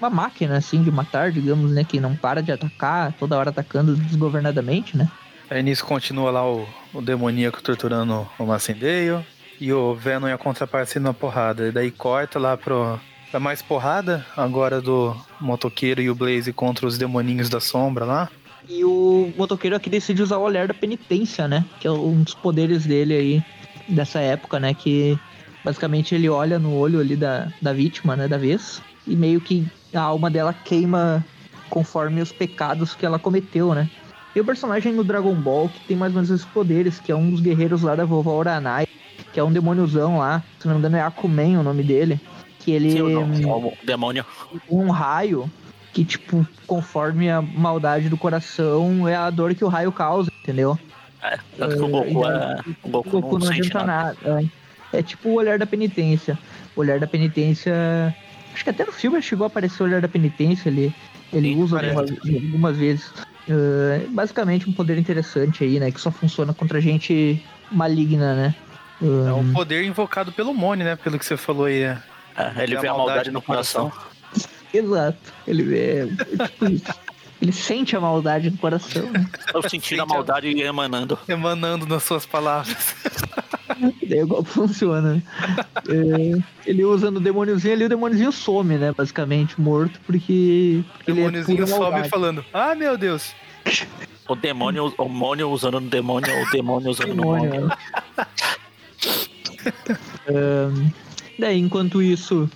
uma 0.00 0.10
máquina, 0.10 0.56
assim, 0.56 0.82
de 0.82 0.90
matar, 0.90 1.30
digamos, 1.30 1.70
né? 1.72 1.84
Que 1.84 2.00
não 2.00 2.16
para 2.16 2.42
de 2.42 2.50
atacar, 2.50 3.12
toda 3.12 3.36
hora 3.36 3.50
atacando 3.50 3.94
desgovernadamente, 3.94 4.96
né? 4.96 5.08
Aí 5.50 5.62
nisso 5.62 5.84
continua 5.84 6.30
lá 6.30 6.48
o, 6.48 6.66
o 6.94 7.02
demoníaco 7.02 7.62
torturando 7.62 8.26
o 8.38 8.46
Macendale. 8.46 9.24
E 9.60 9.72
o 9.72 9.94
Venom 9.94 10.28
e 10.28 10.32
a 10.32 10.38
contraparte 10.38 10.92
sendo 10.92 11.04
na 11.04 11.12
porrada. 11.12 11.68
E 11.68 11.72
daí 11.72 11.90
corta 11.90 12.38
lá 12.38 12.56
pro, 12.56 12.98
pra 13.30 13.38
mais 13.38 13.60
porrada. 13.60 14.24
Agora 14.34 14.80
do 14.80 15.14
motoqueiro 15.38 16.00
e 16.00 16.08
o 16.08 16.14
Blaze 16.14 16.52
contra 16.52 16.86
os 16.86 16.96
demoninhos 16.96 17.50
da 17.50 17.60
sombra 17.60 18.06
lá. 18.06 18.30
E 18.66 18.84
o 18.84 19.32
motoqueiro 19.36 19.76
aqui 19.76 19.90
decide 19.90 20.22
usar 20.22 20.38
o 20.38 20.42
olhar 20.42 20.68
da 20.68 20.72
penitência, 20.72 21.46
né? 21.46 21.64
Que 21.78 21.88
é 21.88 21.90
um 21.90 22.22
dos 22.22 22.34
poderes 22.34 22.86
dele 22.86 23.14
aí, 23.14 23.44
dessa 23.88 24.20
época, 24.20 24.58
né? 24.58 24.72
Que 24.72 25.18
basicamente 25.62 26.14
ele 26.14 26.28
olha 26.28 26.58
no 26.58 26.74
olho 26.74 27.00
ali 27.00 27.16
da, 27.16 27.52
da 27.60 27.72
vítima, 27.72 28.16
né? 28.16 28.28
Da 28.28 28.38
vez. 28.38 28.80
E 29.06 29.14
meio 29.14 29.40
que 29.40 29.66
a 29.94 30.00
alma 30.00 30.30
dela 30.30 30.52
queima 30.52 31.24
conforme 31.68 32.20
os 32.20 32.32
pecados 32.32 32.94
que 32.94 33.06
ela 33.06 33.18
cometeu, 33.18 33.74
né? 33.74 33.88
E 34.34 34.40
o 34.40 34.44
personagem 34.44 34.92
no 34.92 35.02
Dragon 35.04 35.34
Ball 35.34 35.68
que 35.68 35.80
tem 35.88 35.96
mais 35.96 36.12
ou 36.12 36.16
menos 36.16 36.30
esses 36.30 36.46
poderes, 36.46 36.98
que 37.00 37.10
é 37.10 37.16
um 37.16 37.30
dos 37.30 37.40
guerreiros 37.40 37.82
lá 37.82 37.94
da 37.94 38.04
vovó 38.04 38.38
Uranai, 38.38 38.86
que 39.32 39.40
é 39.40 39.44
um 39.44 39.52
demôniozão 39.52 40.18
lá, 40.18 40.42
se 40.58 40.66
não 40.66 40.74
me 40.74 40.78
engano 40.80 40.96
é 40.96 41.02
Akumen 41.02 41.56
o 41.58 41.62
nome 41.62 41.82
dele. 41.82 42.20
Que 42.60 42.72
ele 42.72 42.92
Sim, 42.92 43.02
o 43.02 43.72
demônio. 43.84 44.24
um 44.70 44.90
raio 44.90 45.50
que, 45.92 46.04
tipo, 46.04 46.46
conforme 46.66 47.30
a 47.30 47.40
maldade 47.40 48.08
do 48.08 48.16
coração, 48.16 49.08
é 49.08 49.16
a 49.16 49.30
dor 49.30 49.54
que 49.54 49.64
o 49.64 49.68
raio 49.68 49.90
causa, 49.90 50.30
entendeu? 50.42 50.78
É, 51.22 51.38
tanto 51.58 51.76
que 51.76 51.82
o 51.82 51.88
Goku 51.88 52.26
é. 52.26 52.60
O 52.82 52.88
O 52.88 52.90
Goku, 52.90 53.10
Goku 53.10 53.38
não, 53.38 53.46
não 53.46 53.52
adianta 53.52 53.84
nada. 53.84 54.16
nada. 54.22 54.42
É. 54.92 54.98
É 54.98 55.02
tipo 55.02 55.28
o 55.28 55.34
olhar 55.34 55.58
da 55.58 55.66
penitência. 55.66 56.38
O 56.76 56.80
olhar 56.80 56.98
da 56.98 57.06
penitência. 57.06 58.14
Acho 58.52 58.64
que 58.64 58.70
até 58.70 58.84
no 58.84 58.92
filme 58.92 59.20
chegou 59.22 59.44
a 59.44 59.46
aparecer 59.46 59.82
o 59.82 59.86
olhar 59.86 60.00
da 60.00 60.08
penitência 60.08 60.70
ali. 60.70 60.94
Ele 61.32 61.54
Sim, 61.54 61.62
usa 61.62 61.78
algumas, 61.78 62.10
algumas 62.10 62.76
vezes. 62.76 63.12
É, 63.48 64.06
basicamente 64.08 64.68
um 64.68 64.72
poder 64.72 64.98
interessante 64.98 65.64
aí, 65.64 65.78
né? 65.80 65.90
Que 65.90 66.00
só 66.00 66.10
funciona 66.10 66.52
contra 66.52 66.80
gente 66.80 67.42
maligna, 67.70 68.34
né? 68.34 68.54
É 69.02 69.04
Hum, 69.04 69.38
um 69.38 69.52
poder 69.52 69.82
invocado 69.84 70.30
pelo 70.30 70.52
Mone, 70.52 70.84
né? 70.84 70.94
Pelo 70.96 71.18
que 71.18 71.24
você 71.24 71.36
falou 71.36 71.66
aí. 71.66 71.82
é. 71.82 71.98
É, 72.36 72.62
ele 72.62 72.76
vê 72.76 72.86
a 72.86 72.94
maldade 72.94 73.30
no 73.30 73.42
coração. 73.42 73.92
Exato. 74.72 75.18
Ele 75.46 75.76
é, 75.76 76.08
é 76.08 76.46
tipo 76.46 76.66
isso. 76.66 76.84
Ele 77.40 77.52
sente 77.52 77.96
a 77.96 78.00
maldade 78.00 78.50
no 78.50 78.58
coração? 78.58 79.08
Eu 79.54 79.62
sentindo 79.62 80.02
a 80.02 80.04
Sente 80.04 80.12
a- 80.12 80.14
maldade 80.14 80.60
emanando. 80.60 81.18
Emanando 81.26 81.86
nas 81.86 82.02
suas 82.02 82.26
palavras. 82.26 82.76
Daí 84.02 84.18
é 84.20 84.22
igual 84.22 84.44
funciona. 84.44 85.14
né? 85.14 85.22
É, 85.88 86.42
ele 86.70 86.84
usa 86.84 87.10
no 87.10 87.18
demôniozinho 87.20 87.72
ali, 87.74 87.84
o 87.84 87.88
demôniozinho 87.88 88.30
some, 88.32 88.76
né? 88.76 88.92
Basicamente, 88.96 89.58
morto, 89.60 89.98
porque, 90.06 90.82
porque 90.92 91.10
O 91.12 91.14
ele 91.14 91.20
é 91.20 91.24
demôniozinho 91.24 91.66
sobe 91.66 91.80
maldade. 91.80 92.08
falando: 92.10 92.44
Ah, 92.52 92.74
meu 92.74 92.98
Deus. 92.98 93.32
O 94.28 94.34
demônio, 94.36 94.84
o 94.86 94.90
demônio 94.90 95.50
usando 95.50 95.78
o 95.78 95.80
demônio, 95.80 96.30
o 96.46 96.50
demônio 96.50 96.90
usando 96.90 97.10
o 97.10 97.14
Demônio, 97.14 97.50
demônio. 97.50 97.66
né? 97.68 97.76
Ahn, 100.28 100.90
daí, 101.38 101.58
enquanto 101.58 102.00
isso, 102.02 102.48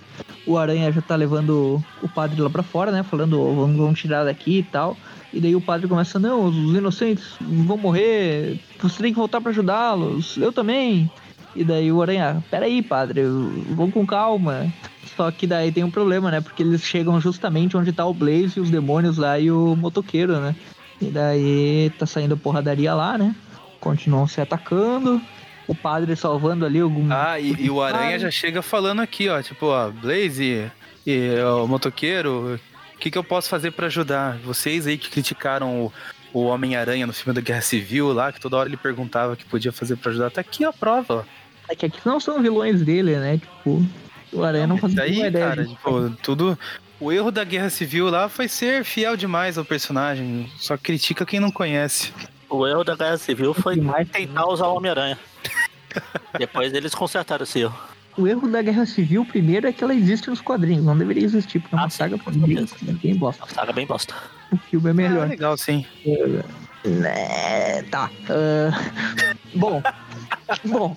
o 0.45 0.57
Aranha 0.57 0.91
já 0.91 1.01
tá 1.01 1.15
levando 1.15 1.81
o 2.01 2.07
padre 2.07 2.41
lá 2.41 2.49
pra 2.49 2.63
fora, 2.63 2.91
né? 2.91 3.03
Falando, 3.03 3.39
"Ô, 3.39 3.55
vamos, 3.55 3.77
vamos 3.77 3.99
tirar 3.99 4.23
daqui 4.23 4.59
e 4.59 4.63
tal. 4.63 4.95
E 5.33 5.39
daí 5.39 5.55
o 5.55 5.61
padre 5.61 5.87
começa, 5.87 6.19
não, 6.19 6.45
os 6.45 6.75
inocentes 6.75 7.35
vão 7.41 7.77
morrer, 7.77 8.57
você 8.79 9.01
tem 9.01 9.11
que 9.11 9.19
voltar 9.19 9.41
pra 9.41 9.51
ajudá-los, 9.51 10.37
eu 10.37 10.51
também. 10.53 11.09
E 11.55 11.63
daí 11.63 11.91
o 11.91 12.01
Aranha, 12.01 12.43
peraí, 12.51 12.81
padre, 12.81 13.23
vamos 13.69 13.93
com 13.93 14.05
calma. 14.05 14.71
Só 15.15 15.31
que 15.31 15.47
daí 15.47 15.71
tem 15.71 15.83
um 15.83 15.89
problema, 15.91 16.29
né? 16.29 16.41
Porque 16.41 16.61
eles 16.63 16.81
chegam 16.83 17.19
justamente 17.19 17.77
onde 17.77 17.93
tá 17.93 18.05
o 18.05 18.13
Blaze 18.13 18.53
e 18.57 18.59
os 18.59 18.69
demônios 18.69 19.17
lá 19.17 19.39
e 19.39 19.49
o 19.49 19.75
motoqueiro, 19.75 20.39
né? 20.39 20.55
E 21.01 21.05
daí 21.05 21.91
tá 21.97 22.05
saindo 22.05 22.37
porradaria 22.37 22.93
lá, 22.93 23.17
né? 23.17 23.33
Continuam 23.79 24.27
se 24.27 24.41
atacando. 24.41 25.21
O 25.67 25.73
padre 25.73 26.15
salvando 26.15 26.65
ali 26.65 26.79
algum. 26.79 27.11
Ah, 27.11 27.39
e, 27.39 27.53
e 27.59 27.69
o 27.69 27.81
Aranha 27.81 28.19
já 28.19 28.29
chega 28.29 28.61
falando 28.61 29.01
aqui, 29.01 29.29
ó, 29.29 29.41
tipo, 29.41 29.67
ó, 29.67 29.89
Blaze 29.89 30.71
e 31.05 31.39
ó, 31.43 31.63
o 31.63 31.67
motoqueiro, 31.67 32.59
o 32.93 32.97
que, 32.97 33.09
que 33.11 33.17
eu 33.17 33.23
posso 33.23 33.49
fazer 33.49 33.71
pra 33.71 33.87
ajudar? 33.87 34.37
Vocês 34.43 34.85
aí 34.87 34.97
que 34.97 35.09
criticaram 35.09 35.85
o, 35.85 35.93
o 36.33 36.45
Homem-Aranha 36.45 37.07
no 37.07 37.13
filme 37.13 37.33
da 37.33 37.41
Guerra 37.41 37.61
Civil 37.61 38.13
lá, 38.13 38.31
que 38.31 38.39
toda 38.39 38.57
hora 38.57 38.69
ele 38.69 38.77
perguntava 38.77 39.33
o 39.33 39.35
que 39.35 39.45
podia 39.45 39.71
fazer 39.71 39.95
pra 39.97 40.11
ajudar. 40.11 40.31
Tá 40.31 40.41
aqui 40.41 40.63
a 40.63 40.71
prova, 40.71 41.15
ó. 41.15 41.23
É 41.67 41.75
que 41.75 41.85
aqui 41.85 41.99
não 42.05 42.19
são 42.19 42.41
vilões 42.41 42.81
dele, 42.83 43.15
né? 43.15 43.39
Tipo, 43.39 43.83
o 44.31 44.43
Aranha 44.43 44.67
não, 44.67 44.79
aí, 45.01 45.17
uma 45.17 45.27
ideia. 45.27 45.47
cara, 45.47 45.65
tipo, 45.65 46.09
tudo, 46.21 46.57
O 46.99 47.11
erro 47.11 47.31
da 47.31 47.43
Guerra 47.43 47.69
Civil 47.69 48.09
lá 48.09 48.29
foi 48.29 48.47
ser 48.47 48.83
fiel 48.83 49.17
demais 49.17 49.57
ao 49.57 49.65
personagem. 49.65 50.49
Só 50.57 50.77
critica 50.77 51.25
quem 51.25 51.39
não 51.39 51.51
conhece. 51.51 52.13
O 52.49 52.65
erro 52.67 52.83
da 52.83 52.95
Guerra 52.95 53.17
Civil 53.17 53.53
foi 53.53 53.75
Demais, 53.75 54.07
tentar 54.09 54.45
usar 54.47 54.67
o 54.67 54.75
Homem-Aranha. 54.75 55.17
Depois 56.37 56.73
eles 56.73 56.93
consertaram 56.93 57.43
esse 57.43 57.59
erro. 57.59 57.77
O 58.17 58.27
erro 58.27 58.47
da 58.47 58.61
Guerra 58.61 58.85
Civil, 58.85 59.25
primeiro, 59.25 59.67
é 59.67 59.73
que 59.73 59.83
ela 59.83 59.93
existe 59.93 60.29
nos 60.29 60.39
quadrinhos. 60.41 60.85
Não 60.85 60.97
deveria 60.97 61.23
existir, 61.25 61.59
porque 61.59 61.75
é 61.75 61.77
uma 61.77 61.87
Ah, 61.87 61.89
sim, 61.89 61.97
saga 61.97 62.17
com 62.17 62.31
ninguém, 62.31 62.65
certeza. 62.65 62.91
ninguém 62.91 63.17
gosta. 63.17 63.43
A 63.43 63.47
saga 63.47 63.73
bem 63.73 63.85
bosta. 63.85 64.13
O 64.51 64.57
filme 64.57 64.87
é 64.87 64.91
Ah, 64.91 64.93
melhor. 64.93 65.27
legal, 65.27 65.57
sim. 65.57 65.85
É, 67.03 67.83
tá. 67.91 68.09
ah, 68.29 69.35
bom. 69.55 69.81
bom. 70.65 70.95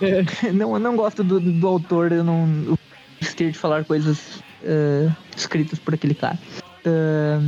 é, 0.00 0.52
não, 0.52 0.74
eu 0.74 0.78
não 0.78 0.94
gosto 0.96 1.24
do, 1.24 1.40
do 1.40 1.66
autor, 1.66 2.12
eu 2.12 2.22
não 2.22 2.78
gostaria 3.20 3.50
de 3.50 3.58
falar 3.58 3.84
coisas 3.84 4.42
ah, 4.64 5.12
escritas 5.36 5.78
por 5.78 5.94
aquele 5.94 6.14
cara. 6.14 6.38
Ah, 6.86 7.40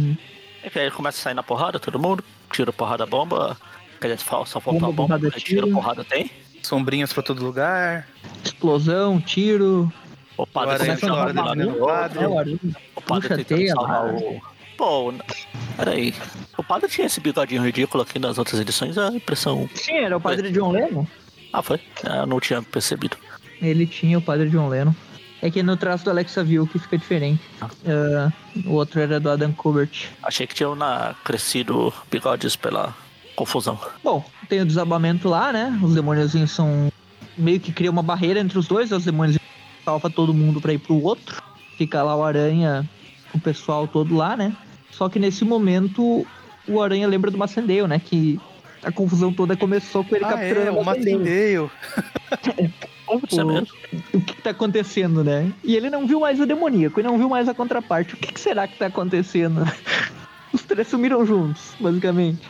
É 0.62 0.70
que 0.70 0.78
aí 0.78 0.90
começa 0.90 1.18
a 1.18 1.22
sair 1.22 1.34
na 1.34 1.42
porrada, 1.42 1.78
todo 1.78 1.98
mundo. 1.98 2.22
Tira 2.50 2.72
porrada 2.72 3.04
bomba. 3.06 3.56
Quer 4.00 4.08
dizer, 4.14 4.24
só 4.24 4.44
só 4.44 4.60
falta 4.60 4.80
Bomba, 4.80 5.14
a 5.14 5.18
bomba. 5.18 5.30
Tira 5.30 5.38
tiro. 5.40 5.70
porrada 5.70 6.04
tem. 6.04 6.30
Sombrinhas 6.62 7.12
pra 7.12 7.22
todo 7.22 7.42
lugar. 7.42 8.06
explosão, 8.44 9.20
tiro. 9.20 9.92
O 10.36 10.46
padre 10.46 10.78
começa 10.78 11.06
a 11.06 11.12
o 11.12 11.82
o 11.82 11.86
padre. 11.86 12.24
É, 12.24 12.26
o 12.96 13.00
padre 13.02 13.44
tentando 13.44 13.68
salvar 13.68 14.14
o. 14.14 14.40
Pô, 14.76 15.12
peraí. 15.76 16.14
O 16.56 16.62
padre 16.62 16.88
tinha 16.88 17.06
esse 17.06 17.20
bigodinho 17.20 17.62
ridículo 17.62 18.02
aqui 18.02 18.18
nas 18.18 18.38
outras 18.38 18.58
edições, 18.60 18.96
a 18.96 19.08
impressão. 19.08 19.68
Sim, 19.74 19.92
era 19.98 20.16
o 20.16 20.20
padre 20.20 20.50
John 20.50 20.72
Lennon. 20.72 21.06
Ah, 21.52 21.62
foi? 21.62 21.78
É, 22.04 22.20
Eu 22.20 22.26
não 22.26 22.40
tinha 22.40 22.62
percebido. 22.62 23.16
Ele 23.60 23.86
tinha 23.86 24.18
o 24.18 24.22
padre 24.22 24.48
John 24.48 24.68
Lennon. 24.68 24.94
É 25.42 25.50
que 25.50 25.60
no 25.60 25.76
traço 25.76 26.04
do 26.04 26.10
Alexa 26.10 26.44
Viu 26.44 26.68
que 26.68 26.78
fica 26.78 26.96
diferente. 26.96 27.42
Ah, 27.60 28.30
o 28.64 28.74
outro 28.74 29.00
era 29.00 29.18
do 29.18 29.28
Adam 29.28 29.52
Kubert. 29.52 30.08
Achei 30.22 30.46
que 30.46 30.54
tinham 30.54 30.76
na... 30.76 31.16
crescido 31.24 31.92
bigodes 32.08 32.54
pela 32.54 32.94
confusão. 33.34 33.76
Bom, 34.04 34.24
tem 34.48 34.60
o 34.60 34.64
desabamento 34.64 35.28
lá, 35.28 35.52
né? 35.52 35.76
Os 35.82 35.94
demôniozinhos 35.94 36.52
são. 36.52 36.92
meio 37.36 37.58
que 37.58 37.72
cria 37.72 37.90
uma 37.90 38.04
barreira 38.04 38.38
entre 38.38 38.56
os 38.56 38.68
dois, 38.68 38.92
os 38.92 39.04
demônios 39.04 39.36
salva 39.84 40.08
todo 40.08 40.32
mundo 40.32 40.60
pra 40.60 40.72
ir 40.72 40.78
pro 40.78 41.02
outro. 41.02 41.42
Fica 41.76 42.04
lá 42.04 42.14
o 42.14 42.22
Aranha, 42.22 42.88
o 43.34 43.40
pessoal 43.40 43.88
todo 43.88 44.14
lá, 44.14 44.36
né? 44.36 44.56
Só 44.92 45.08
que 45.08 45.18
nesse 45.18 45.44
momento 45.44 46.24
o 46.68 46.80
Aranha 46.80 47.08
lembra 47.08 47.32
do 47.32 47.38
Macendale, 47.38 47.88
né? 47.88 47.98
Que 47.98 48.38
a 48.80 48.92
confusão 48.92 49.32
toda 49.32 49.56
começou 49.56 50.04
com 50.04 50.14
ele 50.14 50.24
Ah, 50.24 50.28
capturando 50.28 50.68
é, 50.68 50.70
o 50.70 51.64
o 51.64 51.70
O- 53.14 53.44
mesmo. 53.46 53.66
O 54.14 54.20
que, 54.20 54.34
que 54.34 54.42
tá 54.42 54.50
acontecendo, 54.50 55.22
né? 55.24 55.52
E 55.64 55.76
ele 55.76 55.90
não 55.90 56.06
viu 56.06 56.20
mais 56.20 56.38
o 56.40 56.46
demoníaco 56.46 57.00
e 57.00 57.02
não 57.02 57.18
viu 57.18 57.28
mais 57.28 57.48
a 57.48 57.54
contraparte. 57.54 58.14
O 58.14 58.16
que, 58.16 58.32
que 58.32 58.40
será 58.40 58.66
que 58.66 58.76
tá 58.78 58.86
acontecendo? 58.86 59.62
Os 60.52 60.62
três 60.62 60.88
sumiram 60.88 61.24
juntos, 61.24 61.62
basicamente. 61.80 62.40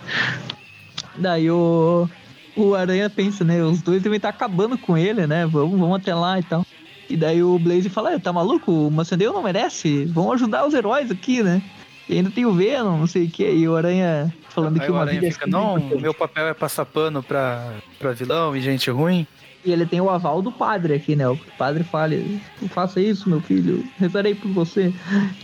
Daí 1.16 1.50
o, 1.50 2.08
o 2.56 2.74
Aranha 2.74 3.08
pensa, 3.10 3.44
né? 3.44 3.62
Os 3.62 3.80
dois 3.82 4.02
devem 4.02 4.16
estar 4.16 4.30
acabando 4.30 4.76
com 4.78 4.96
ele, 4.96 5.26
né? 5.26 5.46
Vamos, 5.46 5.78
vamos 5.78 5.96
até 6.00 6.14
lá 6.14 6.38
e 6.38 6.42
tal. 6.42 6.66
E 7.08 7.16
daí 7.16 7.42
o 7.42 7.58
Blaze 7.58 7.88
fala, 7.90 8.14
"Ah, 8.14 8.18
tá 8.20 8.32
maluco? 8.32 8.72
O 8.72 8.90
Macendale 8.90 9.30
não 9.32 9.42
merece. 9.42 10.04
Vamos 10.06 10.34
ajudar 10.34 10.66
os 10.66 10.72
heróis 10.74 11.10
aqui, 11.10 11.42
né? 11.42 11.60
E 12.08 12.16
ainda 12.16 12.30
tem 12.30 12.44
o 12.46 12.52
Venom, 12.52 12.98
não 12.98 13.06
sei 13.06 13.26
o 13.26 13.30
que. 13.30 13.48
E 13.48 13.68
o 13.68 13.76
Aranha 13.76 14.32
falando 14.48 14.80
Aí 14.80 14.86
que 14.86 14.90
o 14.90 14.94
uma 14.94 15.02
Aranha 15.02 15.20
vida 15.20 15.28
é 15.28 15.30
fica, 15.32 15.44
sempre 15.44 15.60
não, 15.60 15.76
importante." 15.76 16.02
meu 16.02 16.14
papel 16.14 16.48
é 16.48 16.54
passar 16.54 16.84
pano 16.86 17.22
pra, 17.22 17.74
pra 17.98 18.12
vilão 18.12 18.56
e 18.56 18.60
gente 18.60 18.90
ruim. 18.90 19.26
E 19.64 19.70
ele 19.70 19.86
tem 19.86 20.00
o 20.00 20.10
aval 20.10 20.42
do 20.42 20.50
padre 20.50 20.94
aqui, 20.94 21.14
né? 21.14 21.28
O 21.28 21.36
padre 21.56 21.84
fala, 21.84 22.14
faça 22.68 23.00
isso, 23.00 23.28
meu 23.28 23.40
filho, 23.40 23.86
rezarei 23.98 24.34
por 24.34 24.50
você. 24.50 24.92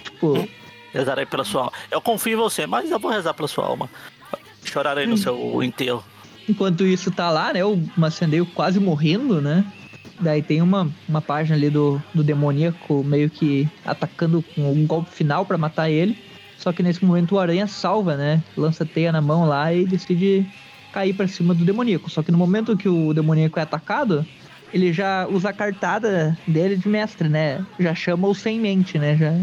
Tipo, 0.02 0.48
Rezarei 0.92 1.26
pela 1.26 1.44
sua 1.44 1.62
alma. 1.62 1.72
Eu 1.90 2.00
confio 2.00 2.32
em 2.32 2.36
você, 2.36 2.66
mas 2.66 2.90
eu 2.90 2.98
vou 2.98 3.10
rezar 3.10 3.34
pela 3.34 3.48
sua 3.48 3.66
alma. 3.66 3.88
Chorarei 4.64 5.06
no 5.06 5.16
seu 5.16 5.62
enterro. 5.62 6.02
enquanto 6.48 6.84
isso 6.84 7.10
tá 7.10 7.30
lá, 7.30 7.52
né? 7.52 7.64
O 7.64 7.80
Macendeu 7.96 8.46
quase 8.46 8.80
morrendo, 8.80 9.40
né? 9.40 9.64
Daí 10.20 10.42
tem 10.42 10.60
uma, 10.60 10.90
uma 11.08 11.20
página 11.20 11.56
ali 11.56 11.70
do, 11.70 12.02
do 12.12 12.24
demoníaco 12.24 13.04
meio 13.04 13.30
que 13.30 13.68
atacando 13.84 14.42
com 14.54 14.72
um 14.72 14.86
golpe 14.86 15.10
final 15.10 15.44
pra 15.46 15.56
matar 15.58 15.90
ele. 15.90 16.18
Só 16.58 16.72
que 16.72 16.82
nesse 16.82 17.04
momento 17.04 17.36
o 17.36 17.38
Aranha 17.38 17.66
salva, 17.68 18.16
né? 18.16 18.42
Lança 18.56 18.84
teia 18.84 19.12
na 19.12 19.20
mão 19.20 19.46
lá 19.46 19.72
e 19.72 19.84
decide 19.84 20.44
cair 20.92 21.12
pra 21.14 21.28
cima 21.28 21.54
do 21.54 21.64
demoníaco. 21.64 22.10
Só 22.10 22.22
que 22.22 22.32
no 22.32 22.38
momento 22.38 22.76
que 22.76 22.88
o 22.88 23.12
demoníaco 23.12 23.58
é 23.58 23.62
atacado, 23.62 24.26
ele 24.72 24.92
já 24.92 25.26
usa 25.28 25.50
a 25.50 25.52
cartada 25.52 26.36
dele 26.46 26.76
de 26.76 26.88
mestre, 26.88 27.28
né? 27.28 27.64
Já 27.78 27.94
chama 27.94 28.28
o 28.28 28.34
sem 28.34 28.60
mente, 28.60 28.98
né? 28.98 29.16
Já 29.16 29.34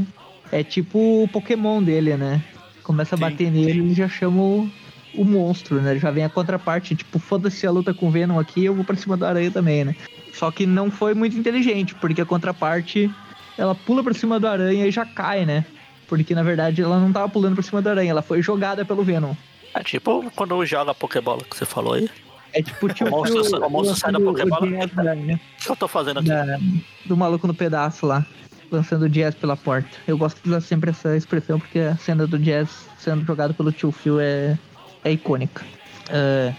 é 0.52 0.64
tipo 0.64 1.24
o 1.24 1.28
Pokémon 1.28 1.82
dele, 1.82 2.16
né? 2.18 2.42
Começa 2.84 3.16
a 3.16 3.18
Sim. 3.18 3.22
bater 3.22 3.52
nele, 3.52 3.80
ele 3.80 3.94
já 3.94 4.08
chama 4.08 4.42
o, 4.42 4.70
o 5.14 5.26
monstro, 5.26 5.82
né? 5.82 5.98
Já 5.98 6.12
vem 6.12 6.24
a 6.24 6.30
contraparte, 6.30 6.96
tipo, 6.96 7.18
foda-se 7.18 7.66
a 7.66 7.72
luta 7.72 7.94
com 7.94 8.08
o 8.08 8.12
Venom 8.12 8.38
aqui, 8.38 8.66
eu 8.66 8.76
vou 8.76 8.84
pra 8.84 8.96
cima 8.96 9.18
do 9.18 9.26
aranha 9.26 9.50
também, 9.50 9.84
né? 9.84 9.96
Só 10.32 10.52
que 10.52 10.66
não 10.66 10.92
foi 10.92 11.14
muito 11.14 11.36
inteligente, 11.38 11.96
porque 11.96 12.22
a 12.22 12.26
contraparte, 12.26 13.10
ela 13.58 13.74
pula 13.74 14.04
pra 14.04 14.14
cima 14.14 14.40
do 14.40 14.48
aranha 14.48 14.86
e 14.86 14.92
já 14.92 15.06
cai, 15.06 15.46
né? 15.46 15.66
Porque 16.08 16.36
na 16.36 16.44
verdade 16.44 16.82
ela 16.82 17.00
não 17.00 17.12
tava 17.12 17.28
pulando 17.28 17.56
pra 17.56 17.64
cima 17.64 17.82
do 17.82 17.90
aranha, 17.90 18.12
ela 18.12 18.22
foi 18.22 18.42
jogada 18.42 18.86
pelo 18.86 19.04
Venom. 19.04 19.34
É 19.76 19.84
tipo 19.84 20.32
quando 20.36 20.66
joga 20.66 20.92
a 20.92 20.96
Pokébola 20.96 21.44
que 21.44 21.56
você 21.56 21.66
falou 21.66 21.94
aí. 21.94 22.10
É 22.54 22.62
tipo 22.64 22.88
tipo 22.94 23.10
O 23.10 23.12
monstro 23.12 23.44
sa- 23.44 23.58
o 23.58 23.70
monstro 23.70 23.96
sai 23.98 24.12
da 24.14 24.20
Pokébola. 24.20 24.66
o 24.66 24.70
né? 24.70 25.40
O 25.60 25.64
que 25.66 25.70
eu 25.72 25.76
tô 25.76 25.88
fazendo 25.88 26.20
aqui? 26.22 26.30
da- 26.30 26.58
do 27.06 27.18
maluco 27.18 27.46
no 27.46 27.54
pedaço 27.54 28.06
lá, 28.06 28.26
lançando 28.72 29.04
o 29.04 29.10
Jazz 29.10 29.36
pela 29.36 29.58
porta. 29.58 29.90
Eu 30.08 30.18
gosto 30.18 30.42
de 30.42 30.48
usar 30.50 30.62
sempre 30.62 30.92
essa 30.92 31.16
expressão 31.18 31.60
porque 31.60 31.80
a 31.80 31.98
cena 31.98 32.26
do 32.26 32.40
Jazz 32.40 32.70
sendo 32.98 33.26
jogado 33.26 33.54
pelo 33.54 33.72
tio 33.74 33.92
Phil 33.92 34.20
é, 34.20 34.58
é 35.04 35.12
icônica. 35.12 35.66
É, 36.10 36.54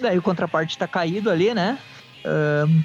daí 0.00 0.18
o 0.18 0.22
contraparte 0.22 0.76
tá 0.76 0.88
caído 0.88 1.30
ali, 1.30 1.54
né? 1.54 1.78
Ahn, 2.24 2.82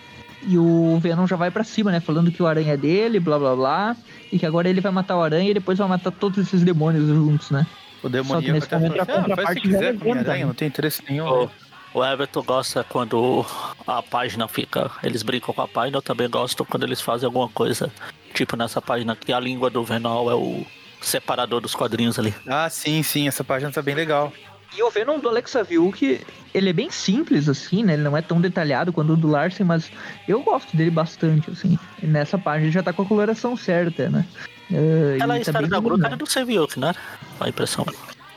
e 0.48 0.58
o 0.58 1.00
Venom 1.00 1.26
já 1.26 1.36
vai 1.36 1.50
pra 1.50 1.64
cima, 1.64 1.92
né? 1.92 2.00
Falando 2.00 2.32
que 2.32 2.42
o 2.44 2.48
aranha 2.48 2.74
é 2.74 2.78
dele, 2.78 3.20
blá 3.20 3.40
blá 3.40 3.56
blá. 3.56 3.96
E 4.32 4.38
que 4.40 4.46
agora 4.46 4.70
ele 4.70 4.82
vai 4.82 4.92
matar 4.92 5.18
o 5.18 5.22
aranha 5.24 5.50
e 5.50 5.54
depois 5.54 5.78
vai 5.80 5.88
matar 5.88 6.12
todos 6.12 6.38
esses 6.38 6.64
demônios 6.64 7.08
juntos, 7.08 7.50
né? 7.52 7.66
O 8.04 8.10
demoníaco 8.10 8.64
até 8.64 8.78
momento 8.78 9.00
a 9.00 9.04
ah, 9.04 9.06
faz 9.06 9.18
o 9.18 9.24
que 9.24 9.30
contraparte 9.30 9.62
quiser 9.62 9.98
com 9.98 10.04
minha 10.04 10.16
levanta, 10.16 10.32
aranha, 10.32 10.46
né? 10.46 10.48
não 10.48 10.54
tem 10.54 10.68
interesse 10.68 11.04
nenhum. 11.08 11.28
O, 11.28 11.52
o 11.94 12.06
Everton 12.06 12.42
gosta 12.44 12.84
quando 12.84 13.46
a 13.86 14.02
página 14.02 14.48
fica. 14.48 14.90
Eles 15.04 15.24
brincam 15.24 15.54
com 15.54 15.62
a 15.62 15.68
página, 15.68 15.98
eu 15.98 16.02
também 16.02 16.30
gosto 16.30 16.66
quando 16.66 16.84
eles 16.84 17.02
fazem 17.02 17.26
alguma 17.26 17.50
coisa. 17.50 17.92
Tipo 18.34 18.56
nessa 18.56 18.82
página 18.82 19.16
que 19.16 19.32
a 19.32 19.40
língua 19.40 19.70
do 19.70 19.84
Venom 19.84 20.30
é 20.30 20.36
o 20.36 20.66
separador 21.02 21.62
dos 21.62 21.76
quadrinhos 21.76 22.18
ali. 22.18 22.34
Ah, 22.48 22.70
sim, 22.70 23.04
sim, 23.04 23.28
essa 23.28 23.44
página 23.44 23.72
tá 23.72 23.82
bem 23.82 23.96
legal. 23.96 24.32
E 24.76 24.82
o 24.82 24.90
Venom 24.90 25.20
do 25.20 25.28
Alexa 25.28 25.64
Viu 25.64 25.92
que 25.92 26.22
ele 26.54 26.70
é 26.70 26.74
bem 26.74 26.90
simples, 26.90 27.50
assim, 27.50 27.84
né? 27.84 27.94
Ele 27.94 28.04
não 28.04 28.16
é 28.16 28.22
tão 28.22 28.40
detalhado 28.40 28.94
quanto 28.94 29.14
o 29.14 29.18
do 29.18 29.28
Larsen, 29.28 29.66
mas 29.66 29.92
eu 30.28 30.42
gosto 30.42 30.76
dele 30.76 30.92
bastante, 30.92 31.52
assim. 31.52 31.78
E 32.02 32.08
nessa 32.08 32.38
página 32.38 32.66
ele 32.66 32.72
já 32.72 32.82
tá 32.82 32.94
com 32.94 33.02
a 33.02 33.06
coloração 33.06 33.58
certa, 33.58 34.10
né? 34.10 34.26
É, 34.72 35.18
Ela 35.20 35.36
é 35.36 35.38
tá 35.38 35.42
história 35.42 35.62
bem 35.62 35.70
da. 35.70 35.80
Gruta 35.80 36.08
era 36.08 36.16
do 36.16 36.26
Seviuk, 36.26 36.80
né? 36.80 36.94
A 37.40 37.50
impressão. 37.50 37.86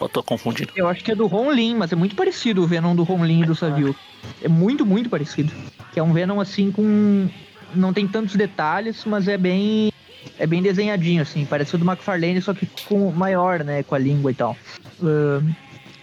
Eu 0.01 0.09
tô 0.09 0.22
confundindo. 0.22 0.72
Eu 0.74 0.89
acho 0.89 1.03
que 1.05 1.12
é 1.12 1.14
do 1.14 1.26
Ron 1.26 1.53
Lin, 1.53 1.76
mas 1.76 1.93
é 1.93 1.97
muito 1.97 2.16
parecido 2.16 2.62
o 2.62 2.66
Venom 2.66 2.95
do 2.95 3.05
Ron 3.05 3.24
Lin 3.24 3.43
e 3.43 3.47
do 3.47 3.55
Savio. 3.55 3.95
É 4.43 4.49
muito, 4.49 4.85
muito 4.85 5.09
parecido. 5.09 5.53
Que 5.93 6.01
é 6.01 6.03
um 6.03 6.12
Venom, 6.12 6.41
assim, 6.41 6.70
com... 6.70 7.28
Não 7.74 7.93
tem 7.93 8.07
tantos 8.07 8.37
detalhes, 8.37 9.05
mas 9.05 9.28
é 9.28 9.39
bem... 9.39 9.93
É 10.39 10.47
bem 10.47 10.61
desenhadinho, 10.61 11.22
assim. 11.22 11.45
Parece 11.45 11.74
o 11.74 11.78
do 11.78 11.85
McFarlane, 11.85 12.43
só 12.43 12.53
que 12.53 12.66
com 12.89 13.11
maior, 13.12 13.62
né? 13.62 13.82
Com 13.82 13.95
a 13.95 13.99
língua 13.99 14.30
e 14.30 14.35
tal. 14.35 14.57
Ahn, 15.01 15.53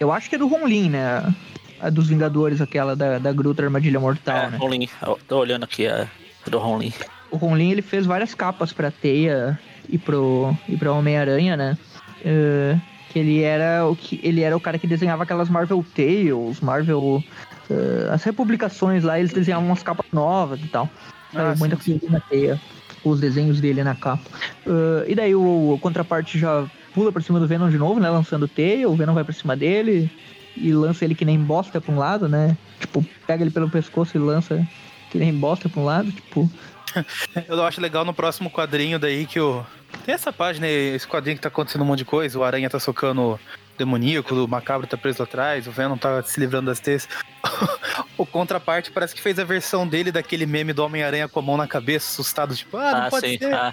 eu 0.00 0.10
acho 0.10 0.28
que 0.28 0.36
é 0.36 0.38
do 0.38 0.48
Ron 0.48 0.66
Lin, 0.66 0.90
né? 0.90 1.34
A 1.80 1.90
dos 1.90 2.08
Vingadores, 2.08 2.60
aquela 2.60 2.96
da, 2.96 3.18
da 3.18 3.32
Gruta 3.32 3.62
Armadilha 3.62 4.00
Mortal, 4.00 4.36
é, 4.36 4.50
né? 4.50 4.56
Ronlin. 4.56 4.88
Eu 5.04 5.18
tô 5.28 5.38
olhando 5.38 5.64
aqui, 5.64 5.86
é 5.86 6.08
do 6.46 6.58
Ronlin. 6.58 6.92
O 7.30 7.36
Ron 7.36 7.56
Lin, 7.56 7.70
ele 7.72 7.82
fez 7.82 8.06
várias 8.06 8.34
capas 8.34 8.72
pra 8.72 8.90
Teia 8.90 9.58
e 9.88 9.98
pro, 9.98 10.56
e 10.68 10.76
pro 10.76 10.94
Homem-Aranha, 10.94 11.56
né? 11.56 11.78
Eh, 12.24 12.76
que 13.10 13.18
ele 13.18 13.42
era 13.42 13.86
o 13.86 13.94
que 13.94 14.18
ele 14.22 14.40
era 14.40 14.56
o 14.56 14.60
cara 14.60 14.78
que 14.78 14.86
desenhava 14.86 15.24
aquelas 15.24 15.50
Marvel 15.50 15.84
Tales, 15.94 16.60
Marvel 16.60 17.22
eh, 17.68 18.08
as 18.10 18.22
republicações 18.24 19.04
lá, 19.04 19.18
eles 19.18 19.32
desenhavam 19.32 19.66
umas 19.66 19.82
capas 19.82 20.06
novas 20.12 20.60
e 20.60 20.68
tal. 20.68 20.88
Ah, 21.34 21.54
muita 21.58 21.76
sim, 21.76 21.98
coisa 21.98 22.14
na 22.14 22.20
Teia, 22.20 22.60
os 23.04 23.20
desenhos 23.20 23.60
dele 23.60 23.82
na 23.82 23.94
capa. 23.94 24.30
Eh, 24.66 25.06
e 25.08 25.14
daí 25.14 25.34
o, 25.34 25.72
o 25.72 25.78
contraparte 25.78 26.38
já 26.38 26.66
pula 26.94 27.12
pra 27.12 27.22
cima 27.22 27.40
do 27.40 27.46
Venom 27.46 27.68
de 27.68 27.78
novo, 27.78 28.00
né? 28.00 28.08
Lançando 28.08 28.48
Teia, 28.48 28.88
o 28.88 28.96
Venom 28.96 29.14
vai 29.14 29.24
pra 29.24 29.32
cima 29.32 29.56
dele 29.56 30.10
e 30.56 30.72
lança 30.72 31.04
ele 31.04 31.14
que 31.14 31.24
nem 31.24 31.38
bosta 31.38 31.80
pra 31.80 31.92
um 31.92 31.98
lado, 31.98 32.28
né? 32.28 32.56
Tipo, 32.80 33.04
pega 33.26 33.42
ele 33.42 33.50
pelo 33.50 33.70
pescoço 33.70 34.16
e 34.16 34.20
lança 34.20 34.66
que 35.10 35.18
nem 35.18 35.34
bosta 35.34 35.68
pra 35.68 35.80
um 35.80 35.84
lado, 35.84 36.10
tipo. 36.10 36.50
Eu 37.48 37.64
acho 37.64 37.80
legal 37.80 38.04
no 38.04 38.14
próximo 38.14 38.50
quadrinho 38.50 38.98
daí 38.98 39.26
que 39.26 39.40
o. 39.40 39.64
Tem 40.04 40.14
essa 40.14 40.32
página 40.32 40.66
aí, 40.66 40.94
esse 40.94 41.06
quadrinho 41.06 41.36
que 41.36 41.42
tá 41.42 41.48
acontecendo 41.48 41.82
um 41.82 41.84
monte 41.84 41.98
de 41.98 42.04
coisa, 42.04 42.38
o 42.38 42.42
Aranha 42.44 42.68
tá 42.70 42.80
socando 42.80 43.38
demoníaco, 43.76 44.34
o 44.34 44.48
macabro 44.48 44.86
tá 44.86 44.96
preso 44.96 45.22
atrás, 45.22 45.66
o 45.66 45.70
Venom 45.70 45.96
tá 45.96 46.22
se 46.22 46.40
livrando 46.40 46.66
das 46.66 46.80
teias. 46.80 47.08
o 48.16 48.24
contraparte 48.24 48.90
parece 48.90 49.14
que 49.14 49.20
fez 49.20 49.38
a 49.38 49.44
versão 49.44 49.86
dele 49.86 50.10
daquele 50.10 50.46
meme 50.46 50.72
do 50.72 50.84
Homem-Aranha 50.84 51.28
com 51.28 51.38
a 51.40 51.42
mão 51.42 51.56
na 51.56 51.66
cabeça, 51.66 52.08
assustado, 52.10 52.54
tipo, 52.54 52.76
ah, 52.76 52.90
não 52.92 53.02
Ah, 53.06 53.10
pode 53.10 53.28
sim. 53.28 53.38
ser. 53.38 53.52
ah. 53.54 53.72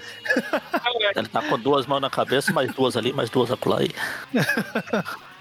Ele 1.16 1.28
tá 1.28 1.42
com 1.42 1.58
duas 1.58 1.86
mãos 1.88 2.00
na 2.02 2.10
cabeça, 2.10 2.52
mais 2.52 2.72
duas 2.74 2.96
ali, 2.98 3.12
mais 3.14 3.30
duas 3.30 3.52
acolá 3.52 3.80
aí. 3.80 3.90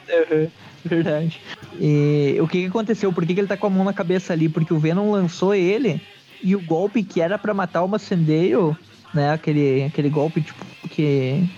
Uhum, 0.08 0.50
Verdade. 0.84 1.40
E 1.78 2.38
o 2.40 2.48
que, 2.48 2.62
que 2.62 2.66
aconteceu? 2.66 3.12
Por 3.12 3.26
que, 3.26 3.34
que 3.34 3.40
ele 3.40 3.48
tá 3.48 3.56
com 3.56 3.66
a 3.66 3.70
mão 3.70 3.84
na 3.84 3.92
cabeça 3.92 4.32
ali? 4.32 4.48
Porque 4.48 4.72
o 4.72 4.78
Venom 4.78 5.10
lançou 5.10 5.54
ele 5.54 6.00
e 6.42 6.54
o 6.56 6.60
golpe 6.60 7.02
que 7.02 7.20
era 7.20 7.38
pra 7.38 7.52
matar 7.54 7.82
o 7.82 7.88
Macendeio, 7.88 8.76
né? 9.12 9.32
Aquele, 9.32 9.84
aquele 9.84 10.08
golpe 10.08 10.40
tipo 10.42 10.64
que, 10.88 11.48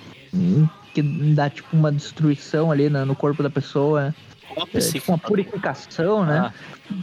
que 0.95 1.03
dá 1.03 1.49
tipo 1.51 1.69
uma 1.77 1.91
destruição 1.93 2.71
ali 2.71 2.89
na- 2.89 3.05
no 3.05 3.15
corpo 3.15 3.43
da 3.43 3.51
pessoa, 3.51 4.15
é, 4.57 4.67
psíquico. 4.67 4.93
tipo 5.01 5.13
uma 5.13 5.19
purificação, 5.19 6.25
né? 6.25 6.39
Ah, 6.47 6.53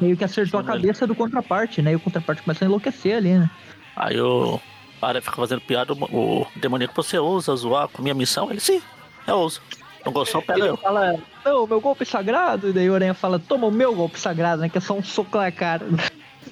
Meio 0.02 0.18
que 0.18 0.24
acertou 0.24 0.60
a 0.60 0.64
né? 0.64 0.68
cabeça 0.72 1.08
do 1.08 1.16
contraparte, 1.16 1.82
né? 1.82 1.92
E 1.94 1.96
o 1.96 2.00
contraparte 2.00 2.42
começa 2.44 2.66
a 2.66 2.68
enlouquecer 2.68 3.16
ali, 3.18 3.38
né? 3.38 3.50
Aí 3.96 4.20
o 4.20 4.60
Aranha 5.02 5.22
fica 5.22 5.36
fazendo 5.36 5.62
piada, 5.62 5.94
o, 5.94 5.98
o 6.42 6.48
demoníaco, 6.58 6.94
você 7.02 7.18
ousa 7.18 7.56
zoar 7.56 7.88
com 7.88 8.02
minha 8.02 8.14
missão? 8.14 8.50
Ele, 8.52 8.60
sim, 8.60 8.82
eu 9.26 9.36
ouso. 9.38 9.62
Não 10.06 10.12
gostou, 10.14 10.42
pega 10.42 10.60
Ele 10.60 10.70
eu. 10.70 10.78
fala, 10.78 11.16
não, 11.44 11.68
meu 11.68 11.82
golpe 11.82 12.06
sagrado. 12.06 12.70
E 12.70 12.74
daí 12.74 12.90
o 12.90 12.96
Aranha 12.96 13.14
fala, 13.14 13.40
toma 13.40 13.68
o 13.68 13.72
meu 13.72 13.94
golpe 13.94 14.18
sagrado, 14.20 14.62
né? 14.62 14.70
Que 14.70 14.78
é 14.78 14.82
só 14.82 14.94
um 14.94 15.04
soco 15.04 15.38
na 15.38 15.52
cara 15.52 15.86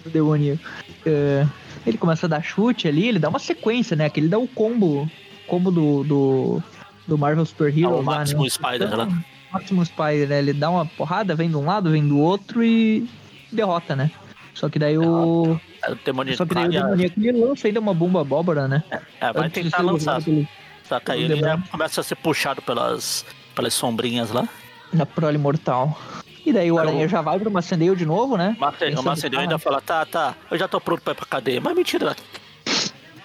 do 0.05 0.09
demoníaco. 0.11 0.63
É, 1.05 1.45
ele 1.85 1.97
começa 1.97 2.25
a 2.25 2.29
dar 2.29 2.41
chute 2.43 2.87
ali, 2.87 3.07
ele 3.07 3.19
dá 3.19 3.27
uma 3.29 3.39
sequência, 3.39 3.95
né? 3.95 4.09
Que 4.09 4.19
ele 4.19 4.27
dá 4.29 4.37
o 4.39 4.47
combo, 4.47 5.09
combo 5.47 5.71
do, 5.71 6.03
do, 6.03 6.63
do 7.07 7.17
Marvel 7.17 7.45
Super 7.45 7.67
Ah, 7.73 7.79
Heroes 7.79 7.99
o 7.99 8.09
lá, 8.09 8.17
Máximo 8.17 8.43
né? 8.43 8.49
Spider 8.49 8.95
lá. 8.95 9.07
Maximus 9.51 9.87
Spider, 9.87 10.27
né? 10.27 10.39
Ele 10.39 10.53
dá 10.53 10.69
uma 10.69 10.85
porrada, 10.85 11.33
vem 11.35 11.49
de 11.49 11.55
um 11.55 11.65
lado, 11.65 11.91
vem 11.91 12.05
do 12.05 12.19
outro 12.19 12.63
e 12.63 13.07
derrota, 13.51 13.95
né? 13.95 14.11
Só 14.53 14.67
que 14.69 14.77
daí 14.79 14.97
o. 14.97 15.59
Aí 15.83 15.93
O 15.93 15.95
demoníaco 16.03 16.37
Só 16.37 16.45
que 16.45 16.53
daí 16.55 16.67
o 16.67 16.71
demoníaco 16.71 17.19
ele 17.19 17.31
lança 17.31 17.67
ainda 17.67 17.79
uma 17.79 17.93
bomba 17.93 18.21
abóbora, 18.21 18.67
né? 18.67 18.83
é, 19.21 19.31
vai 19.33 19.45
Antes 19.47 19.63
tentar 19.63 19.81
lançar. 19.81 20.21
pelo- 20.21 20.47
Só 20.83 20.99
que 20.99 21.11
aí 21.11 21.23
ele 21.23 21.35
demônio. 21.35 21.63
começa 21.71 22.01
a 22.01 22.03
ser 22.03 22.15
puxado 22.15 22.61
pelas, 22.61 23.25
pelas 23.55 23.73
sombrinhas 23.73 24.31
lá. 24.31 24.47
Na 24.93 25.05
prole 25.05 25.37
mortal. 25.37 25.97
E 26.45 26.53
daí 26.53 26.71
o 26.71 26.75
o- 26.75 26.79
Aranha 26.79 27.07
já 27.07 27.21
vai 27.21 27.39
pro 27.39 27.49
Macendeio 27.51 27.95
de 27.95 28.05
novo, 28.05 28.37
né? 28.37 28.55
O 28.57 28.61
Mace- 28.61 28.93
O 28.95 29.03
Macedoso 29.03 29.41
ainda 29.41 29.55
"Ah, 29.55 29.59
fala, 29.59 29.81
tá, 29.81 30.05
tá, 30.05 30.35
eu 30.51 30.57
já 30.57 30.67
tô 30.67 30.79
pronto 30.79 31.01
pra 31.01 31.13
ir 31.13 31.15
pra 31.15 31.25
cadeia. 31.25 31.59
Mas 31.61 31.75
mentira, 31.75 32.15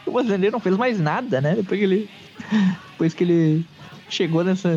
O 0.06 0.12
Mazendeiro 0.12 0.52
não 0.52 0.60
fez 0.60 0.76
mais 0.76 0.98
nada, 0.98 1.40
né? 1.40 1.54
Depois 1.54 1.78
que 1.78 1.84
ele. 1.84 2.10
Depois 2.92 3.14
que 3.14 3.22
ele 3.24 3.64
chegou 4.08 4.42
nessa. 4.42 4.68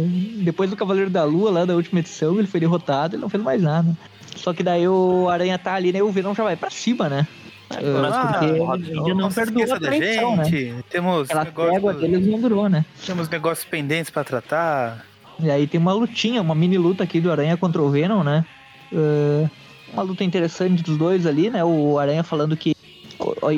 Depois 0.44 0.70
do 0.70 0.76
Cavaleiro 0.76 1.10
da 1.10 1.24
Lua, 1.24 1.50
lá 1.50 1.66
da 1.66 1.74
última 1.76 2.00
edição, 2.02 2.38
ele 2.38 2.48
foi 2.48 2.60
derrotado, 2.60 3.16
ele 3.16 3.22
não 3.22 3.30
fez 3.30 3.42
mais 3.42 3.62
nada. 3.62 3.96
Só 4.36 4.54
que 4.54 4.62
daí 4.62 4.88
o 4.88 5.30
Aranha 5.30 5.58
tá 5.58 5.74
ali, 5.74 5.92
né? 5.92 6.00
E 6.00 6.02
o 6.02 6.12
Venom 6.12 6.36
já 6.36 6.44
vai 6.44 6.56
pra 6.56 6.70
cima, 6.70 7.08
né? 7.10 7.26
Ah, 7.72 8.38
porque 8.40 8.92
não, 8.94 9.08
não, 9.08 9.16
não 9.16 9.30
se 9.32 9.36
perdoou 9.38 9.62
a 9.64 9.66
esqueça 9.66 9.80
da 9.80 9.90
né? 9.90 10.44
gente. 10.44 10.76
Temos 10.90 11.30
Aquela 11.30 11.46
trégua 11.46 11.72
negócios, 11.72 12.02
deles 12.02 12.28
não 12.28 12.40
durou, 12.40 12.70
né? 12.70 12.86
temos 13.06 13.28
negócios 13.30 13.66
pendentes 13.68 14.12
pra 14.12 14.24
tratar. 14.24 15.04
E 15.40 15.50
aí 15.50 15.68
tem 15.68 15.80
uma 15.80 15.94
lutinha, 15.94 16.42
uma 16.42 16.56
mini 16.56 16.78
luta 16.78 17.04
aqui 17.04 17.20
do 17.20 17.32
Aranha 17.32 17.58
contra 17.58 17.82
o 17.82 17.90
Venom, 17.90 18.24
né? 18.24 18.46
É, 18.92 19.50
uma 19.94 20.04
luta 20.04 20.24
interessante 20.24 20.84
dos 20.84 20.98
dois 20.98 21.26
ali, 21.26 21.50
né? 21.50 21.64
O 21.64 21.98
Aranha 21.98 22.24
falando 22.24 22.56
que. 22.58 22.76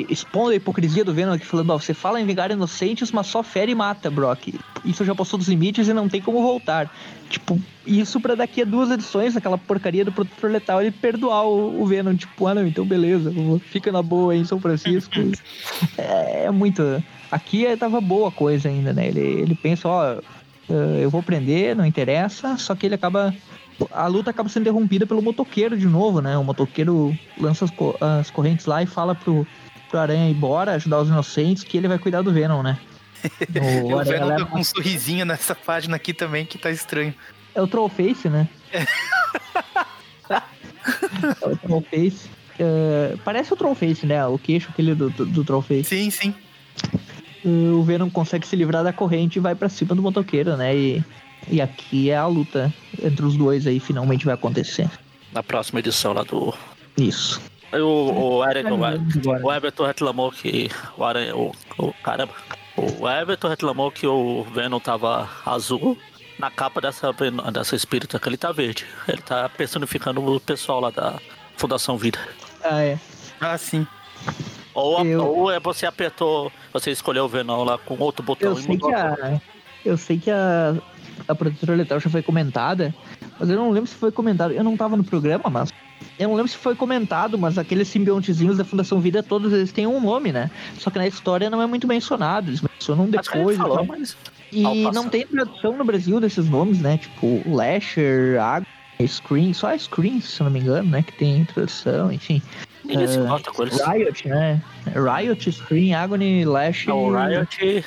Expondo 0.08 0.50
a 0.50 0.54
hipocrisia 0.54 1.04
do 1.04 1.12
Venom 1.12 1.32
aqui, 1.32 1.44
falando, 1.44 1.70
ó, 1.70 1.78
você 1.78 1.92
fala 1.92 2.20
em 2.20 2.26
vingar 2.26 2.50
inocentes, 2.50 3.10
mas 3.10 3.26
só 3.26 3.42
fere 3.42 3.72
e 3.72 3.74
mata, 3.74 4.10
Brock. 4.10 4.54
Isso 4.84 5.04
já 5.04 5.14
passou 5.14 5.38
dos 5.38 5.48
limites 5.48 5.88
e 5.88 5.94
não 5.94 6.08
tem 6.08 6.20
como 6.20 6.40
voltar. 6.40 6.92
Tipo, 7.28 7.58
isso 7.84 8.20
pra 8.20 8.36
daqui 8.36 8.62
a 8.62 8.64
duas 8.64 8.90
edições, 8.90 9.36
aquela 9.36 9.58
porcaria 9.58 10.04
do 10.04 10.12
Protetor 10.12 10.50
Letal, 10.50 10.82
ele 10.82 10.92
perdoar 10.92 11.44
o, 11.44 11.82
o 11.82 11.86
Venom. 11.86 12.14
Tipo, 12.14 12.46
ah, 12.46 12.54
não, 12.54 12.66
então 12.66 12.84
beleza, 12.84 13.32
fica 13.70 13.90
na 13.90 14.02
boa 14.02 14.34
aí 14.34 14.40
em 14.40 14.44
São 14.44 14.60
Francisco. 14.60 15.14
é, 15.98 16.44
é 16.44 16.50
muito. 16.50 17.02
Aqui 17.30 17.66
é, 17.66 17.76
tava 17.76 18.00
boa 18.00 18.28
a 18.28 18.32
coisa 18.32 18.68
ainda, 18.68 18.92
né? 18.92 19.08
Ele, 19.08 19.20
ele 19.20 19.54
pensa, 19.56 19.88
ó, 19.88 20.20
eu 21.02 21.10
vou 21.10 21.22
prender, 21.22 21.74
não 21.76 21.84
interessa, 21.86 22.56
só 22.56 22.74
que 22.74 22.86
ele 22.86 22.94
acaba. 22.94 23.34
A 23.92 24.06
luta 24.06 24.30
acaba 24.30 24.48
sendo 24.48 24.62
interrompida 24.62 25.06
pelo 25.06 25.20
motoqueiro 25.22 25.76
de 25.76 25.86
novo, 25.86 26.20
né? 26.20 26.36
O 26.38 26.42
motoqueiro 26.44 27.16
lança 27.38 27.66
as, 27.66 27.70
co- 27.70 27.96
as 28.00 28.30
correntes 28.30 28.64
lá 28.66 28.82
e 28.82 28.86
fala 28.86 29.14
pro, 29.14 29.46
pro 29.90 29.98
Aranha 29.98 30.28
ir 30.28 30.32
embora, 30.32 30.72
ajudar 30.72 31.00
os 31.00 31.08
inocentes, 31.08 31.62
que 31.62 31.76
ele 31.76 31.86
vai 31.88 31.98
cuidar 31.98 32.22
do 32.22 32.32
Venom, 32.32 32.62
né? 32.62 32.78
O 33.84 33.98
Aranha 33.98 34.18
Venom 34.24 34.36
tá 34.36 34.44
com 34.46 34.58
um 34.58 34.64
sorrisinho 34.64 35.24
nessa 35.26 35.54
página 35.54 35.96
aqui 35.96 36.14
também 36.14 36.46
que 36.46 36.56
tá 36.58 36.70
estranho. 36.70 37.14
É 37.54 37.60
o 37.62 37.66
Trollface, 37.66 38.28
né? 38.28 38.48
é 38.72 38.84
o 41.46 41.56
Trollface. 41.56 42.28
É, 42.58 43.16
parece 43.24 43.52
o 43.52 43.56
Trollface, 43.56 44.06
né? 44.06 44.24
O 44.26 44.38
queixo 44.38 44.68
aquele 44.70 44.94
do, 44.94 45.10
do, 45.10 45.26
do 45.26 45.44
Trollface. 45.44 45.84
Sim, 45.84 46.10
sim. 46.10 46.34
O 47.48 47.82
Venom 47.82 48.10
consegue 48.10 48.46
se 48.46 48.56
livrar 48.56 48.82
da 48.82 48.92
corrente 48.92 49.36
e 49.36 49.40
vai 49.40 49.54
pra 49.54 49.68
cima 49.68 49.94
do 49.94 50.02
motoqueiro, 50.02 50.56
né? 50.56 50.76
E, 50.76 51.04
e 51.48 51.60
aqui 51.60 52.10
é 52.10 52.16
a 52.16 52.26
luta 52.26 52.74
entre 53.00 53.24
os 53.24 53.36
dois 53.36 53.66
aí, 53.66 53.78
finalmente 53.78 54.24
vai 54.24 54.34
acontecer. 54.34 54.90
na 55.32 55.42
próxima 55.42 55.78
edição 55.78 56.12
lá 56.12 56.24
do. 56.24 56.52
Isso. 56.96 57.40
O, 57.72 58.38
o, 58.38 58.44
Eric, 58.48 58.68
o, 58.70 59.52
Everton 59.52 59.86
reclamou 59.86 60.32
que 60.32 60.70
o 60.96 61.04
Aranha. 61.04 61.36
O, 61.36 61.52
o, 61.78 61.92
caramba. 62.02 62.32
O 62.76 63.08
Everton 63.08 63.48
reclamou 63.48 63.90
que 63.90 64.06
o 64.06 64.44
Venom 64.52 64.80
tava 64.80 65.28
azul. 65.44 65.96
Na 66.38 66.50
capa 66.50 66.82
dessa, 66.82 67.14
dessa 67.50 67.74
espírita 67.74 68.18
que 68.18 68.28
ele 68.28 68.36
tá 68.36 68.52
verde. 68.52 68.84
Ele 69.08 69.22
tá 69.22 69.48
personificando 69.48 70.22
o 70.22 70.38
pessoal 70.38 70.80
lá 70.80 70.90
da 70.90 71.18
Fundação 71.56 71.96
Vida. 71.96 72.18
Ah, 72.62 72.82
é. 72.82 72.98
Ah, 73.40 73.56
sim. 73.56 73.86
Ou, 74.76 74.98
a- 74.98 75.04
Eu- 75.04 75.24
ou 75.26 75.50
é 75.50 75.58
você 75.58 75.86
apertou, 75.86 76.52
você 76.72 76.90
escolheu 76.90 77.24
o 77.24 77.28
Venom 77.28 77.64
lá 77.64 77.78
com 77.78 77.96
outro 77.98 78.22
botão 78.24 78.52
Eu 78.52 78.58
e 78.58 78.62
sei 78.62 78.72
mudou 78.74 78.88
que 78.90 78.94
a. 78.94 79.40
Eu 79.84 79.96
sei 79.96 80.18
que 80.18 80.30
a. 80.30 80.74
A 81.26 81.34
protetora 81.34 81.74
letal 81.74 81.98
já 81.98 82.10
foi 82.10 82.22
comentada, 82.22 82.94
mas 83.40 83.48
eu 83.48 83.56
não 83.56 83.70
lembro 83.70 83.88
se 83.88 83.94
foi 83.96 84.12
comentado. 84.12 84.52
Eu 84.52 84.62
não 84.62 84.76
tava 84.76 84.96
no 84.96 85.02
programa, 85.04 85.48
mas. 85.50 85.72
Eu 86.18 86.28
não 86.28 86.34
lembro 86.36 86.50
se 86.50 86.58
foi 86.58 86.74
comentado, 86.74 87.38
mas 87.38 87.56
aqueles 87.56 87.88
simbiontezinhos 87.88 88.58
da 88.58 88.64
Fundação 88.64 89.00
Vida, 89.00 89.22
todos 89.22 89.50
eles 89.52 89.72
têm 89.72 89.86
um 89.86 89.98
nome, 90.00 90.30
né? 90.30 90.50
Só 90.78 90.90
que 90.90 90.98
na 90.98 91.06
história 91.06 91.48
não 91.48 91.60
é 91.62 91.66
muito 91.66 91.86
mencionado. 91.88 92.50
Eles 92.50 92.60
mencionam 92.60 93.04
ele 93.04 93.12
depois. 93.12 93.56
falou, 93.56 93.82
então. 93.82 93.96
mas 93.98 94.16
E 94.52 94.62
não 94.92 95.08
tem 95.08 95.26
tradução 95.26 95.74
no 95.76 95.84
Brasil 95.84 96.20
desses 96.20 96.46
nomes, 96.48 96.80
né? 96.82 96.98
Tipo, 96.98 97.42
Lasher, 97.46 98.38
Água, 98.40 98.66
Screen, 99.06 99.52
só 99.54 99.68
a 99.68 99.78
Screen, 99.78 100.20
se 100.20 100.42
não 100.42 100.50
me 100.50 100.60
engano, 100.60 100.90
né? 100.90 101.02
Que 101.02 101.12
tem 101.12 101.44
tradução, 101.46 102.12
enfim. 102.12 102.42
Se 102.88 103.18
É, 103.18 103.22
importa 103.22 103.50
com 103.52 103.62
eles. 103.62 103.80
Riot, 103.84 104.28
né? 104.28 104.60
Riot, 104.86 105.52
Screen, 105.52 105.94
Agony, 105.94 106.44
Lash. 106.44 106.86
Não, 106.86 107.04
o 107.04 107.10
Riot, 107.16 107.56
Ri- 107.64 107.84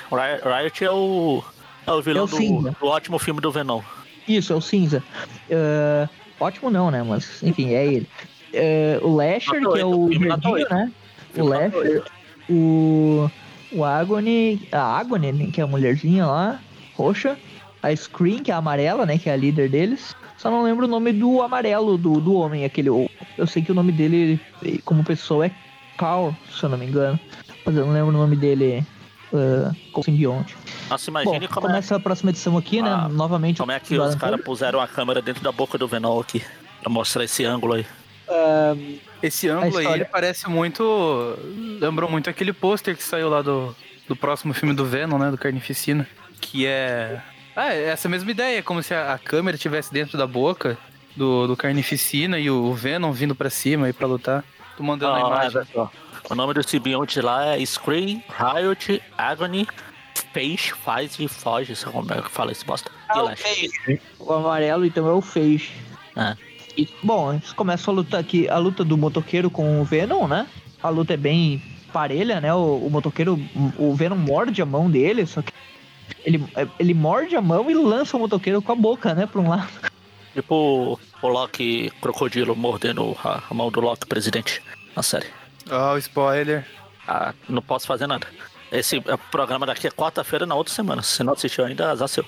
Riot 0.62 0.84
é 0.84 0.92
o, 0.92 1.44
é 1.88 1.92
o 1.92 2.02
vilão 2.02 2.24
É 2.24 2.26
o 2.26 2.62
do, 2.62 2.72
do 2.80 2.88
ótimo 2.88 3.18
filme 3.20 3.40
do 3.42 3.52
Venom. 3.52 3.82
Isso, 4.28 4.54
é 4.54 4.56
o 4.56 4.62
cinza. 4.62 5.04
É, 5.50 6.08
ótimo 6.40 6.70
não, 6.70 6.92
né? 6.92 7.02
Mas, 7.04 7.42
enfim, 7.42 7.74
é 7.74 7.86
ele. 7.86 8.08
É, 8.54 9.00
o 9.02 9.16
Lasher, 9.16 9.60
que 9.72 9.80
é 9.80 9.86
o 9.86 10.08
verdinho, 10.08 10.68
né? 10.70 10.92
O 11.38 11.44
Lasher, 11.46 12.04
o, 12.50 13.30
o 13.72 13.84
Agony, 13.86 14.68
a 14.72 14.82
Agony, 14.98 15.32
né, 15.32 15.50
que 15.54 15.62
é 15.62 15.64
a 15.64 15.68
mulherzinha 15.68 16.26
lá, 16.26 16.60
roxa. 16.96 17.38
A 17.82 17.96
Screen, 17.96 18.44
que 18.44 18.52
é 18.52 18.54
a 18.54 18.58
amarela, 18.58 19.06
né? 19.06 19.18
Que 19.18 19.30
é 19.30 19.34
a 19.34 19.38
líder 19.38 19.70
deles. 19.70 20.16
Só 20.40 20.50
não 20.50 20.64
lembro 20.64 20.86
o 20.86 20.90
nome 20.90 21.12
do 21.12 21.42
amarelo, 21.42 21.98
do, 21.98 22.22
do 22.22 22.34
homem, 22.34 22.64
aquele. 22.64 22.90
Eu 23.38 23.46
sei 23.46 23.62
que 23.62 23.74
o 23.74 23.76
nome 23.76 23.92
dele, 23.92 24.40
como 24.86 25.04
pessoa, 25.04 25.48
é 25.48 25.52
Carl, 25.98 26.32
se 26.50 26.64
eu 26.64 26.70
não 26.70 26.78
me 26.78 26.86
engano. 26.86 27.20
Mas 27.66 27.76
eu 27.76 27.86
não 27.86 27.92
lembro 27.92 28.10
o 28.16 28.18
nome 28.18 28.38
dele 28.38 28.86
uh, 29.34 29.76
como 29.92 30.06
simbionte. 30.06 30.56
Nossa, 30.90 31.12
Bom, 31.12 31.20
imagine 31.20 31.48
como, 31.50 31.68
é, 31.68 31.70
começa 31.70 31.96
a 31.98 32.00
próxima 32.00 32.32
edição 32.32 32.58
aqui, 32.58 32.82
né? 32.82 32.90
Ah, 32.90 33.10
Novamente. 33.10 33.58
como 33.58 33.74
é 33.74 33.80
que 33.82 34.00
os 34.00 34.16
caras 34.16 34.42
puseram 34.42 34.80
a 34.80 34.88
câmera 34.88 35.22
dentro 35.22 35.44
da 35.44 35.52
boca 35.52 35.78
do 35.78 35.90
Venom 35.90 36.18
aqui. 36.18 36.42
Pra 36.82 36.90
mostrar 36.90 37.26
esse 37.26 37.44
ângulo 37.44 37.74
aí. 37.74 37.86
Esse 39.22 39.50
ângulo 39.50 39.78
aí, 39.78 40.06
parece 40.06 40.50
muito. 40.50 41.38
Lembrou 41.82 42.10
muito 42.10 42.30
aquele 42.30 42.54
pôster 42.54 42.96
que 42.96 43.04
saiu 43.04 43.28
lá 43.28 43.42
do, 43.42 43.76
do 44.08 44.16
próximo 44.16 44.54
filme 44.54 44.74
do 44.74 44.86
Venom, 44.86 45.18
né? 45.18 45.32
Do 45.32 45.38
Carnificina. 45.38 46.08
Que 46.40 46.66
é. 46.66 47.22
Ah, 47.62 47.74
é 47.74 47.86
essa 47.90 48.08
mesma 48.08 48.32
ideia, 48.32 48.64
como 48.64 48.82
se 48.82 48.94
a, 48.94 49.14
a 49.14 49.18
câmera 49.20 49.56
estivesse 49.56 49.92
dentro 49.92 50.18
da 50.18 50.26
boca 50.26 50.78
do, 51.16 51.46
do 51.48 51.58
Carnificina 51.58 52.40
e 52.40 52.50
o 52.50 52.74
Venom 52.74 53.12
vindo 53.12 53.36
pra 53.36 53.50
cima 53.50 53.88
aí 53.88 53.94
pra 53.94 54.08
lutar. 54.08 54.46
Tô 54.78 54.84
mandando 54.84 55.14
a 55.14 55.18
Ah, 55.18 55.28
imagem. 55.28 55.58
olha 55.58 55.68
só. 55.74 55.92
O 56.30 56.36
nome 56.36 56.54
do 56.54 56.64
simbionte 56.68 57.20
lá 57.22 57.56
é 57.58 57.66
Scream, 57.66 58.24
Riot, 58.30 59.02
Agony, 59.18 59.68
Face, 60.34 60.72
Faz 60.74 61.20
e 61.20 61.28
Foge. 61.28 61.76
Sei 61.76 61.92
como 61.92 62.14
é 62.14 62.22
que 62.22 62.30
fala 62.32 62.52
esse 62.54 62.64
bosta. 62.64 62.90
E 63.14 63.20
Lash. 63.20 64.00
O 64.20 64.32
amarelo, 64.32 64.86
então, 64.86 65.08
é 65.10 65.12
o 65.14 65.22
Phage. 65.22 65.72
É. 66.16 66.38
E, 66.78 66.88
bom, 67.04 67.34
eles 67.34 67.52
começam 67.52 67.94
a 67.94 67.98
luta 67.98 68.18
aqui, 68.18 68.48
a 68.48 68.58
luta 68.58 68.86
do 68.86 68.98
motoqueiro 68.98 69.50
com 69.50 69.82
o 69.82 69.84
Venom, 69.84 70.28
né? 70.28 70.48
A 70.82 70.88
luta 70.88 71.14
é 71.14 71.18
bem 71.18 71.62
parelha, 71.92 72.40
né? 72.40 72.54
O, 72.54 72.86
o 72.86 72.90
motoqueiro, 72.90 73.38
o 73.78 73.94
Venom 73.96 74.16
morde 74.16 74.62
a 74.62 74.66
mão 74.66 74.90
dele, 74.90 75.26
só 75.26 75.42
que 75.42 75.52
ele, 76.26 76.44
ele 76.80 76.94
morde 76.94 77.36
a 77.36 77.42
mão 77.42 77.70
e 77.70 77.74
lança 77.74 78.18
o 78.18 78.20
motoqueiro 78.20 78.62
com 78.62 78.72
a 78.72 78.76
boca, 78.76 79.14
né? 79.14 79.26
Pra 79.26 79.42
um 79.42 79.50
lado. 79.50 79.70
Tipo 80.34 81.00
o 81.22 81.28
Loki 81.28 81.92
crocodilo 82.02 82.56
mordendo 82.56 83.16
a, 83.24 83.44
a 83.50 83.54
mão 83.54 83.70
do 83.70 83.82
Loki 83.82 84.06
presidente 84.06 84.62
na 84.96 85.04
série. 85.04 85.28
Ó, 85.70 85.94
o 85.94 85.98
spoiler. 85.98 86.66
Ah, 87.08 87.34
não 87.48 87.62
posso 87.62 87.88
fazer 87.88 88.08
nada. 88.08 88.28
Esse 88.72 88.98
é, 88.98 89.18
programa 89.32 89.66
daqui 89.66 89.88
é 89.88 89.92
quarta-feira 89.92 90.46
na 90.46 90.56
outra 90.56 90.74
semana. 90.74 91.02
Se 91.02 91.24
não 91.24 91.34
assistiu 91.34 91.66
ainda, 91.66 91.90
azar 91.90 92.08
seu. 92.08 92.26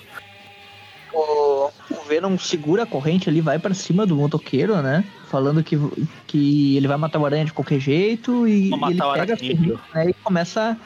O, 1.12 1.70
o 1.90 2.02
Venom 2.08 2.38
segura 2.38 2.82
a 2.82 2.86
corrente 2.86 3.28
ali, 3.28 3.40
vai 3.40 3.58
pra 3.58 3.74
cima 3.74 4.06
do 4.06 4.16
motoqueiro, 4.16 4.80
né? 4.82 5.04
Falando 5.28 5.62
que, 5.62 5.78
que 6.26 6.76
ele 6.76 6.88
vai 6.88 6.96
matar 6.96 7.18
o 7.18 7.26
aranha 7.26 7.44
de 7.44 7.52
qualquer 7.52 7.78
jeito 7.78 8.48
e, 8.48 8.70
Vou 8.70 8.78
matar 8.78 8.92
ele 8.92 9.02
o 9.02 9.12
pega 9.12 9.34
a 9.34 9.36
corrente, 9.36 9.78
né, 9.94 10.10
e 10.10 10.14
começa 10.14 10.70
a 10.70 10.76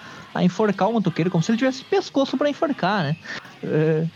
enforcar 0.42 0.88
o 0.88 0.92
motoqueiro, 0.92 1.30
como 1.30 1.42
se 1.42 1.50
ele 1.50 1.58
tivesse 1.58 1.84
pescoço 1.84 2.36
pra 2.36 2.50
enforcar, 2.50 3.04
né? 3.04 3.16
É, 3.62 4.06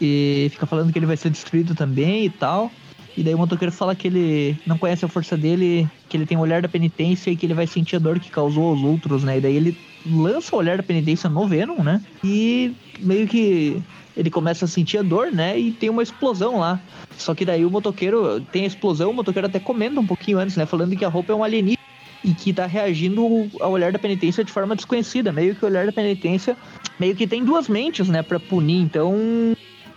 e 0.00 0.48
fica 0.50 0.66
falando 0.66 0.92
que 0.92 0.98
ele 0.98 1.06
vai 1.06 1.16
ser 1.16 1.30
destruído 1.30 1.74
também 1.74 2.24
e 2.24 2.30
tal. 2.30 2.70
E 3.16 3.22
daí 3.22 3.34
o 3.34 3.38
motoqueiro 3.38 3.72
fala 3.72 3.94
que 3.94 4.06
ele 4.06 4.56
não 4.66 4.78
conhece 4.78 5.04
a 5.04 5.08
força 5.08 5.36
dele, 5.36 5.88
que 6.08 6.16
ele 6.16 6.24
tem 6.24 6.38
o 6.38 6.40
olhar 6.40 6.62
da 6.62 6.68
penitência 6.68 7.30
e 7.30 7.36
que 7.36 7.44
ele 7.44 7.54
vai 7.54 7.66
sentir 7.66 7.96
a 7.96 7.98
dor 7.98 8.18
que 8.18 8.30
causou 8.30 8.68
aos 8.68 8.80
outros, 8.82 9.24
né? 9.24 9.38
E 9.38 9.40
daí 9.40 9.56
ele 9.56 9.76
lança 10.06 10.54
o 10.54 10.58
olhar 10.58 10.76
da 10.76 10.82
penitência 10.82 11.28
no 11.28 11.46
Venom, 11.46 11.82
né? 11.82 12.00
E 12.24 12.72
meio 13.00 13.26
que 13.26 13.82
ele 14.16 14.30
começa 14.30 14.64
a 14.64 14.68
sentir 14.68 14.98
a 14.98 15.02
dor, 15.02 15.32
né? 15.32 15.58
E 15.58 15.72
tem 15.72 15.90
uma 15.90 16.02
explosão 16.02 16.58
lá. 16.58 16.80
Só 17.18 17.34
que 17.34 17.44
daí 17.44 17.64
o 17.64 17.70
motoqueiro 17.70 18.40
tem 18.52 18.64
a 18.64 18.68
explosão, 18.68 19.10
o 19.10 19.14
motoqueiro 19.14 19.48
até 19.48 19.58
comenta 19.58 20.00
um 20.00 20.06
pouquinho 20.06 20.38
antes, 20.38 20.56
né? 20.56 20.64
Falando 20.64 20.96
que 20.96 21.04
a 21.04 21.08
roupa 21.08 21.32
é 21.32 21.36
um 21.36 21.44
alienígena 21.44 21.80
e 22.24 22.34
que 22.34 22.52
tá 22.52 22.66
reagindo 22.66 23.50
ao 23.60 23.72
olhar 23.72 23.92
da 23.92 23.98
penitência 23.98 24.44
de 24.44 24.52
forma 24.52 24.76
desconhecida. 24.76 25.32
Meio 25.32 25.54
que 25.54 25.64
o 25.64 25.68
olhar 25.68 25.86
da 25.86 25.92
penitência 25.92 26.56
meio 26.98 27.16
que 27.16 27.26
tem 27.26 27.44
duas 27.44 27.68
mentes, 27.68 28.08
né? 28.08 28.22
Pra 28.22 28.38
punir. 28.38 28.82
Então 28.82 29.16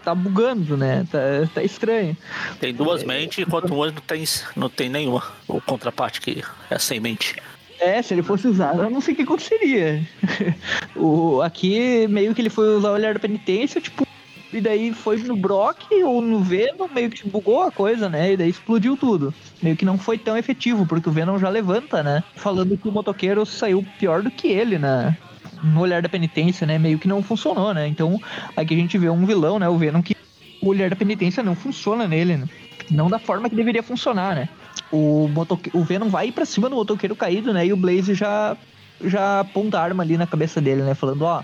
tá 0.03 0.13
bugando, 0.13 0.77
né? 0.77 1.05
Tá, 1.11 1.19
tá 1.53 1.63
estranho. 1.63 2.15
Tem 2.59 2.73
duas 2.73 3.03
mentes, 3.03 3.39
enquanto 3.39 3.73
uma 3.73 3.87
não 3.87 4.01
tem, 4.01 4.23
não 4.55 4.69
tem 4.69 4.89
nenhuma. 4.89 5.23
O 5.47 5.61
contraparte 5.61 6.21
que 6.21 6.43
é 6.69 6.79
sem 6.79 6.99
mente. 6.99 7.35
É, 7.79 8.01
se 8.01 8.13
ele 8.13 8.23
fosse 8.23 8.47
usar, 8.47 8.75
eu 8.77 8.89
não 8.89 9.01
sei 9.01 9.13
o 9.13 9.17
que 9.17 9.23
aconteceria. 9.23 10.07
o, 10.95 11.41
aqui, 11.41 12.07
meio 12.07 12.33
que 12.33 12.41
ele 12.41 12.49
foi 12.49 12.77
usar 12.77 12.91
o 12.91 12.93
olhar 12.93 13.13
da 13.13 13.19
penitência, 13.19 13.81
tipo, 13.81 14.07
e 14.53 14.61
daí 14.61 14.93
foi 14.93 15.17
no 15.17 15.35
Brock 15.35 15.91
ou 16.03 16.21
no 16.21 16.39
Venom, 16.39 16.87
meio 16.93 17.09
que 17.09 17.27
bugou 17.27 17.63
a 17.63 17.71
coisa, 17.71 18.07
né? 18.07 18.33
E 18.33 18.37
daí 18.37 18.49
explodiu 18.49 18.95
tudo. 18.95 19.33
Meio 19.61 19.75
que 19.75 19.83
não 19.83 19.97
foi 19.97 20.17
tão 20.17 20.37
efetivo, 20.37 20.85
porque 20.85 21.09
o 21.09 21.11
Venom 21.11 21.39
já 21.39 21.49
levanta, 21.49 22.03
né? 22.03 22.23
Falando 22.35 22.77
que 22.77 22.87
o 22.87 22.91
motoqueiro 22.91 23.45
saiu 23.45 23.85
pior 23.99 24.21
do 24.21 24.29
que 24.29 24.47
ele, 24.47 24.77
né? 24.77 25.17
No 25.63 25.81
olhar 25.81 26.01
da 26.01 26.09
penitência, 26.09 26.67
né? 26.67 26.77
Meio 26.77 26.99
que 26.99 27.07
não 27.07 27.23
funcionou, 27.23 27.73
né? 27.73 27.87
Então, 27.87 28.21
aqui 28.55 28.75
a 28.75 28.77
gente 28.77 28.97
vê 28.97 29.09
um 29.09 29.25
vilão, 29.25 29.57
né? 29.57 29.67
O 29.67 29.77
Venom 29.77 30.01
que 30.01 30.15
o 30.61 30.67
olhar 30.67 30.89
da 30.89 30.95
penitência 30.95 31.41
não 31.41 31.55
funciona 31.55 32.07
nele, 32.07 32.37
né? 32.37 32.47
Não 32.91 33.09
da 33.09 33.17
forma 33.17 33.49
que 33.49 33.55
deveria 33.55 33.81
funcionar, 33.81 34.35
né? 34.35 34.49
O, 34.91 35.27
motoque... 35.27 35.71
o 35.73 35.83
Venom 35.83 36.09
vai 36.09 36.31
pra 36.31 36.45
cima 36.45 36.69
do 36.69 36.75
motoqueiro 36.75 37.15
caído, 37.15 37.51
né? 37.51 37.65
E 37.65 37.73
o 37.73 37.77
Blaze 37.77 38.13
já, 38.13 38.55
já 39.03 39.39
aponta 39.39 39.79
a 39.79 39.83
arma 39.83 40.03
ali 40.03 40.15
na 40.15 40.27
cabeça 40.27 40.61
dele, 40.61 40.83
né? 40.83 40.93
Falando, 40.93 41.23
ó, 41.23 41.43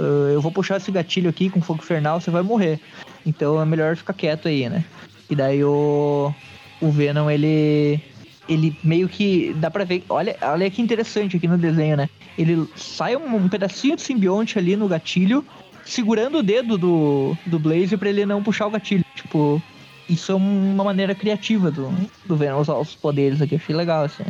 "Ah, 0.00 0.32
eu 0.32 0.40
vou 0.40 0.50
puxar 0.50 0.78
esse 0.78 0.90
gatilho 0.90 1.28
aqui 1.28 1.50
com 1.50 1.60
fogo 1.60 1.82
infernal, 1.82 2.20
você 2.20 2.30
vai 2.30 2.42
morrer. 2.42 2.80
Então 3.24 3.60
é 3.60 3.64
melhor 3.64 3.96
ficar 3.96 4.14
quieto 4.14 4.48
aí, 4.48 4.68
né? 4.68 4.84
E 5.28 5.36
daí 5.36 5.62
o, 5.62 6.34
o 6.80 6.90
Venom, 6.90 7.30
ele. 7.30 8.00
Ele 8.48 8.76
meio 8.82 9.08
que. 9.08 9.54
Dá 9.54 9.70
pra 9.70 9.84
ver. 9.84 10.02
Olha, 10.08 10.36
olha 10.42 10.70
que 10.70 10.82
interessante 10.82 11.36
aqui 11.36 11.46
no 11.46 11.56
desenho, 11.56 11.96
né? 11.96 12.08
Ele 12.36 12.68
sai 12.74 13.14
um, 13.16 13.36
um 13.36 13.48
pedacinho 13.48 13.94
de 13.94 14.02
simbionte 14.02 14.58
ali 14.58 14.74
no 14.74 14.88
gatilho, 14.88 15.44
segurando 15.84 16.38
o 16.38 16.42
dedo 16.42 16.76
do, 16.76 17.36
do 17.46 17.58
Blaze 17.58 17.96
pra 17.96 18.08
ele 18.08 18.26
não 18.26 18.42
puxar 18.42 18.66
o 18.66 18.70
gatilho. 18.70 19.04
Tipo, 19.14 19.62
isso 20.08 20.32
é 20.32 20.34
uma 20.34 20.82
maneira 20.82 21.14
criativa 21.14 21.70
do, 21.70 21.92
do 22.24 22.36
Venom 22.36 22.60
usar 22.60 22.74
os 22.74 22.96
poderes 22.96 23.40
aqui. 23.40 23.54
Achei 23.54 23.74
legal, 23.74 24.04
assim. 24.04 24.24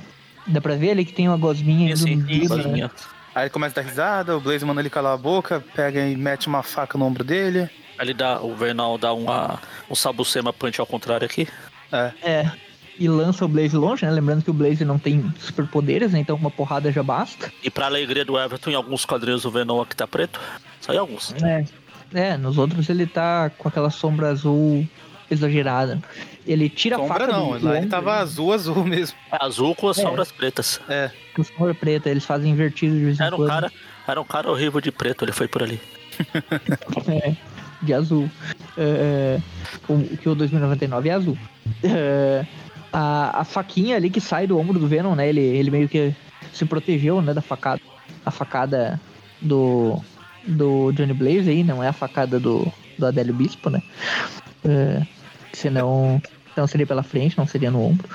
Dá 0.46 0.60
pra 0.60 0.74
ver 0.74 0.90
ali 0.90 1.04
que 1.04 1.12
tem 1.12 1.28
uma 1.28 1.36
gosminha 1.36 1.96
Sim, 1.96 2.16
no 2.16 2.26
dedo, 2.26 2.68
né? 2.68 2.90
Aí 3.34 3.44
ele 3.44 3.50
começa 3.50 3.78
a 3.78 3.82
dar 3.82 3.88
risada, 3.88 4.36
o 4.36 4.40
Blaze 4.40 4.64
manda 4.64 4.80
ele 4.80 4.90
calar 4.90 5.14
a 5.14 5.16
boca, 5.16 5.64
pega 5.74 6.00
e 6.06 6.16
mete 6.16 6.48
uma 6.48 6.62
faca 6.62 6.98
no 6.98 7.04
ombro 7.04 7.22
dele. 7.22 7.70
Ele 7.98 8.14
dá, 8.14 8.40
o 8.40 8.54
Vernal 8.54 8.96
dá 8.98 9.12
uma, 9.12 9.60
um 9.88 9.94
sabucema 9.94 10.52
punch 10.52 10.80
ao 10.80 10.86
contrário 10.86 11.26
aqui. 11.26 11.46
É. 11.92 12.12
É. 12.22 12.52
E 12.98 13.08
lança 13.08 13.44
o 13.44 13.48
Blaze 13.48 13.76
longe, 13.76 14.04
né? 14.04 14.10
Lembrando 14.10 14.42
que 14.42 14.50
o 14.50 14.54
Blaze 14.54 14.84
não 14.84 14.98
tem 14.98 15.32
superpoderes, 15.38 16.12
né? 16.12 16.18
Então 16.18 16.36
uma 16.36 16.50
porrada 16.50 16.90
já 16.90 17.02
basta. 17.02 17.50
E 17.62 17.70
pra 17.70 17.86
alegria 17.86 18.24
do 18.24 18.38
Everton, 18.38 18.70
em 18.70 18.74
alguns 18.74 19.04
quadrinhos 19.04 19.44
o 19.44 19.50
Venom 19.50 19.80
aqui 19.80 19.96
tá 19.96 20.06
preto. 20.06 20.40
Só 20.80 20.92
em 20.92 20.98
alguns. 20.98 21.34
É. 21.42 21.64
É, 22.12 22.36
nos 22.36 22.58
outros 22.58 22.88
ele 22.88 23.06
tá 23.06 23.50
com 23.56 23.68
aquela 23.68 23.90
sombra 23.90 24.30
azul 24.30 24.86
exagerada. 25.30 26.02
Ele 26.46 26.68
tira 26.68 26.96
a 26.96 26.98
Sombra 26.98 27.14
faca 27.20 27.26
não, 27.32 27.58
do, 27.58 27.64
lá 27.66 27.76
ele 27.78 27.86
tava 27.86 28.14
azul, 28.16 28.52
azul 28.52 28.84
mesmo. 28.84 29.16
É 29.32 29.44
azul 29.44 29.74
com 29.74 29.88
as 29.88 29.98
É. 29.98 30.02
sombras 30.02 30.32
pretas. 30.32 30.80
É. 30.88 31.10
com 31.34 31.44
sombra 31.44 31.74
preta, 31.74 32.08
eles 32.10 32.24
fazem 32.24 32.50
invertido 32.52 32.94
de 32.96 33.04
vez 33.04 33.20
em 33.20 33.22
Era 33.22 33.34
um 33.34 33.38
quando. 33.38 33.48
cara, 33.48 33.72
era 34.08 34.20
um 34.20 34.24
cara 34.24 34.50
horrível 34.50 34.80
de 34.80 34.90
preto, 34.90 35.24
ele 35.24 35.32
foi 35.32 35.46
por 35.48 35.62
ali. 35.62 35.80
É, 37.08 37.34
de 37.82 37.94
azul. 37.94 38.28
É, 38.76 39.38
é, 39.38 39.92
o 39.92 40.16
que 40.16 40.28
o 40.28 40.34
2099 40.34 41.08
é 41.08 41.12
azul. 41.12 41.38
É, 41.82 42.44
a, 42.92 43.40
a 43.40 43.44
faquinha 43.44 43.96
ali 43.96 44.10
que 44.10 44.20
sai 44.20 44.46
do 44.46 44.58
ombro 44.58 44.78
do 44.78 44.86
Venom, 44.86 45.14
né? 45.14 45.28
Ele, 45.28 45.40
ele 45.40 45.70
meio 45.70 45.88
que 45.88 46.14
se 46.52 46.64
protegeu, 46.66 47.22
né? 47.22 47.32
Da 47.32 47.40
facada. 47.40 47.80
A 48.26 48.30
facada 48.30 49.00
do, 49.40 49.98
do 50.46 50.92
Johnny 50.92 51.14
Blaze 51.14 51.48
aí, 51.48 51.64
não 51.64 51.82
é 51.82 51.88
a 51.88 51.92
facada 51.92 52.38
do, 52.38 52.70
do 52.98 53.06
Adélio 53.06 53.32
Bispo, 53.32 53.70
né? 53.70 53.82
É, 54.64 55.02
senão, 55.52 56.20
senão 56.54 56.66
seria 56.66 56.86
pela 56.86 57.02
frente, 57.02 57.36
não 57.36 57.46
seria 57.46 57.70
no 57.70 57.82
ombro. 57.82 58.08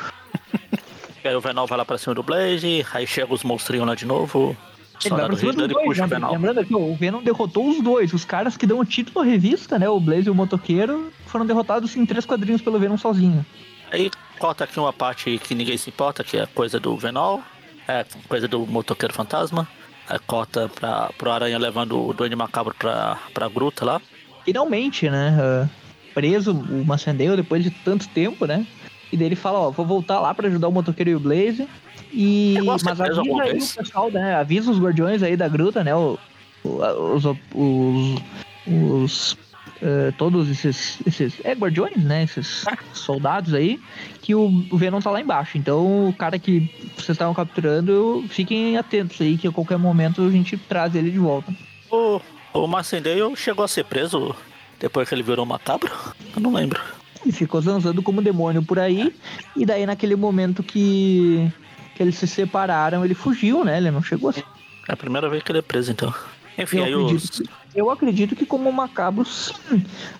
E 1.23 1.27
aí 1.27 1.35
o 1.35 1.41
Venom 1.41 1.65
vai 1.65 1.77
lá 1.77 1.83
pra 1.83 1.97
cima 1.97 2.13
do 2.13 2.21
Blaze, 2.21 2.85
aí 2.93 3.07
chega 3.07 3.33
os 3.33 3.43
monstrinhos 3.43 3.87
lá 3.87 3.95
de 3.95 4.05
novo. 4.05 4.55
Ele 5.03 5.15
vai 5.15 5.25
pra 5.25 5.35
cima 5.35 5.53
dos 5.53 5.63
e 5.63 5.67
dois, 5.67 5.85
puxa 5.85 6.01
né? 6.01 6.05
o 6.05 6.09
Venom. 6.09 6.31
Lembrando 6.31 6.65
que 6.65 6.75
o 6.75 6.95
Venom 6.95 7.23
derrotou 7.23 7.67
os 7.67 7.81
dois. 7.81 8.13
Os 8.13 8.23
caras 8.23 8.55
que 8.55 8.67
dão 8.67 8.79
o 8.79 8.85
título 8.85 9.21
à 9.21 9.23
revista, 9.25 9.79
né? 9.79 9.89
O 9.89 9.99
Blaze 9.99 10.27
e 10.27 10.29
o 10.29 10.35
Motoqueiro, 10.35 11.11
foram 11.25 11.45
derrotados 11.45 11.95
em 11.95 12.05
três 12.05 12.25
quadrinhos 12.25 12.61
pelo 12.61 12.79
Venom 12.79 12.95
sozinho. 12.97 13.45
Aí 13.91 14.11
corta 14.39 14.63
aqui 14.63 14.79
uma 14.79 14.93
parte 14.93 15.37
que 15.39 15.55
ninguém 15.55 15.77
se 15.77 15.89
importa, 15.89 16.23
que 16.23 16.37
é 16.37 16.45
coisa 16.45 16.79
do 16.79 16.95
Venom, 16.95 17.39
é 17.87 18.05
coisa 18.27 18.47
do 18.47 18.65
motoqueiro 18.65 19.13
fantasma. 19.13 19.67
Aí 20.07 20.19
corta 20.19 20.69
pra, 20.69 21.09
pro 21.17 21.31
Aranha 21.31 21.57
levando 21.57 22.07
o 22.07 22.13
Duende 22.13 22.35
Macabro 22.35 22.75
pra, 22.77 23.17
pra 23.33 23.47
gruta 23.47 23.83
lá. 23.83 24.01
Finalmente, 24.43 25.09
né? 25.09 25.35
ah, 25.41 25.67
preso 26.15 26.53
o 26.53 26.85
Macendale 26.85 27.35
depois 27.35 27.61
de 27.63 27.69
tanto 27.69 28.07
tempo, 28.07 28.47
né? 28.47 28.65
E 29.11 29.17
daí 29.17 29.27
ele 29.27 29.35
fala, 29.35 29.59
ó, 29.59 29.69
vou 29.69 29.85
voltar 29.85 30.19
lá 30.19 30.33
pra 30.33 30.47
ajudar 30.47 30.67
o 30.67 30.71
Motoqueiro 30.71 31.11
e 31.11 31.15
o 31.15 31.19
Blaze. 31.19 31.67
E... 32.11 32.55
Mas 32.63 32.87
avisa 32.87 33.21
aí 33.21 33.51
vez? 33.51 33.73
o 33.73 33.77
pessoal, 33.77 34.09
né? 34.09 34.35
Avisa 34.35 34.71
os 34.71 34.79
guardiões 34.79 35.21
aí 35.21 35.37
da 35.37 35.47
gruta, 35.47 35.83
né? 35.83 35.93
O, 35.93 36.17
o- 36.63 37.13
os... 37.13 37.25
os, 37.25 38.21
os 38.65 39.37
eh, 39.81 40.13
todos 40.17 40.49
esses, 40.49 40.97
esses... 41.05 41.33
É, 41.43 41.53
guardiões, 41.53 42.03
né? 42.03 42.23
Esses 42.23 42.65
soldados 42.93 43.53
aí. 43.53 43.79
Que 44.21 44.33
o, 44.33 44.65
o 44.71 44.77
Venom 44.77 44.99
tá 44.99 45.11
lá 45.11 45.21
embaixo. 45.21 45.57
Então, 45.57 46.09
o 46.09 46.13
cara 46.13 46.39
que 46.39 46.69
vocês 46.95 47.09
estavam 47.09 47.33
capturando, 47.33 48.25
fiquem 48.29 48.77
atentos 48.77 49.21
aí, 49.21 49.37
que 49.37 49.47
a 49.47 49.51
qualquer 49.51 49.77
momento 49.77 50.25
a 50.25 50.31
gente 50.31 50.57
traz 50.57 50.95
ele 50.95 51.11
de 51.11 51.19
volta. 51.19 51.53
O, 51.91 52.19
o 52.53 53.35
chegou 53.35 53.63
a 53.63 53.67
ser 53.67 53.85
preso 53.85 54.35
depois 54.79 55.07
que 55.07 55.15
ele 55.15 55.23
virou 55.23 55.45
macabro? 55.45 55.91
Eu 56.35 56.41
não 56.41 56.53
lembro. 56.53 56.79
E 57.25 57.31
ficou 57.31 57.61
zanzando 57.61 58.03
como 58.03 58.21
demônio 58.21 58.63
por 58.63 58.77
aí. 58.77 59.13
E 59.55 59.65
daí, 59.65 59.85
naquele 59.85 60.15
momento 60.15 60.61
que, 60.61 61.51
que 61.95 62.03
eles 62.03 62.15
se 62.15 62.27
separaram, 62.27 63.03
ele 63.03 63.15
fugiu, 63.15 63.63
né? 63.63 63.77
Ele 63.77 63.89
não 63.91 64.01
chegou 64.03 64.29
assim. 64.29 64.43
É 64.87 64.93
a 64.93 64.97
primeira 64.97 65.27
vez 65.29 65.41
que 65.41 65.51
ele 65.51 65.59
é 65.59 65.63
preso, 65.63 65.91
então. 65.91 66.13
Enfim, 66.57 66.77
Eu 66.77 66.83
aí 66.85 66.93
acredito, 66.93 67.23
os. 67.23 67.43
eu 67.75 67.89
acredito 67.89 68.35
que, 68.35 68.45
como 68.45 68.71
macabro, 68.71 69.25
sim. 69.25 69.53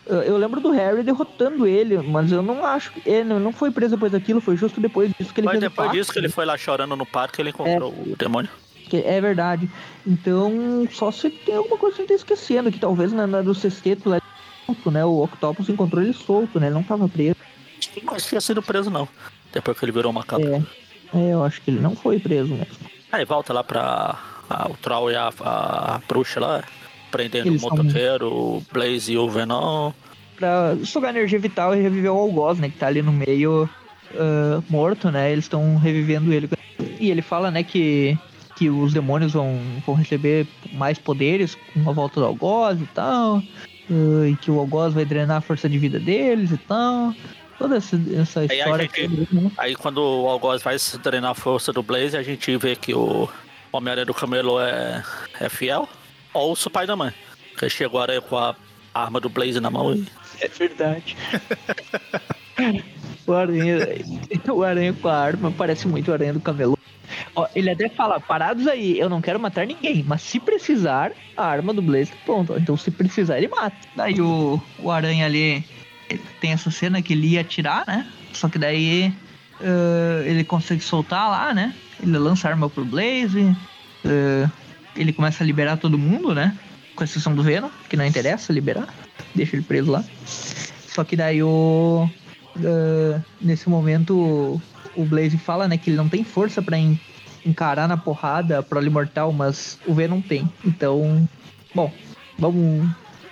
Eu- 0.05 0.35
lembro 0.37 0.59
do 0.59 0.71
Harry 0.71 1.01
derrotando 1.01 1.65
ele, 1.65 1.97
mas 1.99 2.31
eu 2.31 2.41
não 2.41 2.65
acho 2.65 2.91
que. 2.91 3.07
Ele 3.09 3.33
não 3.35 3.53
foi 3.53 3.71
preso 3.71 3.95
depois 3.95 4.11
daquilo, 4.11 4.41
foi 4.41 4.57
justo 4.57 4.81
depois 4.81 5.11
disso 5.17 5.33
que 5.33 5.39
ele 5.39 5.45
Mas 5.47 5.59
depois 5.59 5.91
disso 5.91 6.11
que 6.11 6.19
ele 6.19 6.27
foi 6.29 6.45
lá 6.45 6.57
chorando 6.57 6.95
no 6.95 7.05
parque, 7.05 7.41
ele 7.41 7.51
encontrou 7.51 7.91
o 7.91 8.15
demônio. 8.17 8.49
É 8.91 9.19
verdade. 9.19 9.69
Então, 10.05 10.87
só 10.91 11.11
se 11.11 11.29
tem 11.29 11.55
alguma 11.55 11.77
coisa 11.77 11.95
que 11.95 12.03
você 12.03 12.07
tá 12.07 12.13
esquecendo, 12.13 12.71
que 12.71 12.79
talvez 12.79 13.11
na, 13.11 13.25
na 13.25 13.41
do 13.41 13.53
sexteto 13.55 14.09
lá, 14.09 14.21
solto, 14.66 14.91
né? 14.91 15.03
O 15.05 15.24
Octopus 15.24 15.70
encontrou 15.70 16.03
ele 16.03 16.13
solto, 16.13 16.59
né? 16.59 16.68
Ele 16.68 16.76
não 16.76 16.84
tava 16.84 17.07
preso. 17.07 17.36
Não 18.03 18.18
tinha 18.18 18.41
sido 18.41 18.61
preso, 18.61 18.89
não. 18.89 19.07
Depois 19.53 19.78
que 19.78 19.86
ele 19.86 19.91
virou 19.91 20.11
macabro. 20.11 20.66
É, 21.13 21.18
é, 21.18 21.34
eu 21.34 21.43
acho 21.43 21.61
que 21.61 21.72
ele 21.72 21.80
não 21.80 21.95
foi 21.95 22.20
preso 22.20 22.53
mesmo. 22.53 22.76
Aí 23.11 23.24
volta 23.26 23.53
lá 23.53 23.63
pra 23.63 24.20
a, 24.49 24.70
o 24.70 24.76
Troll 24.78 25.11
e 25.11 25.16
a, 25.16 25.32
a 25.39 26.01
bruxa 26.07 26.39
lá, 26.39 26.63
prendendo 27.11 27.47
Eles 27.47 27.63
o 27.63 27.70
motoqueiro, 27.70 28.28
o 28.28 28.63
Blaze 28.72 29.13
e 29.13 29.18
o 29.18 29.30
Venom. 29.30 29.91
pra 30.36 30.76
sugar 30.84 31.16
energia 31.16 31.39
vital 31.39 31.76
e 31.76 31.82
reviver 31.82 32.11
o 32.11 32.18
Algoz, 32.18 32.59
né? 32.59 32.70
Que 32.70 32.78
tá 32.78 32.88
ali 32.88 33.01
no 33.01 33.11
meio 33.11 33.70
ah, 34.13 34.61
morto, 34.70 35.11
né? 35.11 35.32
Eles 35.32 35.45
estão 35.45 35.78
revivendo 35.78 36.34
ele. 36.34 36.49
E 36.99 37.09
ele 37.09 37.22
fala, 37.22 37.51
né, 37.51 37.63
que, 37.63 38.18
que 38.55 38.70
os 38.70 38.93
demônios 38.93 39.34
vão, 39.34 39.59
vão 39.86 39.95
receber 39.95 40.47
mais 40.74 40.97
poderes 40.97 41.55
com 41.55 41.89
a 41.89 41.93
volta 41.93 42.20
do 42.20 42.26
Algoz 42.26 42.80
e 42.82 42.86
tal. 42.88 43.41
Ah, 43.89 44.27
e 44.27 44.36
que 44.36 44.51
o 44.51 44.59
Algoz 44.59 44.93
vai 44.93 45.05
drenar 45.05 45.38
a 45.38 45.41
força 45.41 45.67
de 45.69 45.77
vida 45.77 45.99
deles 45.99 46.51
e 46.51 46.57
tal. 46.57 47.13
Toda 47.57 47.77
essa, 47.77 47.99
essa 48.13 48.41
a 48.41 48.45
história. 48.45 48.83
gente- 48.83 49.27
toda, 49.27 49.41
né? 49.41 49.51
Aí 49.57 49.75
quando 49.75 49.99
o 49.99 50.27
Algoz 50.27 50.61
vai 50.61 50.77
se 50.77 50.99
treinar 50.99 51.31
a 51.31 51.36
força 51.36 51.71
do 51.71 51.81
Blaze, 51.81 52.17
a 52.17 52.23
gente 52.23 52.55
vê 52.57 52.75
que 52.75 52.93
o 52.93 53.29
Homem-Aranha 53.71 54.05
do 54.05 54.13
Camelo 54.13 54.59
é, 54.59 55.03
é 55.39 55.49
fiel. 55.49 55.88
Ou 56.33 56.51
o 56.51 56.55
Spider-Man. 56.55 57.13
Que 57.57 57.69
chegou 57.69 58.01
agora 58.01 58.19
com 58.19 58.38
a 58.38 58.55
arma 58.93 59.21
do 59.21 59.29
Blaze 59.29 59.59
na 59.61 59.69
mão 59.69 59.95
e. 59.95 60.05
É 60.41 60.49
verdade. 60.49 61.15
o 63.25 63.31
aranha, 63.31 63.77
o 64.53 64.63
aranha 64.63 64.93
com 64.93 65.07
a 65.07 65.15
arma 65.17 65.49
parece 65.51 65.88
muito 65.88 66.11
o 66.11 66.13
aranha 66.13 66.33
do 66.33 66.41
camelô. 66.41 66.74
Ó, 67.35 67.47
ele 67.55 67.69
até 67.69 67.89
fala, 67.89 68.19
parados 68.19 68.67
aí, 68.67 68.99
eu 68.99 69.09
não 69.09 69.21
quero 69.21 69.39
matar 69.39 69.65
ninguém, 69.65 70.03
mas 70.07 70.21
se 70.21 70.39
precisar, 70.39 71.11
a 71.35 71.45
arma 71.45 71.73
do 71.73 71.81
Blaze 71.81 72.11
tá 72.11 72.17
pronta. 72.25 72.57
Então 72.57 72.75
se 72.77 72.91
precisar, 72.91 73.37
ele 73.37 73.47
mata. 73.47 73.75
Daí 73.95 74.19
o, 74.21 74.61
o 74.79 74.91
aranha 74.91 75.25
ali 75.25 75.63
tem 76.39 76.51
essa 76.51 76.69
cena 76.71 77.01
que 77.01 77.13
ele 77.13 77.27
ia 77.27 77.41
atirar, 77.41 77.83
né? 77.87 78.05
Só 78.33 78.47
que 78.49 78.59
daí 78.59 79.13
eh, 79.61 80.23
ele 80.25 80.43
consegue 80.43 80.81
soltar 80.81 81.29
lá, 81.29 81.53
né? 81.53 81.73
Ele 82.01 82.17
lança 82.17 82.47
a 82.47 82.51
arma 82.51 82.69
pro 82.69 82.85
Blaze. 82.85 83.55
eh, 84.05 84.49
ele 84.95 85.11
começa 85.11 85.43
a 85.43 85.47
liberar 85.47 85.77
todo 85.77 85.97
mundo, 85.97 86.33
né? 86.33 86.55
Com 86.95 87.03
exceção 87.03 87.35
do 87.35 87.43
Venom, 87.43 87.69
que 87.89 87.97
não 87.97 88.05
interessa 88.05 88.53
liberar. 88.53 88.87
Deixa 89.33 89.55
ele 89.55 89.63
preso 89.63 89.91
lá. 89.91 90.03
Só 90.25 91.03
que 91.03 91.15
daí 91.15 91.43
o. 91.43 92.09
eh, 92.63 93.19
nesse 93.41 93.69
momento 93.69 94.61
o- 94.95 95.05
Blaze 95.05 95.37
fala, 95.37 95.67
né, 95.67 95.77
que 95.77 95.89
ele 95.89 95.97
não 95.97 96.09
tem 96.09 96.23
força 96.23 96.63
en- 96.73 96.99
encarar 97.45 97.87
na 97.87 97.97
porrada 97.97 98.61
pro 98.63 98.83
Imortal, 98.83 99.31
mas 99.31 99.77
o 99.85 99.93
Venom 99.93 100.21
tem. 100.21 100.49
Então, 100.65 101.27
bom, 101.73 101.91
vamos, 102.39 102.87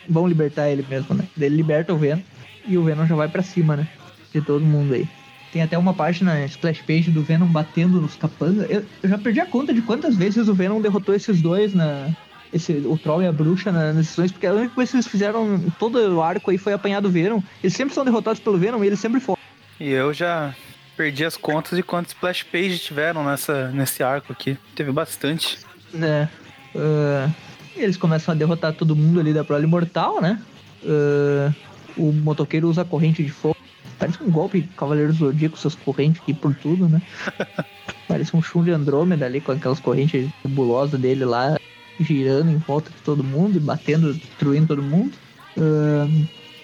vamos 0.07 0.29
libertar 0.29 0.69
ele 0.69 0.85
mesmo, 0.87 1.15
né? 1.15 1.25
Ele 1.37 1.55
liberta 1.55 1.93
o 1.93 1.97
Venom 1.97 2.21
e 2.67 2.77
o 2.77 2.83
Venom 2.83 3.05
já 3.05 3.15
vai 3.15 3.27
pra 3.27 3.41
cima, 3.41 3.75
né? 3.75 3.87
De 4.33 4.41
todo 4.41 4.63
mundo 4.65 4.93
aí. 4.93 5.07
Tem 5.51 5.61
até 5.61 5.77
uma 5.77 5.93
página 5.93 6.43
splash 6.45 6.81
page 6.81 7.11
do 7.11 7.21
Venom 7.21 7.45
batendo 7.45 8.01
nos 8.01 8.15
capangas. 8.15 8.67
Eu, 8.69 8.83
eu 9.03 9.09
já 9.09 9.17
perdi 9.19 9.39
a 9.39 9.45
conta 9.45 9.71
de 9.73 9.81
quantas 9.83 10.15
vezes 10.15 10.47
o 10.47 10.53
Venom 10.53 10.81
derrotou 10.81 11.13
esses 11.13 11.41
dois 11.41 11.73
na. 11.73 12.09
Esse, 12.51 12.73
o 12.73 12.97
Troll 12.99 13.23
e 13.23 13.27
a 13.27 13.31
Bruxa 13.31 13.71
na- 13.71 13.93
nas 13.93 14.07
sessões, 14.07 14.31
porque 14.31 14.45
a 14.45 14.53
única 14.53 14.73
coisa 14.75 14.91
que 14.91 14.97
eles 14.97 15.07
fizeram 15.07 15.59
todo 15.79 15.97
o 15.97 16.21
arco 16.21 16.51
aí 16.51 16.57
foi 16.57 16.73
apanhar 16.73 16.99
do 17.01 17.09
Venom. 17.09 17.39
Eles 17.63 17.73
sempre 17.75 17.95
são 17.95 18.05
derrotados 18.05 18.39
pelo 18.39 18.57
Venom 18.59 18.83
e 18.83 18.87
eles 18.87 18.99
sempre 18.99 19.19
fogem. 19.19 19.41
E 19.79 19.89
eu 19.89 20.13
já 20.13 20.53
perdi 20.95 21.25
as 21.25 21.37
contas 21.37 21.77
de 21.77 21.83
quantos 21.83 22.13
splash 22.13 22.43
pages 22.43 22.81
tiveram 22.81 23.23
nessa, 23.23 23.69
nesse 23.69 24.03
arco 24.03 24.31
aqui. 24.31 24.57
Teve 24.75 24.91
bastante. 24.91 25.59
né? 25.93 26.29
Ah, 26.75 27.29
eles 27.75 27.97
começam 27.97 28.33
a 28.33 28.37
derrotar 28.37 28.73
todo 28.73 28.95
mundo 28.95 29.19
ali 29.19 29.33
da 29.33 29.43
prole 29.43 29.67
mortal, 29.67 30.21
né? 30.21 30.39
Ah, 30.85 31.51
o 31.97 32.11
motoqueiro 32.11 32.69
usa 32.69 32.83
corrente 32.85 33.23
de 33.23 33.29
fogo. 33.31 33.57
Parece 33.99 34.21
um 34.23 34.29
golpe 34.29 34.61
de 34.61 34.67
Cavaleiro 34.69 35.13
Zodíaco, 35.13 35.55
essas 35.55 35.75
correntes 35.75 36.21
aqui 36.21 36.33
por 36.33 36.53
tudo, 36.55 36.89
né? 36.89 37.01
Parece 38.07 38.35
um 38.35 38.41
chum 38.41 38.63
de 38.63 38.71
Andrômeda 38.71 39.25
ali 39.25 39.39
com 39.39 39.51
aquelas 39.51 39.79
correntes 39.79 40.29
nebulosas 40.43 40.99
dele 40.99 41.25
lá, 41.25 41.57
girando 41.99 42.51
em 42.51 42.57
volta 42.57 42.89
de 42.89 42.97
todo 42.97 43.23
mundo 43.23 43.57
e 43.57 43.59
batendo, 43.59 44.13
destruindo 44.13 44.67
todo 44.67 44.81
mundo. 44.83 45.13
Ah, 45.57 46.07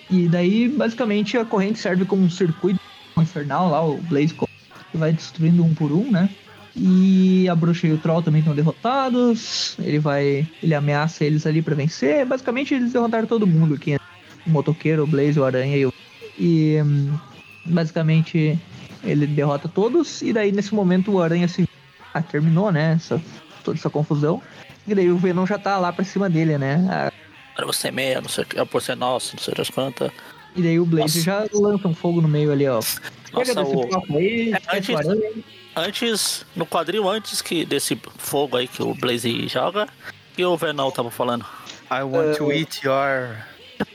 e 0.10 0.28
daí, 0.28 0.68
basicamente, 0.68 1.38
a 1.38 1.46
corrente 1.46 1.80
serve 1.80 2.04
como 2.04 2.24
um 2.24 2.30
circuito 2.30 2.80
infernal 3.22 3.70
lá, 3.70 3.86
o 3.86 3.98
Blaze 3.98 4.34
que 4.34 4.98
vai 4.98 5.12
destruindo 5.14 5.64
um 5.64 5.74
por 5.74 5.92
um, 5.92 6.10
né? 6.12 6.30
E 6.76 7.48
a 7.50 7.56
bruxa 7.56 7.88
e 7.88 7.92
o 7.92 7.98
troll 7.98 8.22
também 8.22 8.40
estão 8.40 8.56
derrotados. 8.56 9.76
Ele 9.80 10.00
vai. 10.00 10.48
Ele 10.64 10.74
ameaça 10.74 11.24
eles 11.26 11.46
ali 11.46 11.62
pra 11.62 11.76
vencer. 11.76 12.26
Basicamente 12.26 12.74
eles 12.74 12.94
derrotaram 12.94 13.28
todo 13.28 13.46
mundo 13.48 13.74
aqui. 13.76 13.94
né? 13.94 14.00
O 14.46 14.50
motoqueiro, 14.50 15.04
o 15.04 15.08
Blaze, 15.08 15.40
o 15.40 15.44
Aranha 15.44 15.76
e 15.76 15.86
o. 15.86 15.94
E 16.38 16.82
hum, 16.82 17.18
basicamente 17.66 18.58
ele 19.04 19.28
derrota 19.28 19.68
todos. 19.68 20.22
E 20.22 20.32
daí 20.32 20.52
nesse 20.52 20.74
momento 20.74 21.12
o 21.12 21.22
Aranha 21.22 21.48
se. 21.48 21.68
Ah, 22.14 22.22
terminou, 22.22 22.72
né? 22.72 22.94
Essa, 22.94 23.22
toda 23.64 23.78
essa 23.78 23.90
confusão. 23.90 24.42
E 24.88 24.96
daí 24.96 25.12
o 25.12 25.18
Venom 25.18 25.46
já 25.46 25.60
tá 25.60 25.78
lá 25.78 25.92
pra 25.92 26.06
cima 26.06 26.30
dele, 26.30 26.58
né? 26.58 26.88
Ah, 26.90 27.12
Era 27.58 27.66
você 27.68 27.92
meia, 27.92 28.22
não 28.22 28.30
sei 28.30 28.44
o 28.44 28.48
que, 28.48 28.64
você 28.64 28.94
é 28.94 28.96
nosso, 28.96 29.36
não 29.36 29.44
sei 29.44 29.54
das 29.54 29.70
quantas. 29.70 30.12
E 30.60 30.62
daí 30.62 30.80
o 30.80 30.86
Blaze 30.86 31.20
Nossa. 31.20 31.22
já 31.22 31.48
lança 31.58 31.88
um 31.88 31.94
fogo 31.94 32.22
no 32.22 32.28
meio 32.28 32.52
ali, 32.52 32.68
ó. 32.68 32.76
Nossa, 32.76 33.02
Pega 33.32 33.56
desse 33.56 33.76
o- 33.76 33.88
papo 33.88 34.18
aí, 34.18 34.52
É, 34.54 34.78
antes-. 34.78 35.44
Antes, 35.76 36.46
no 36.56 36.66
quadril 36.66 37.08
antes 37.08 37.42
que 37.42 37.64
desse 37.64 37.98
fogo 38.18 38.58
aí 38.58 38.68
que 38.68 38.84
o 38.84 38.94
Blaze 38.94 39.48
joga, 39.48 39.88
que 40.36 40.44
o 40.44 40.58
Venom 40.58 40.92
tava 40.92 41.10
falando. 41.10 41.46
I 41.90 42.04
want 42.04 42.36
to 42.38 42.52
eat 42.52 42.84
your. 42.84 43.38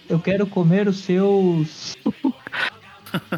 Eu 0.09 0.19
quero 0.19 0.47
comer 0.47 0.89
os 0.89 0.99
seus. 0.99 1.95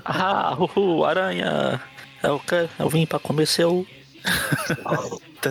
Ah, 0.07 0.57
uhul, 0.59 1.05
aranha. 1.05 1.79
Eu, 2.23 2.39
quero, 2.39 2.67
eu 2.79 2.89
vim 2.89 3.05
pra 3.05 3.19
comer 3.19 3.47
seu. 3.47 3.87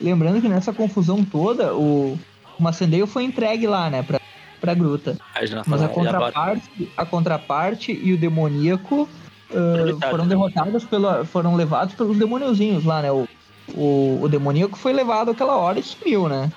Lembrando 0.00 0.40
que 0.40 0.48
nessa 0.48 0.72
confusão 0.72 1.24
toda, 1.24 1.74
o, 1.74 2.18
o 2.58 2.62
Macendeio 2.62 3.06
foi 3.06 3.24
entregue 3.24 3.66
lá, 3.66 3.88
né, 3.88 4.02
pra, 4.02 4.20
pra 4.62 4.72
gruta. 4.74 5.18
Mas 5.66 5.82
a 5.82 5.88
contraparte, 5.88 6.90
a 6.96 7.04
contraparte 7.04 7.92
e 7.92 8.12
o 8.12 8.16
demoníaco 8.16 9.08
Verdade. 9.50 10.10
foram 10.10 10.26
derrotados 10.26 10.84
pela. 10.84 11.24
foram 11.24 11.56
levados 11.56 11.94
pelos 11.94 12.16
demoniozinhos 12.16 12.84
lá, 12.84 13.02
né? 13.02 13.10
O, 13.10 13.28
o, 13.74 14.20
o 14.22 14.28
demoníaco 14.28 14.78
foi 14.78 14.92
levado 14.92 15.32
aquela 15.32 15.56
hora 15.56 15.78
e 15.78 15.82
sumiu, 15.82 16.28
né? 16.28 16.50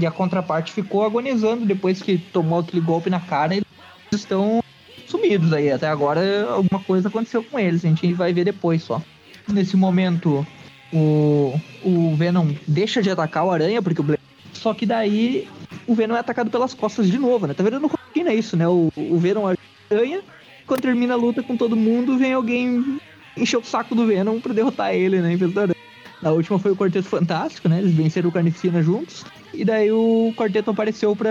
E 0.00 0.06
a 0.06 0.10
contraparte 0.10 0.72
ficou 0.72 1.04
agonizando 1.04 1.66
depois 1.66 2.00
que 2.02 2.16
tomou 2.16 2.60
aquele 2.60 2.80
golpe 2.80 3.10
na 3.10 3.20
cara 3.20 3.54
e 3.54 3.58
eles 3.58 3.66
estão 4.22 4.62
sumidos 5.06 5.52
aí. 5.52 5.70
Até 5.70 5.86
agora 5.88 6.48
alguma 6.50 6.82
coisa 6.82 7.08
aconteceu 7.08 7.44
com 7.44 7.58
eles, 7.58 7.84
a 7.84 7.88
gente 7.88 8.12
vai 8.14 8.32
ver 8.32 8.44
depois 8.44 8.82
só. 8.82 9.02
Nesse 9.48 9.76
momento, 9.76 10.46
o, 10.92 11.60
o 11.84 12.14
Venom 12.16 12.52
deixa 12.66 13.02
de 13.02 13.10
atacar 13.10 13.44
o 13.44 13.50
Aranha, 13.50 13.82
porque 13.82 14.00
o 14.00 14.04
Bla- 14.04 14.18
Só 14.54 14.72
que 14.72 14.86
daí 14.86 15.46
o 15.86 15.94
Venom 15.94 16.16
é 16.16 16.20
atacado 16.20 16.50
pelas 16.50 16.74
costas 16.74 17.08
de 17.08 17.18
novo, 17.18 17.46
né? 17.46 17.54
Tá 17.54 17.62
vendo 17.62 17.80
no 17.80 17.88
rotina 17.88 18.32
isso, 18.32 18.56
né? 18.56 18.68
O, 18.68 18.92
o 18.96 19.18
Venom 19.18 19.54
aranha, 19.90 20.20
quando 20.66 20.82
termina 20.82 21.14
a 21.14 21.16
luta 21.16 21.42
com 21.42 21.56
todo 21.56 21.76
mundo, 21.76 22.18
vem 22.18 22.32
alguém 22.32 23.00
encher 23.36 23.58
o 23.58 23.64
saco 23.64 23.94
do 23.94 24.06
Venom 24.06 24.40
pra 24.40 24.52
derrotar 24.52 24.94
ele, 24.94 25.20
né? 25.20 25.36
Na 26.22 26.32
última 26.32 26.58
foi 26.58 26.72
o 26.72 26.76
Quarteto 26.76 27.08
Fantástico, 27.08 27.68
né? 27.68 27.78
Eles 27.78 27.94
venceram 27.94 28.28
o 28.28 28.32
Carnificina 28.32 28.82
juntos. 28.82 29.24
E 29.54 29.64
daí 29.64 29.90
o 29.90 30.32
Quarteto 30.36 30.70
apareceu 30.70 31.16
pra 31.16 31.30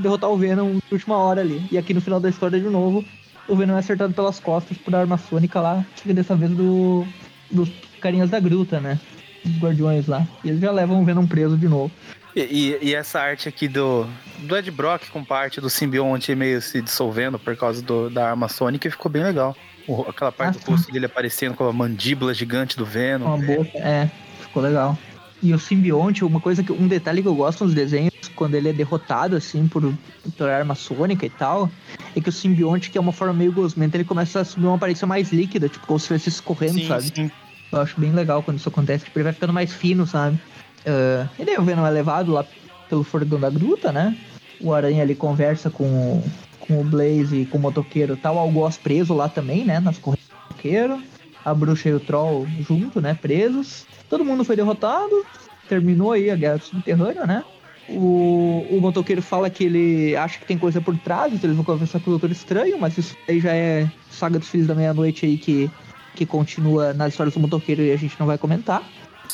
derrotar 0.00 0.30
o 0.30 0.36
Venom 0.36 0.74
na 0.74 0.80
última 0.92 1.16
hora 1.16 1.40
ali. 1.40 1.62
E 1.70 1.76
aqui 1.76 1.92
no 1.92 2.00
final 2.00 2.20
da 2.20 2.28
história, 2.28 2.58
de 2.58 2.68
novo, 2.68 3.04
o 3.48 3.56
Venom 3.56 3.74
é 3.74 3.78
acertado 3.78 4.14
pelas 4.14 4.38
costas 4.38 4.78
por 4.78 4.94
arma 4.94 5.18
sônica 5.18 5.60
lá. 5.60 5.84
E 6.06 6.12
dessa 6.12 6.36
vez 6.36 6.52
do, 6.52 7.04
dos 7.50 7.68
carinhas 8.00 8.30
da 8.30 8.38
gruta, 8.38 8.80
né? 8.80 8.98
Dos 9.44 9.58
guardiões 9.58 10.06
lá. 10.06 10.26
E 10.44 10.50
eles 10.50 10.60
já 10.60 10.70
levam 10.70 11.02
o 11.02 11.04
Venom 11.04 11.26
preso 11.26 11.56
de 11.56 11.68
novo. 11.68 11.90
E, 12.38 12.78
e- 12.82 12.88
e 12.90 12.94
essa 12.94 13.20
arte 13.20 13.48
aqui 13.48 13.66
do, 13.66 14.06
do 14.38 14.56
Ed 14.56 14.70
Brock 14.70 15.08
com 15.10 15.24
parte 15.24 15.60
do 15.60 15.68
simbionte 15.68 16.34
meio 16.34 16.62
se 16.62 16.80
dissolvendo 16.80 17.38
por 17.38 17.56
causa 17.56 17.82
do- 17.82 18.08
da 18.08 18.30
arma 18.30 18.48
sônica 18.48 18.88
ficou 18.90 19.10
bem 19.10 19.22
legal. 19.24 19.56
O- 19.86 20.02
aquela 20.02 20.30
parte 20.30 20.56
Ah, 20.56 20.60
do 20.60 20.64
sim. 20.64 20.70
rosto 20.72 20.92
dele 20.92 21.06
aparecendo 21.06 21.54
com 21.54 21.66
a 21.68 21.72
mandíbula 21.72 22.32
gigante 22.32 22.76
do 22.76 22.84
Venom. 22.84 23.34
Uma 23.34 23.38
boca, 23.44 23.70
é, 23.78 24.08
ficou 24.40 24.62
legal. 24.62 24.96
E 25.42 25.52
o 25.54 25.58
simbionte, 25.58 26.24
uma 26.24 26.40
coisa 26.40 26.62
que. 26.64 26.72
Um 26.72 26.88
detalhe 26.88 27.22
que 27.22 27.28
eu 27.28 27.34
gosto 27.34 27.64
nos 27.64 27.72
desenhos, 27.72 28.12
quando 28.34 28.54
ele 28.56 28.68
é 28.68 28.72
derrotado, 28.72 29.36
assim, 29.36 29.68
por, 29.68 29.92
por 30.36 30.48
arma 30.48 30.74
sônica 30.74 31.24
e 31.24 31.30
tal, 31.30 31.70
é 32.14 32.20
que 32.20 32.28
o 32.28 32.32
simbionte, 32.32 32.90
que 32.90 32.98
é 32.98 33.00
uma 33.00 33.12
forma 33.12 33.32
meio 33.34 33.52
gosmenta, 33.52 33.96
ele 33.96 34.04
começa 34.04 34.40
a 34.40 34.42
assumir 34.42 34.66
uma 34.66 34.74
aparência 34.74 35.06
mais 35.06 35.32
líquida, 35.32 35.68
tipo, 35.68 35.86
como 35.86 35.98
se 35.98 36.04
estivesse 36.06 36.28
escorrendo, 36.28 36.74
sim, 36.74 36.88
sabe? 36.88 37.12
sim. 37.14 37.30
Eu 37.70 37.80
acho 37.80 38.00
bem 38.00 38.10
legal 38.12 38.42
quando 38.42 38.58
isso 38.58 38.68
acontece, 38.68 39.04
tipo, 39.04 39.16
ele 39.18 39.24
vai 39.24 39.32
ficando 39.32 39.52
mais 39.52 39.72
fino, 39.72 40.06
sabe? 40.08 40.38
Ah, 40.86 41.28
e 41.38 41.44
daí 41.44 41.56
o 41.56 41.62
Venom 41.62 41.86
é 41.86 41.90
levado 41.90 42.32
lá 42.32 42.44
pelo 42.88 43.04
furgão 43.04 43.38
da 43.38 43.50
gruta, 43.50 43.92
né? 43.92 44.16
O 44.60 44.72
Aranha 44.72 45.02
ali 45.02 45.14
conversa 45.14 45.70
com, 45.70 46.22
com 46.60 46.80
o 46.80 46.84
Blaze 46.84 47.42
e 47.42 47.46
com 47.46 47.58
o 47.58 47.60
motoqueiro 47.60 48.16
tal. 48.16 48.36
O 48.36 48.38
Algoz 48.38 48.76
preso 48.76 49.14
lá 49.14 49.28
também, 49.28 49.64
né? 49.64 49.78
Nas 49.80 49.98
correntes 49.98 50.28
do 50.28 50.34
motoqueiro. 50.34 51.02
A 51.44 51.54
bruxa 51.54 51.88
e 51.88 51.94
o 51.94 52.00
Troll 52.00 52.46
junto, 52.60 53.00
né? 53.00 53.14
Presos. 53.14 53.86
Todo 54.08 54.24
mundo 54.24 54.44
foi 54.44 54.56
derrotado. 54.56 55.24
Terminou 55.68 56.12
aí 56.12 56.30
a 56.30 56.36
guerra 56.36 56.58
subterrânea, 56.58 57.26
né? 57.26 57.44
O, 57.88 58.66
o 58.70 58.80
motoqueiro 58.80 59.22
fala 59.22 59.48
que 59.48 59.64
ele 59.64 60.14
acha 60.14 60.38
que 60.38 60.44
tem 60.44 60.58
coisa 60.58 60.78
por 60.78 60.96
trás, 60.98 61.32
então 61.32 61.48
eles 61.48 61.56
vão 61.56 61.64
conversar 61.64 62.00
com 62.00 62.10
o 62.10 62.12
Doutor 62.12 62.30
Estranho, 62.30 62.78
mas 62.78 62.98
isso 62.98 63.16
aí 63.26 63.40
já 63.40 63.54
é 63.54 63.90
saga 64.10 64.38
dos 64.38 64.48
Filhos 64.48 64.66
da 64.66 64.74
Meia-Noite 64.74 65.24
aí 65.24 65.38
que, 65.38 65.70
que 66.14 66.26
continua 66.26 66.92
nas 66.92 67.12
histórias 67.12 67.32
do 67.32 67.40
motoqueiro 67.40 67.80
e 67.80 67.90
a 67.90 67.96
gente 67.96 68.14
não 68.20 68.26
vai 68.26 68.36
comentar. 68.36 68.82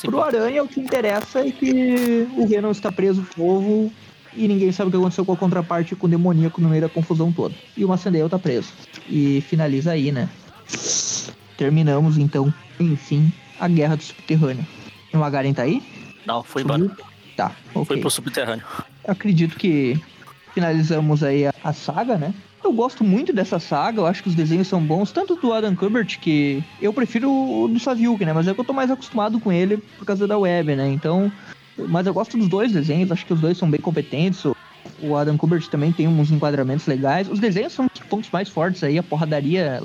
Sim, 0.04 0.10
Pro 0.10 0.20
Aranha, 0.22 0.62
o 0.62 0.68
que 0.68 0.80
interessa 0.80 1.40
é 1.40 1.50
que 1.50 2.28
o 2.36 2.46
Venom 2.46 2.70
está 2.70 2.92
preso 2.92 3.22
de 3.22 3.42
novo 3.42 3.90
e 4.36 4.46
ninguém 4.46 4.70
sabe 4.70 4.88
o 4.88 4.90
que 4.90 4.96
aconteceu 4.96 5.24
com 5.24 5.32
a 5.32 5.36
contraparte 5.36 5.96
com 5.96 6.06
o 6.06 6.10
demoníaco 6.10 6.60
no 6.60 6.68
meio 6.68 6.82
da 6.82 6.88
confusão 6.88 7.32
toda. 7.32 7.54
E 7.76 7.84
o 7.84 7.88
Macendale 7.88 8.28
tá 8.28 8.38
preso. 8.38 8.72
E 9.08 9.40
finaliza 9.42 9.92
aí, 9.92 10.12
né? 10.12 10.28
Terminamos 11.56 12.18
então, 12.18 12.52
enfim, 12.78 13.32
a 13.58 13.68
Guerra 13.68 13.96
do 13.96 14.02
Subterrâneo. 14.02 14.66
O 15.12 15.18
Magaren 15.18 15.54
tá 15.54 15.62
aí? 15.62 15.82
Não, 16.26 16.42
foi 16.42 16.62
embora. 16.62 16.90
Tá, 17.36 17.52
Foi 17.72 17.82
ok. 17.82 18.00
pro 18.00 18.10
subterrâneo. 18.10 18.64
Acredito 19.06 19.56
que 19.56 20.00
finalizamos 20.52 21.22
aí 21.22 21.46
a, 21.46 21.54
a 21.62 21.72
saga, 21.72 22.16
né? 22.16 22.32
Eu 22.64 22.72
gosto 22.72 23.04
muito 23.04 23.30
dessa 23.30 23.58
saga, 23.60 24.00
eu 24.00 24.06
acho 24.06 24.22
que 24.22 24.28
os 24.30 24.34
desenhos 24.34 24.66
são 24.68 24.80
bons, 24.82 25.12
tanto 25.12 25.36
do 25.36 25.52
Adam 25.52 25.76
Kubert, 25.76 26.18
que 26.18 26.64
eu 26.80 26.94
prefiro 26.94 27.30
o 27.30 27.68
do 27.68 27.78
Saviuk, 27.78 28.24
né? 28.24 28.32
Mas 28.32 28.48
é 28.48 28.54
que 28.54 28.60
eu 28.60 28.64
tô 28.64 28.72
mais 28.72 28.90
acostumado 28.90 29.38
com 29.38 29.52
ele 29.52 29.76
por 29.98 30.06
causa 30.06 30.26
da 30.26 30.38
web, 30.38 30.74
né? 30.74 30.88
Então, 30.88 31.30
mas 31.76 32.06
eu 32.06 32.14
gosto 32.14 32.38
dos 32.38 32.48
dois 32.48 32.72
desenhos, 32.72 33.12
acho 33.12 33.26
que 33.26 33.34
os 33.34 33.40
dois 33.40 33.58
são 33.58 33.70
bem 33.70 33.80
competentes. 33.80 34.42
O- 34.46 35.14
Adam 35.14 35.36
Kubert 35.36 35.68
também 35.68 35.92
tem 35.92 36.08
uns 36.08 36.30
enquadramentos 36.30 36.86
legais. 36.86 37.28
Os 37.30 37.38
desenhos 37.38 37.74
são 37.74 37.86
os 37.92 38.00
pontos 38.00 38.30
mais 38.30 38.48
fortes 38.48 38.82
aí, 38.82 38.96
a 38.98 39.02
porradaria 39.02 39.78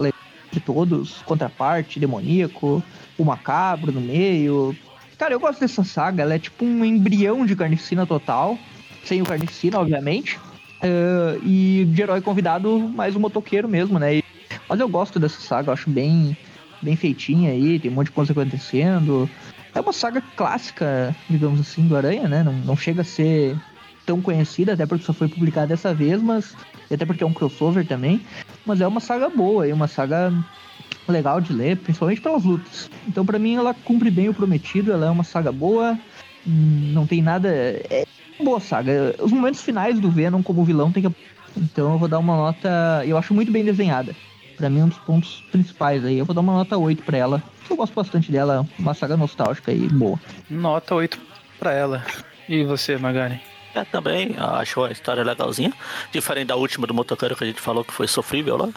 de 0.49 0.59
todos, 0.61 1.21
contraparte, 1.25 1.99
demoníaco, 1.99 2.82
o 3.17 3.25
macabro 3.25 3.91
no 3.91 3.99
meio. 3.99 4.73
Cara, 5.17 5.34
eu 5.34 5.39
gosto 5.39 5.59
dessa 5.59 5.84
saga, 5.84 6.23
ela 6.23 6.34
é 6.34 6.39
tipo 6.39 6.63
um 6.63 6.86
embrião 6.86 7.45
de 7.45 7.55
carnificina 7.57 8.05
total, 8.05 8.57
sem 9.03 9.21
o 9.21 9.25
carnificina, 9.25 9.80
obviamente. 9.80 10.39
Ah, 10.82 11.38
e 11.41 11.86
de 11.86 12.01
herói 12.01 12.21
convidado, 12.21 12.80
mais 12.89 13.15
um 13.15 13.19
motoqueiro 13.19 13.67
mesmo, 13.67 13.99
né? 13.99 14.17
E- 14.17 14.23
mas 14.67 14.80
eu 14.80 14.88
gosto 14.88 15.19
dessa 15.19 15.39
saga, 15.39 15.69
eu 15.69 15.73
acho 15.73 15.89
bem, 15.89 16.36
bem 16.82 16.95
feitinha 16.95 17.51
aí, 17.51 17.80
tem 17.80 17.91
um 17.91 17.95
monte 17.95 18.07
de 18.07 18.11
coisa 18.13 18.32
acontecendo. 18.32 19.30
É 19.73 19.82
uma 19.82 19.93
saga 19.93 20.21
clássica, 20.36 21.15
digamos 21.30 21.59
assim, 21.59 21.88
do 21.88 21.95
Aranha, 21.95 22.27
né? 22.27 22.43
Não, 22.43 22.53
não 22.53 22.75
chega 22.75 23.01
a 23.01 23.05
ser 23.05 23.59
tão 24.05 24.21
conhecida, 24.21 24.73
até 24.73 24.86
porque 24.86 25.03
só 25.05 25.13
foi 25.13 25.27
publicada 25.27 25.67
dessa 25.67 25.93
vez, 25.93 26.21
mas. 26.21 26.55
E 26.89 26.95
até 26.95 27.05
porque 27.05 27.23
é 27.23 27.27
um 27.27 27.34
crossover 27.34 27.86
também. 27.86 28.23
Mas 28.65 28.82
é 28.82 28.88
uma 28.88 28.99
saga 28.99 29.30
boa, 29.30 29.67
é 29.67 29.73
uma 29.73 29.88
saga 29.88 30.34
legal 31.07 31.39
de 31.41 31.53
ler, 31.53 31.77
principalmente 31.77 32.21
pelas 32.21 32.43
lutas. 32.43 32.88
Então, 33.07 33.25
pra 33.25 33.38
mim, 33.39 33.55
ela 33.55 33.73
cumpre 33.73 34.09
bem 34.09 34.30
o 34.30 34.34
prometido, 34.34 34.91
ela 34.91 35.07
é 35.07 35.09
uma 35.09 35.23
saga 35.23 35.51
boa, 35.51 35.99
hum, 36.45 36.91
não 36.93 37.05
tem 37.05 37.21
nada. 37.21 37.49
É 37.89 38.03
boa 38.44 38.60
saga. 38.60 39.16
Os 39.20 39.32
momentos 39.32 39.62
finais 39.62 40.00
do 40.00 40.10
Venom 40.10 40.42
como 40.42 40.64
vilão 40.64 40.92
tem 40.92 41.04
que. 41.04 41.16
Então, 41.58 41.94
eu 41.94 41.98
vou 41.98 42.08
dar 42.08 42.20
uma 42.20 42.36
nota. 42.36 43.04
Eu 43.06 43.18
acho 43.18 43.34
muito 43.34 43.52
bem 43.52 43.64
desenhada. 43.64 44.16
Pra 44.56 44.70
mim, 44.70 44.82
é 44.82 44.84
um 44.84 44.90
dos 44.90 45.00
pontos 45.00 45.44
principais 45.52 46.04
aí. 46.04 46.18
Eu 46.18 46.26
vou 46.26 46.36
dar 46.36 46.42
uma 46.42 46.54
nota 46.54 46.78
8 46.78 47.04
pra 47.04 47.18
ela. 47.18 47.44
Eu 47.70 47.76
gosto 47.76 47.94
bastante 47.94 48.32
dela, 48.32 48.68
uma 48.78 48.94
saga 48.94 49.16
nostálgica 49.16 49.72
e 49.72 49.88
boa. 49.88 50.20
Nota 50.50 50.96
8 50.96 51.20
pra 51.60 51.72
ela. 51.72 52.04
E 52.48 52.64
você, 52.64 52.98
Magari? 52.98 53.40
É, 53.76 53.84
também 53.86 54.36
achou 54.38 54.86
a 54.86 54.92
história 54.92 55.24
legalzinha. 55.24 55.72
Diferente 56.12 56.48
da 56.48 56.56
última 56.56 56.88
do 56.88 56.94
motoqueiro 56.94 57.36
que 57.36 57.44
a 57.44 57.48
gente 57.48 57.62
falou 57.62 57.84
que 57.84 57.94
foi 57.94 58.08
sofrível 58.08 58.58
lá. 58.58 58.70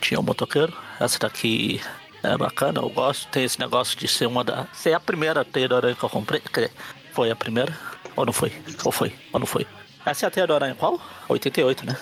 Tinha 0.00 0.20
um 0.20 0.22
motoqueiro. 0.22 0.72
Essa 1.00 1.18
daqui 1.18 1.80
é 2.22 2.36
bacana, 2.36 2.80
eu 2.80 2.88
gosto. 2.88 3.28
Tem 3.28 3.44
esse 3.44 3.58
negócio 3.58 3.98
de 3.98 4.06
ser 4.06 4.26
uma 4.26 4.44
da. 4.44 4.66
Ser 4.72 4.94
a 4.94 5.00
primeira 5.00 5.44
teia 5.44 5.68
do 5.68 5.76
aranha 5.76 5.96
que 5.96 6.04
eu 6.04 6.08
comprei. 6.08 6.40
Quer 6.40 6.60
dizer, 6.60 6.72
foi 7.16 7.30
a 7.30 7.36
primeira? 7.36 7.74
Ou 8.14 8.26
não 8.26 8.32
foi? 8.32 8.52
Ou 8.84 8.92
foi? 8.92 9.14
Ou 9.32 9.40
não 9.40 9.46
foi? 9.46 9.66
Essa 10.04 10.26
é 10.26 10.28
a 10.28 10.30
teia 10.30 10.46
do 10.46 10.54
aranha 10.54 10.74
qual? 10.74 11.00
88, 11.30 11.86
né? 11.86 11.96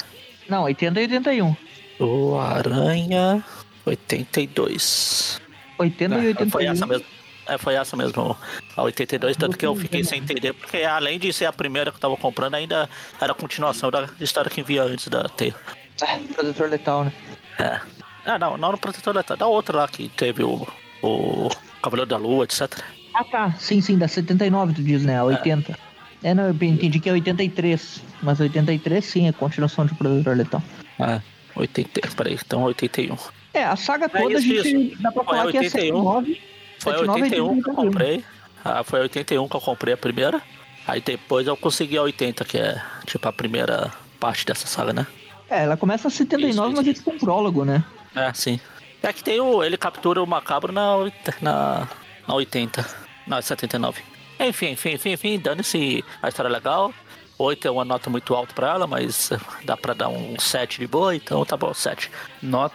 Não, 0.48 0.64
80 0.64 1.00
e 1.00 1.02
81. 1.04 1.56
O 2.00 2.36
Aranha 2.36 3.42
82. 3.86 5.40
80 5.78 6.14
e 6.14 6.18
É, 6.18 6.26
81. 6.30 6.50
foi 6.50 6.66
essa 6.66 6.84
mesmo. 6.86 7.06
É, 7.46 7.58
foi 7.58 7.74
essa 7.74 7.94
mesmo, 7.94 8.36
a 8.74 8.82
82, 8.82 9.36
tanto 9.36 9.58
que 9.58 9.66
eu 9.66 9.76
fiquei 9.76 10.02
sem 10.02 10.18
entender, 10.18 10.54
porque 10.54 10.78
além 10.78 11.18
de 11.18 11.30
ser 11.30 11.44
a 11.44 11.52
primeira 11.52 11.90
que 11.90 11.96
eu 11.98 12.00
tava 12.00 12.16
comprando, 12.16 12.54
ainda 12.54 12.88
era 13.20 13.32
a 13.32 13.34
continuação 13.34 13.90
da 13.90 14.08
história 14.18 14.50
que 14.50 14.62
via 14.62 14.82
antes 14.82 15.08
da 15.08 15.28
teia. 15.28 15.54
É, 16.02 16.16
Protetor 16.34 16.70
letal, 16.70 17.04
né? 17.04 17.12
É. 17.58 17.80
Ah, 18.24 18.38
não, 18.38 18.56
não 18.56 18.72
no 18.72 18.78
Protetor 18.78 19.14
Letal, 19.14 19.36
da 19.36 19.46
outra 19.46 19.76
lá 19.76 19.86
que 19.86 20.08
teve 20.08 20.42
o, 20.42 20.66
o 21.02 21.50
Cavaleiro 21.82 22.08
da 22.08 22.16
Lua, 22.16 22.44
etc. 22.44 22.82
Ah, 23.14 23.24
tá. 23.24 23.52
Sim, 23.58 23.80
sim, 23.80 23.96
da 23.96 24.08
79 24.08 24.74
tu 24.74 24.82
diz, 24.82 25.04
né? 25.04 25.18
A 25.18 25.24
80. 25.24 25.78
É, 26.22 26.34
não, 26.34 26.44
eu 26.44 26.50
entendi 26.62 26.98
que 26.98 27.08
é 27.08 27.12
83. 27.12 28.02
Mas 28.22 28.40
83 28.40 29.04
sim, 29.04 29.28
é 29.28 29.32
continuação 29.32 29.86
de 29.86 29.94
Protetor 29.94 30.36
letal. 30.36 30.62
É, 30.98 31.20
80, 31.54 32.00
peraí, 32.16 32.38
então 32.44 32.62
81. 32.62 33.16
É, 33.52 33.64
a 33.64 33.76
saga 33.76 34.06
É 34.06 34.08
toda 34.08 34.36
a 34.36 34.40
isso, 34.40 34.64
gente 34.64 34.96
dá 35.00 35.12
pra 35.12 35.22
Foi 35.22 35.36
falar 35.36 35.50
que 35.50 35.58
é 35.58 35.60
81. 35.60 35.70
79. 35.70 36.40
Foi 36.80 36.92
a 36.92 36.98
79 36.98 37.20
e 37.20 37.22
81 37.22 37.62
que 37.62 37.68
eu 37.68 37.72
81. 37.72 37.74
comprei. 37.74 38.24
Ah, 38.64 38.82
foi 38.82 38.98
a 38.98 39.02
81 39.02 39.48
que 39.48 39.56
eu 39.56 39.60
comprei 39.60 39.94
a 39.94 39.96
primeira. 39.96 40.42
Aí 40.86 41.00
depois 41.00 41.46
eu 41.46 41.56
consegui 41.56 41.96
a 41.96 42.02
80, 42.02 42.44
que 42.44 42.58
é 42.58 42.82
tipo 43.06 43.28
a 43.28 43.32
primeira 43.32 43.92
parte 44.18 44.44
dessa 44.44 44.66
saga, 44.66 44.92
né? 44.92 45.06
É, 45.48 45.62
ela 45.62 45.76
começa 45.76 46.08
a 46.08 46.10
79, 46.10 46.50
Isso, 46.50 46.76
mas 46.76 46.88
é 46.88 46.94
tipo 46.94 47.10
um 47.12 47.18
prólogo, 47.18 47.64
né? 47.64 47.84
É, 48.14 48.32
sim. 48.32 48.58
É 49.02 49.12
que 49.12 49.22
tem 49.22 49.38
o. 49.40 49.62
Ele 49.62 49.76
captura 49.76 50.22
o 50.22 50.26
macabro 50.26 50.72
na, 50.72 50.96
na, 51.42 51.88
na 52.26 52.34
80. 52.34 53.03
Não, 53.26 53.38
é 53.38 53.42
79. 53.42 54.02
Enfim, 54.40 54.70
enfim, 54.70 54.92
enfim, 54.92 55.12
enfim, 55.12 55.38
dane-se 55.38 56.04
a 56.22 56.28
história 56.28 56.48
é 56.48 56.52
legal. 56.52 56.92
8 57.38 57.66
é 57.66 57.70
uma 57.70 57.84
nota 57.84 58.10
muito 58.10 58.34
alta 58.34 58.52
pra 58.54 58.70
ela, 58.70 58.86
mas 58.86 59.30
dá 59.64 59.76
pra 59.76 59.94
dar 59.94 60.08
um 60.08 60.38
7 60.38 60.80
de 60.80 60.86
boa, 60.86 61.14
então 61.14 61.44
tá 61.44 61.56
bom, 61.56 61.72
7. 61.72 62.10
Nota 62.42 62.74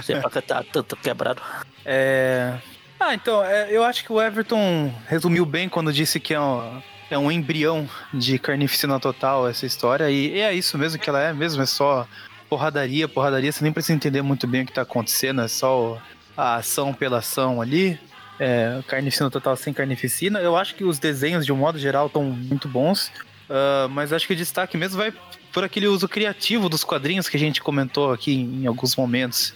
Sei 0.02 0.20
pra 0.20 0.30
que 0.30 0.40
tá 0.40 0.64
tanto 0.72 0.96
quebrado. 0.96 1.42
É... 1.84 2.56
Ah, 2.98 3.14
então, 3.14 3.44
é, 3.44 3.70
eu 3.70 3.84
acho 3.84 4.04
que 4.04 4.12
o 4.12 4.20
Everton 4.20 4.92
resumiu 5.06 5.44
bem 5.44 5.68
quando 5.68 5.92
disse 5.92 6.18
que 6.18 6.32
é 6.32 6.40
um, 6.40 6.82
é 7.10 7.18
um 7.18 7.30
embrião 7.30 7.88
de 8.12 8.38
carnificina 8.38 8.98
total 8.98 9.48
essa 9.48 9.66
história. 9.66 10.10
E 10.10 10.40
é 10.40 10.54
isso 10.54 10.78
mesmo 10.78 10.98
que 10.98 11.08
ela 11.08 11.20
é 11.20 11.32
mesmo, 11.32 11.62
é 11.62 11.66
só 11.66 12.06
porradaria, 12.48 13.06
porradaria. 13.06 13.52
Você 13.52 13.62
nem 13.62 13.72
precisa 13.72 13.94
entender 13.94 14.22
muito 14.22 14.46
bem 14.46 14.62
o 14.62 14.66
que 14.66 14.72
tá 14.72 14.82
acontecendo, 14.82 15.42
é 15.42 15.48
só 15.48 16.00
a 16.36 16.56
ação 16.56 16.92
pela 16.94 17.18
ação 17.18 17.60
ali. 17.60 17.98
É, 18.38 18.80
carnificina 18.86 19.30
total 19.30 19.56
sem 19.56 19.72
carnificina. 19.72 20.40
Eu 20.40 20.56
acho 20.56 20.74
que 20.74 20.84
os 20.84 20.98
desenhos, 20.98 21.46
de 21.46 21.52
um 21.52 21.56
modo 21.56 21.78
geral, 21.78 22.06
estão 22.06 22.22
muito 22.22 22.68
bons. 22.68 23.10
Ah, 23.48 23.88
mas 23.90 24.12
acho 24.12 24.26
que 24.26 24.32
o 24.32 24.36
destaque 24.36 24.76
mesmo 24.76 24.98
vai 24.98 25.12
por 25.52 25.64
aquele 25.64 25.86
uso 25.86 26.08
criativo 26.08 26.68
dos 26.68 26.84
quadrinhos 26.84 27.28
que 27.28 27.36
a 27.36 27.40
gente 27.40 27.62
comentou 27.62 28.12
aqui 28.12 28.34
em 28.34 28.66
alguns 28.66 28.94
momentos. 28.96 29.54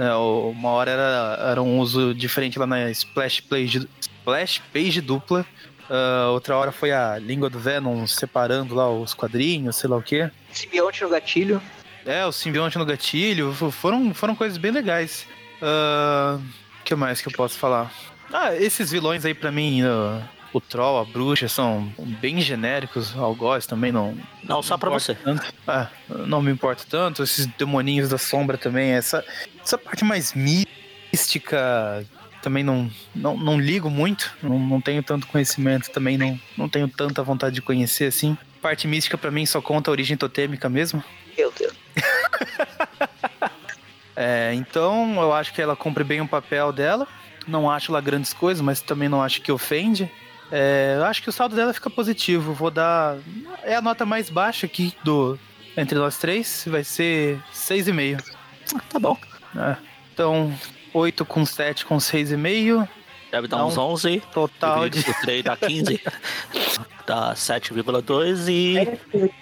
É, 0.00 0.14
o- 0.14 0.50
uma 0.50 0.70
hora 0.70 0.90
era, 0.90 1.38
era 1.50 1.62
um 1.62 1.78
uso 1.78 2.14
diferente 2.14 2.58
lá 2.58 2.66
na 2.66 2.90
Splash 2.90 3.40
Page, 3.42 3.86
Splash 4.00 4.60
Page 4.72 5.00
dupla. 5.00 5.44
Ah, 5.90 6.28
outra 6.30 6.56
hora 6.56 6.72
foi 6.72 6.92
a 6.92 7.18
língua 7.18 7.50
do 7.50 7.58
Venom 7.58 8.06
separando 8.06 8.74
lá 8.74 8.88
os 8.90 9.12
quadrinhos, 9.12 9.76
sei 9.76 9.90
lá 9.90 9.96
o 9.96 10.02
quê. 10.02 10.30
Simbionte 10.52 11.02
no 11.02 11.08
gatilho. 11.10 11.60
É, 12.06 12.24
o 12.24 12.32
simbionte 12.32 12.78
no 12.78 12.84
gatilho. 12.86 13.52
Foram, 13.72 14.14
foram 14.14 14.34
coisas 14.34 14.56
bem 14.56 14.70
legais. 14.70 15.26
O 15.60 16.82
que 16.84 16.94
mais 16.94 17.20
que 17.20 17.28
eu 17.28 17.32
posso 17.32 17.58
falar? 17.58 17.92
Ah, 18.32 18.54
esses 18.54 18.90
vilões 18.90 19.24
aí 19.24 19.34
pra 19.34 19.50
mim, 19.52 19.82
ah, 19.82 20.22
o 20.52 20.60
Troll, 20.60 20.98
a 20.98 21.04
Bruxa, 21.04 21.48
são 21.48 21.92
bem 22.20 22.40
genéricos. 22.40 23.14
O 23.14 23.20
Algoz 23.20 23.66
também 23.66 23.92
não. 23.92 24.16
Não, 24.42 24.62
só 24.62 24.76
pra 24.76 24.88
importa 24.88 25.04
você. 25.04 25.14
Tanto. 25.14 25.54
Ah, 25.66 25.88
não 26.08 26.42
me 26.42 26.50
importa 26.50 26.84
tanto. 26.88 27.22
Esses 27.22 27.46
demoninhos 27.46 28.08
da 28.08 28.18
sombra 28.18 28.58
também. 28.58 28.90
Essa, 28.90 29.24
essa 29.62 29.78
parte 29.78 30.04
mais 30.04 30.34
mística 30.34 32.04
também 32.42 32.64
não, 32.64 32.90
não, 33.14 33.36
não 33.36 33.60
ligo 33.60 33.88
muito. 33.88 34.34
Não, 34.42 34.58
não 34.58 34.80
tenho 34.80 35.02
tanto 35.02 35.26
conhecimento. 35.26 35.90
Também 35.90 36.18
não, 36.18 36.40
não 36.56 36.68
tenho 36.68 36.88
tanta 36.88 37.22
vontade 37.22 37.54
de 37.54 37.62
conhecer 37.62 38.06
assim. 38.06 38.36
Parte 38.60 38.88
mística 38.88 39.16
pra 39.16 39.30
mim 39.30 39.46
só 39.46 39.60
conta 39.62 39.90
a 39.90 39.92
origem 39.92 40.16
totêmica 40.16 40.68
mesmo. 40.68 41.02
Meu 41.36 41.52
Deus. 41.52 41.74
É, 44.22 44.52
então 44.52 45.14
eu 45.18 45.32
acho 45.32 45.54
que 45.54 45.62
ela 45.62 45.74
cumpre 45.74 46.04
bem 46.04 46.20
o 46.20 46.28
papel 46.28 46.72
dela. 46.72 47.08
Não 47.46 47.70
acho 47.70 47.90
lá 47.90 48.02
grandes 48.02 48.34
coisas, 48.34 48.60
mas 48.60 48.82
também 48.82 49.08
não 49.08 49.22
acho 49.22 49.40
que 49.40 49.50
ofende. 49.50 50.12
É, 50.52 50.94
eu 50.98 51.04
acho 51.04 51.22
que 51.22 51.28
o 51.28 51.32
saldo 51.32 51.54
dela 51.54 51.72
fica 51.72 51.88
positivo. 51.90 52.52
Vou 52.52 52.70
dar. 52.70 53.16
É 53.62 53.76
a 53.76 53.80
nota 53.82 54.04
mais 54.04 54.28
baixa 54.30 54.66
aqui 54.66 54.94
do 55.04 55.38
entre 55.76 55.96
nós 55.98 56.18
três. 56.18 56.64
Vai 56.66 56.84
ser 56.84 57.38
6,5. 57.54 58.20
Ah, 58.74 58.80
Tá 58.88 58.98
bom. 58.98 59.16
né? 59.54 59.76
Então, 60.12 60.52
8 60.92 61.24
com 61.24 61.44
7 61.46 61.84
com 61.86 61.96
6,5. 61.98 62.88
Deve 63.30 63.46
dar 63.46 63.64
uns 63.64 63.78
11. 63.78 64.20
Total 64.32 64.88
de. 64.88 64.98
Dividido 64.98 65.14
por 65.14 65.20
3 65.22 65.44
dá 65.44 65.56
15. 65.56 66.00
dá 67.06 67.32
7,2 67.34 68.48
e, 68.48 68.98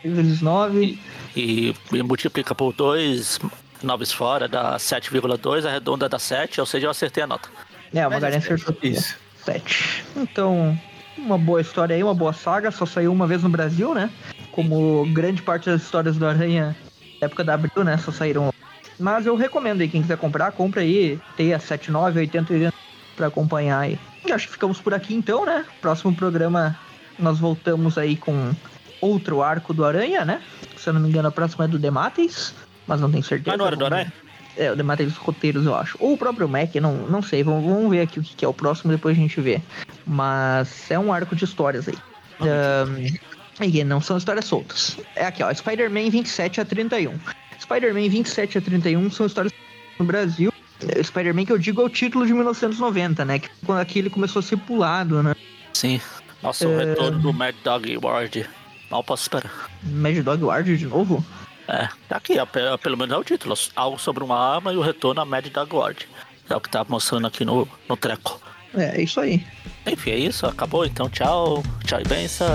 Vezes 0.06 0.40
9. 0.42 0.98
e, 1.34 1.74
e 1.92 2.02
multiplica 2.02 2.54
por 2.54 2.72
2. 2.74 3.38
9 3.82 4.06
fora 4.06 4.46
dá 4.46 4.76
7,2. 4.76 5.66
Arredonda 5.66 6.06
dá 6.09 6.18
7. 6.18 6.61
Ou 6.61 6.66
seja, 6.66 6.86
eu 6.86 6.90
acertei 6.90 7.22
a 7.22 7.26
nota. 7.26 7.48
É, 7.94 8.06
o 8.06 8.11
Magarinha 8.11 8.38
acertou. 8.40 8.76
Isso. 8.82 9.16
7. 9.44 10.04
Então, 10.16 10.78
uma 11.18 11.38
boa 11.38 11.60
história 11.60 11.94
aí, 11.94 12.02
uma 12.02 12.14
boa 12.14 12.32
saga. 12.32 12.70
Só 12.70 12.86
saiu 12.86 13.12
uma 13.12 13.26
vez 13.26 13.42
no 13.42 13.48
Brasil, 13.48 13.94
né? 13.94 14.10
Como 14.52 15.06
grande 15.12 15.42
parte 15.42 15.68
das 15.68 15.82
histórias 15.82 16.16
do 16.16 16.26
Aranha, 16.26 16.76
época 17.20 17.44
da 17.44 17.54
Abril, 17.54 17.84
né? 17.84 17.96
Só 17.98 18.10
saíram. 18.10 18.52
Mas 18.98 19.26
eu 19.26 19.36
recomendo 19.36 19.80
aí, 19.80 19.88
quem 19.88 20.02
quiser 20.02 20.16
comprar, 20.16 20.52
compra 20.52 20.80
aí. 20.80 21.20
Tem 21.36 21.54
a 21.54 21.58
79, 21.58 22.20
80 22.20 22.52
e 22.52 22.56
80 22.56 22.74
pra 23.16 23.26
acompanhar 23.28 23.80
aí. 23.80 23.98
E 24.26 24.32
acho 24.32 24.46
que 24.46 24.52
ficamos 24.52 24.80
por 24.80 24.94
aqui 24.94 25.14
então, 25.14 25.44
né? 25.44 25.64
Próximo 25.80 26.14
programa 26.14 26.76
nós 27.18 27.38
voltamos 27.38 27.98
aí 27.98 28.16
com 28.16 28.52
outro 29.00 29.42
arco 29.42 29.74
do 29.74 29.84
Aranha, 29.84 30.24
né? 30.24 30.42
Se 30.76 30.88
eu 30.88 30.94
não 30.94 31.00
me 31.00 31.08
engano, 31.08 31.28
a 31.28 31.32
próxima 31.32 31.64
é 31.64 31.68
do 31.68 31.78
Demates. 31.78 32.54
mas 32.86 33.00
não 33.00 33.10
tenho 33.10 33.22
certeza. 33.22 33.50
Mas 33.50 33.58
não 33.58 33.66
era 33.66 33.76
do 33.76 33.84
Aranha? 33.84 34.12
É, 34.59 34.72
o 34.72 34.76
The 34.76 34.82
Matrix 34.82 35.14
Roteiros, 35.16 35.64
eu 35.64 35.74
acho. 35.74 35.96
Ou 36.00 36.14
o 36.14 36.18
próprio 36.18 36.48
Mac, 36.48 36.74
não, 36.74 36.92
não 37.06 37.22
sei. 37.22 37.44
Vamos, 37.44 37.64
vamos 37.64 37.88
ver 37.90 38.00
aqui 38.00 38.18
o 38.18 38.22
que, 38.22 38.34
que 38.34 38.44
é 38.44 38.48
o 38.48 38.52
próximo, 38.52 38.90
depois 38.90 39.16
a 39.16 39.20
gente 39.20 39.40
vê. 39.40 39.62
Mas 40.04 40.90
é 40.90 40.98
um 40.98 41.12
arco 41.12 41.36
de 41.36 41.44
histórias 41.44 41.86
aí. 41.88 41.94
Um, 42.40 43.64
e 43.64 43.84
não 43.84 44.00
são 44.00 44.16
histórias 44.18 44.44
soltas. 44.46 44.98
É 45.14 45.26
aqui, 45.26 45.42
ó. 45.42 45.54
Spider-Man 45.54 46.11
27 46.11 46.61
a 46.61 46.64
31. 46.64 47.14
Spider-Man 47.61 48.09
27 48.09 48.59
a 48.59 48.61
31 48.61 49.11
são 49.12 49.26
histórias 49.26 49.52
no 49.98 50.04
Brasil. 50.04 50.52
É, 50.88 51.02
Spider-Man 51.02 51.44
que 51.44 51.52
eu 51.52 51.59
digo 51.59 51.80
é 51.80 51.84
o 51.84 51.88
título 51.88 52.26
de 52.26 52.32
1990, 52.32 53.24
né? 53.24 53.38
Que 53.38 53.48
quando 53.64 53.78
aqui 53.78 54.00
ele 54.00 54.11
começou 54.11 54.40
a 54.40 54.42
ser 54.42 54.56
pulado, 54.59 55.22
né? 55.22 55.34
Sim. 55.72 56.00
Nossa, 56.42 56.66
o 56.68 56.80
É. 56.80 56.84
retorno 56.84 57.18
do 57.20 57.32
Mad 57.32 57.54
Dog 57.62 57.96
Ward. 57.98 58.48
Mal 58.90 59.04
posso 59.04 59.22
esperar. 59.22 59.68
Mad 59.84 60.16
Dog 60.18 60.42
Ward 60.44 60.76
de 60.76 60.86
novo? 60.86 61.24
É, 61.68 61.86
tá 62.08 62.16
aqui, 62.16 62.34
pelo 62.82 62.96
menos 62.96 63.14
é 63.14 63.18
o 63.18 63.22
título. 63.22 63.54
Algo 63.76 63.98
sobre 63.98 64.24
uma 64.24 64.38
arma 64.38 64.72
e 64.72 64.76
o 64.76 64.80
retorno 64.80 65.20
a 65.20 65.24
Mad 65.24 65.46
Dog 65.48 65.76
Ward. 65.76 66.08
É 66.48 66.56
o 66.56 66.60
que 66.60 66.70
tá 66.70 66.84
mostrando 66.88 67.26
aqui 67.26 67.44
no, 67.44 67.68
no 67.86 67.96
treco. 67.96 68.40
É, 68.74 68.96
é 68.96 69.02
isso 69.02 69.20
aí. 69.20 69.46
Enfim, 69.86 70.10
é 70.10 70.16
isso. 70.16 70.46
Acabou, 70.46 70.86
então 70.86 71.10
tchau. 71.10 71.62
Tchau 71.84 72.00
e 72.00 72.08
benção. 72.08 72.48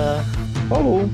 Falou. 0.68 1.10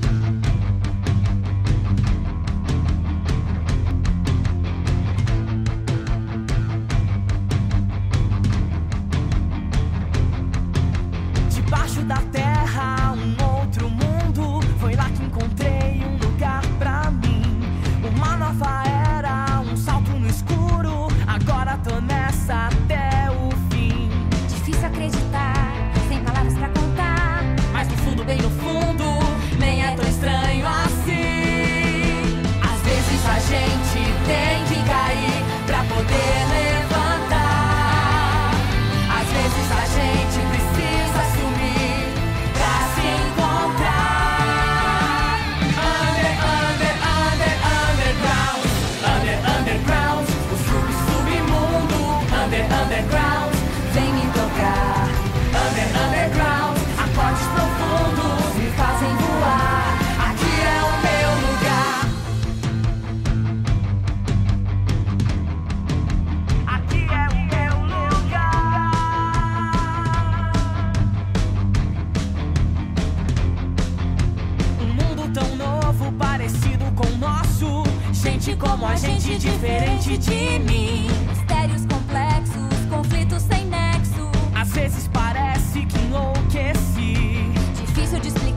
gente 78.40 78.56
como 78.56 78.86
a 78.86 78.96
gente 78.96 79.38
diferente 79.38 80.18
de 80.18 80.60
mim. 80.60 81.08
Mistérios 81.28 81.86
complexos, 81.86 82.86
conflitos 82.90 83.44
sem 83.44 83.66
nexo. 83.66 84.32
Às 84.56 84.70
vezes 84.70 85.10
parece 85.12 85.86
que 85.86 85.98
enlouqueci. 85.98 87.52
Difícil 87.86 88.20
de 88.20 88.28
explicar. 88.30 88.49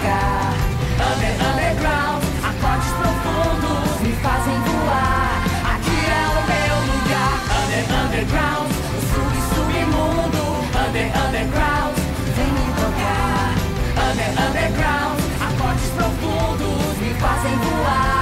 tocar. 0.00 0.54
Under, 1.12 1.34
underground, 1.48 2.22
acordes 2.42 2.92
profundos 2.92 4.00
me 4.00 4.12
fazem 4.22 4.58
voar. 4.60 5.44
Aqui 5.74 5.98
é 6.08 6.24
o 6.28 6.40
meu 6.48 6.76
lugar. 6.90 7.34
Under, 7.60 7.84
underground, 8.04 8.70
o 8.70 9.00
sub, 9.10 9.34
submundo. 9.54 10.44
Under, 10.88 11.06
underground, 11.26 11.94
vem 12.36 12.50
me 12.52 12.66
tocar. 12.80 13.54
Under, 14.10 14.30
underground, 14.48 15.20
acordes 15.40 15.90
profundos 15.90 16.98
me 16.98 17.14
fazem 17.14 17.56
voar. 17.56 18.19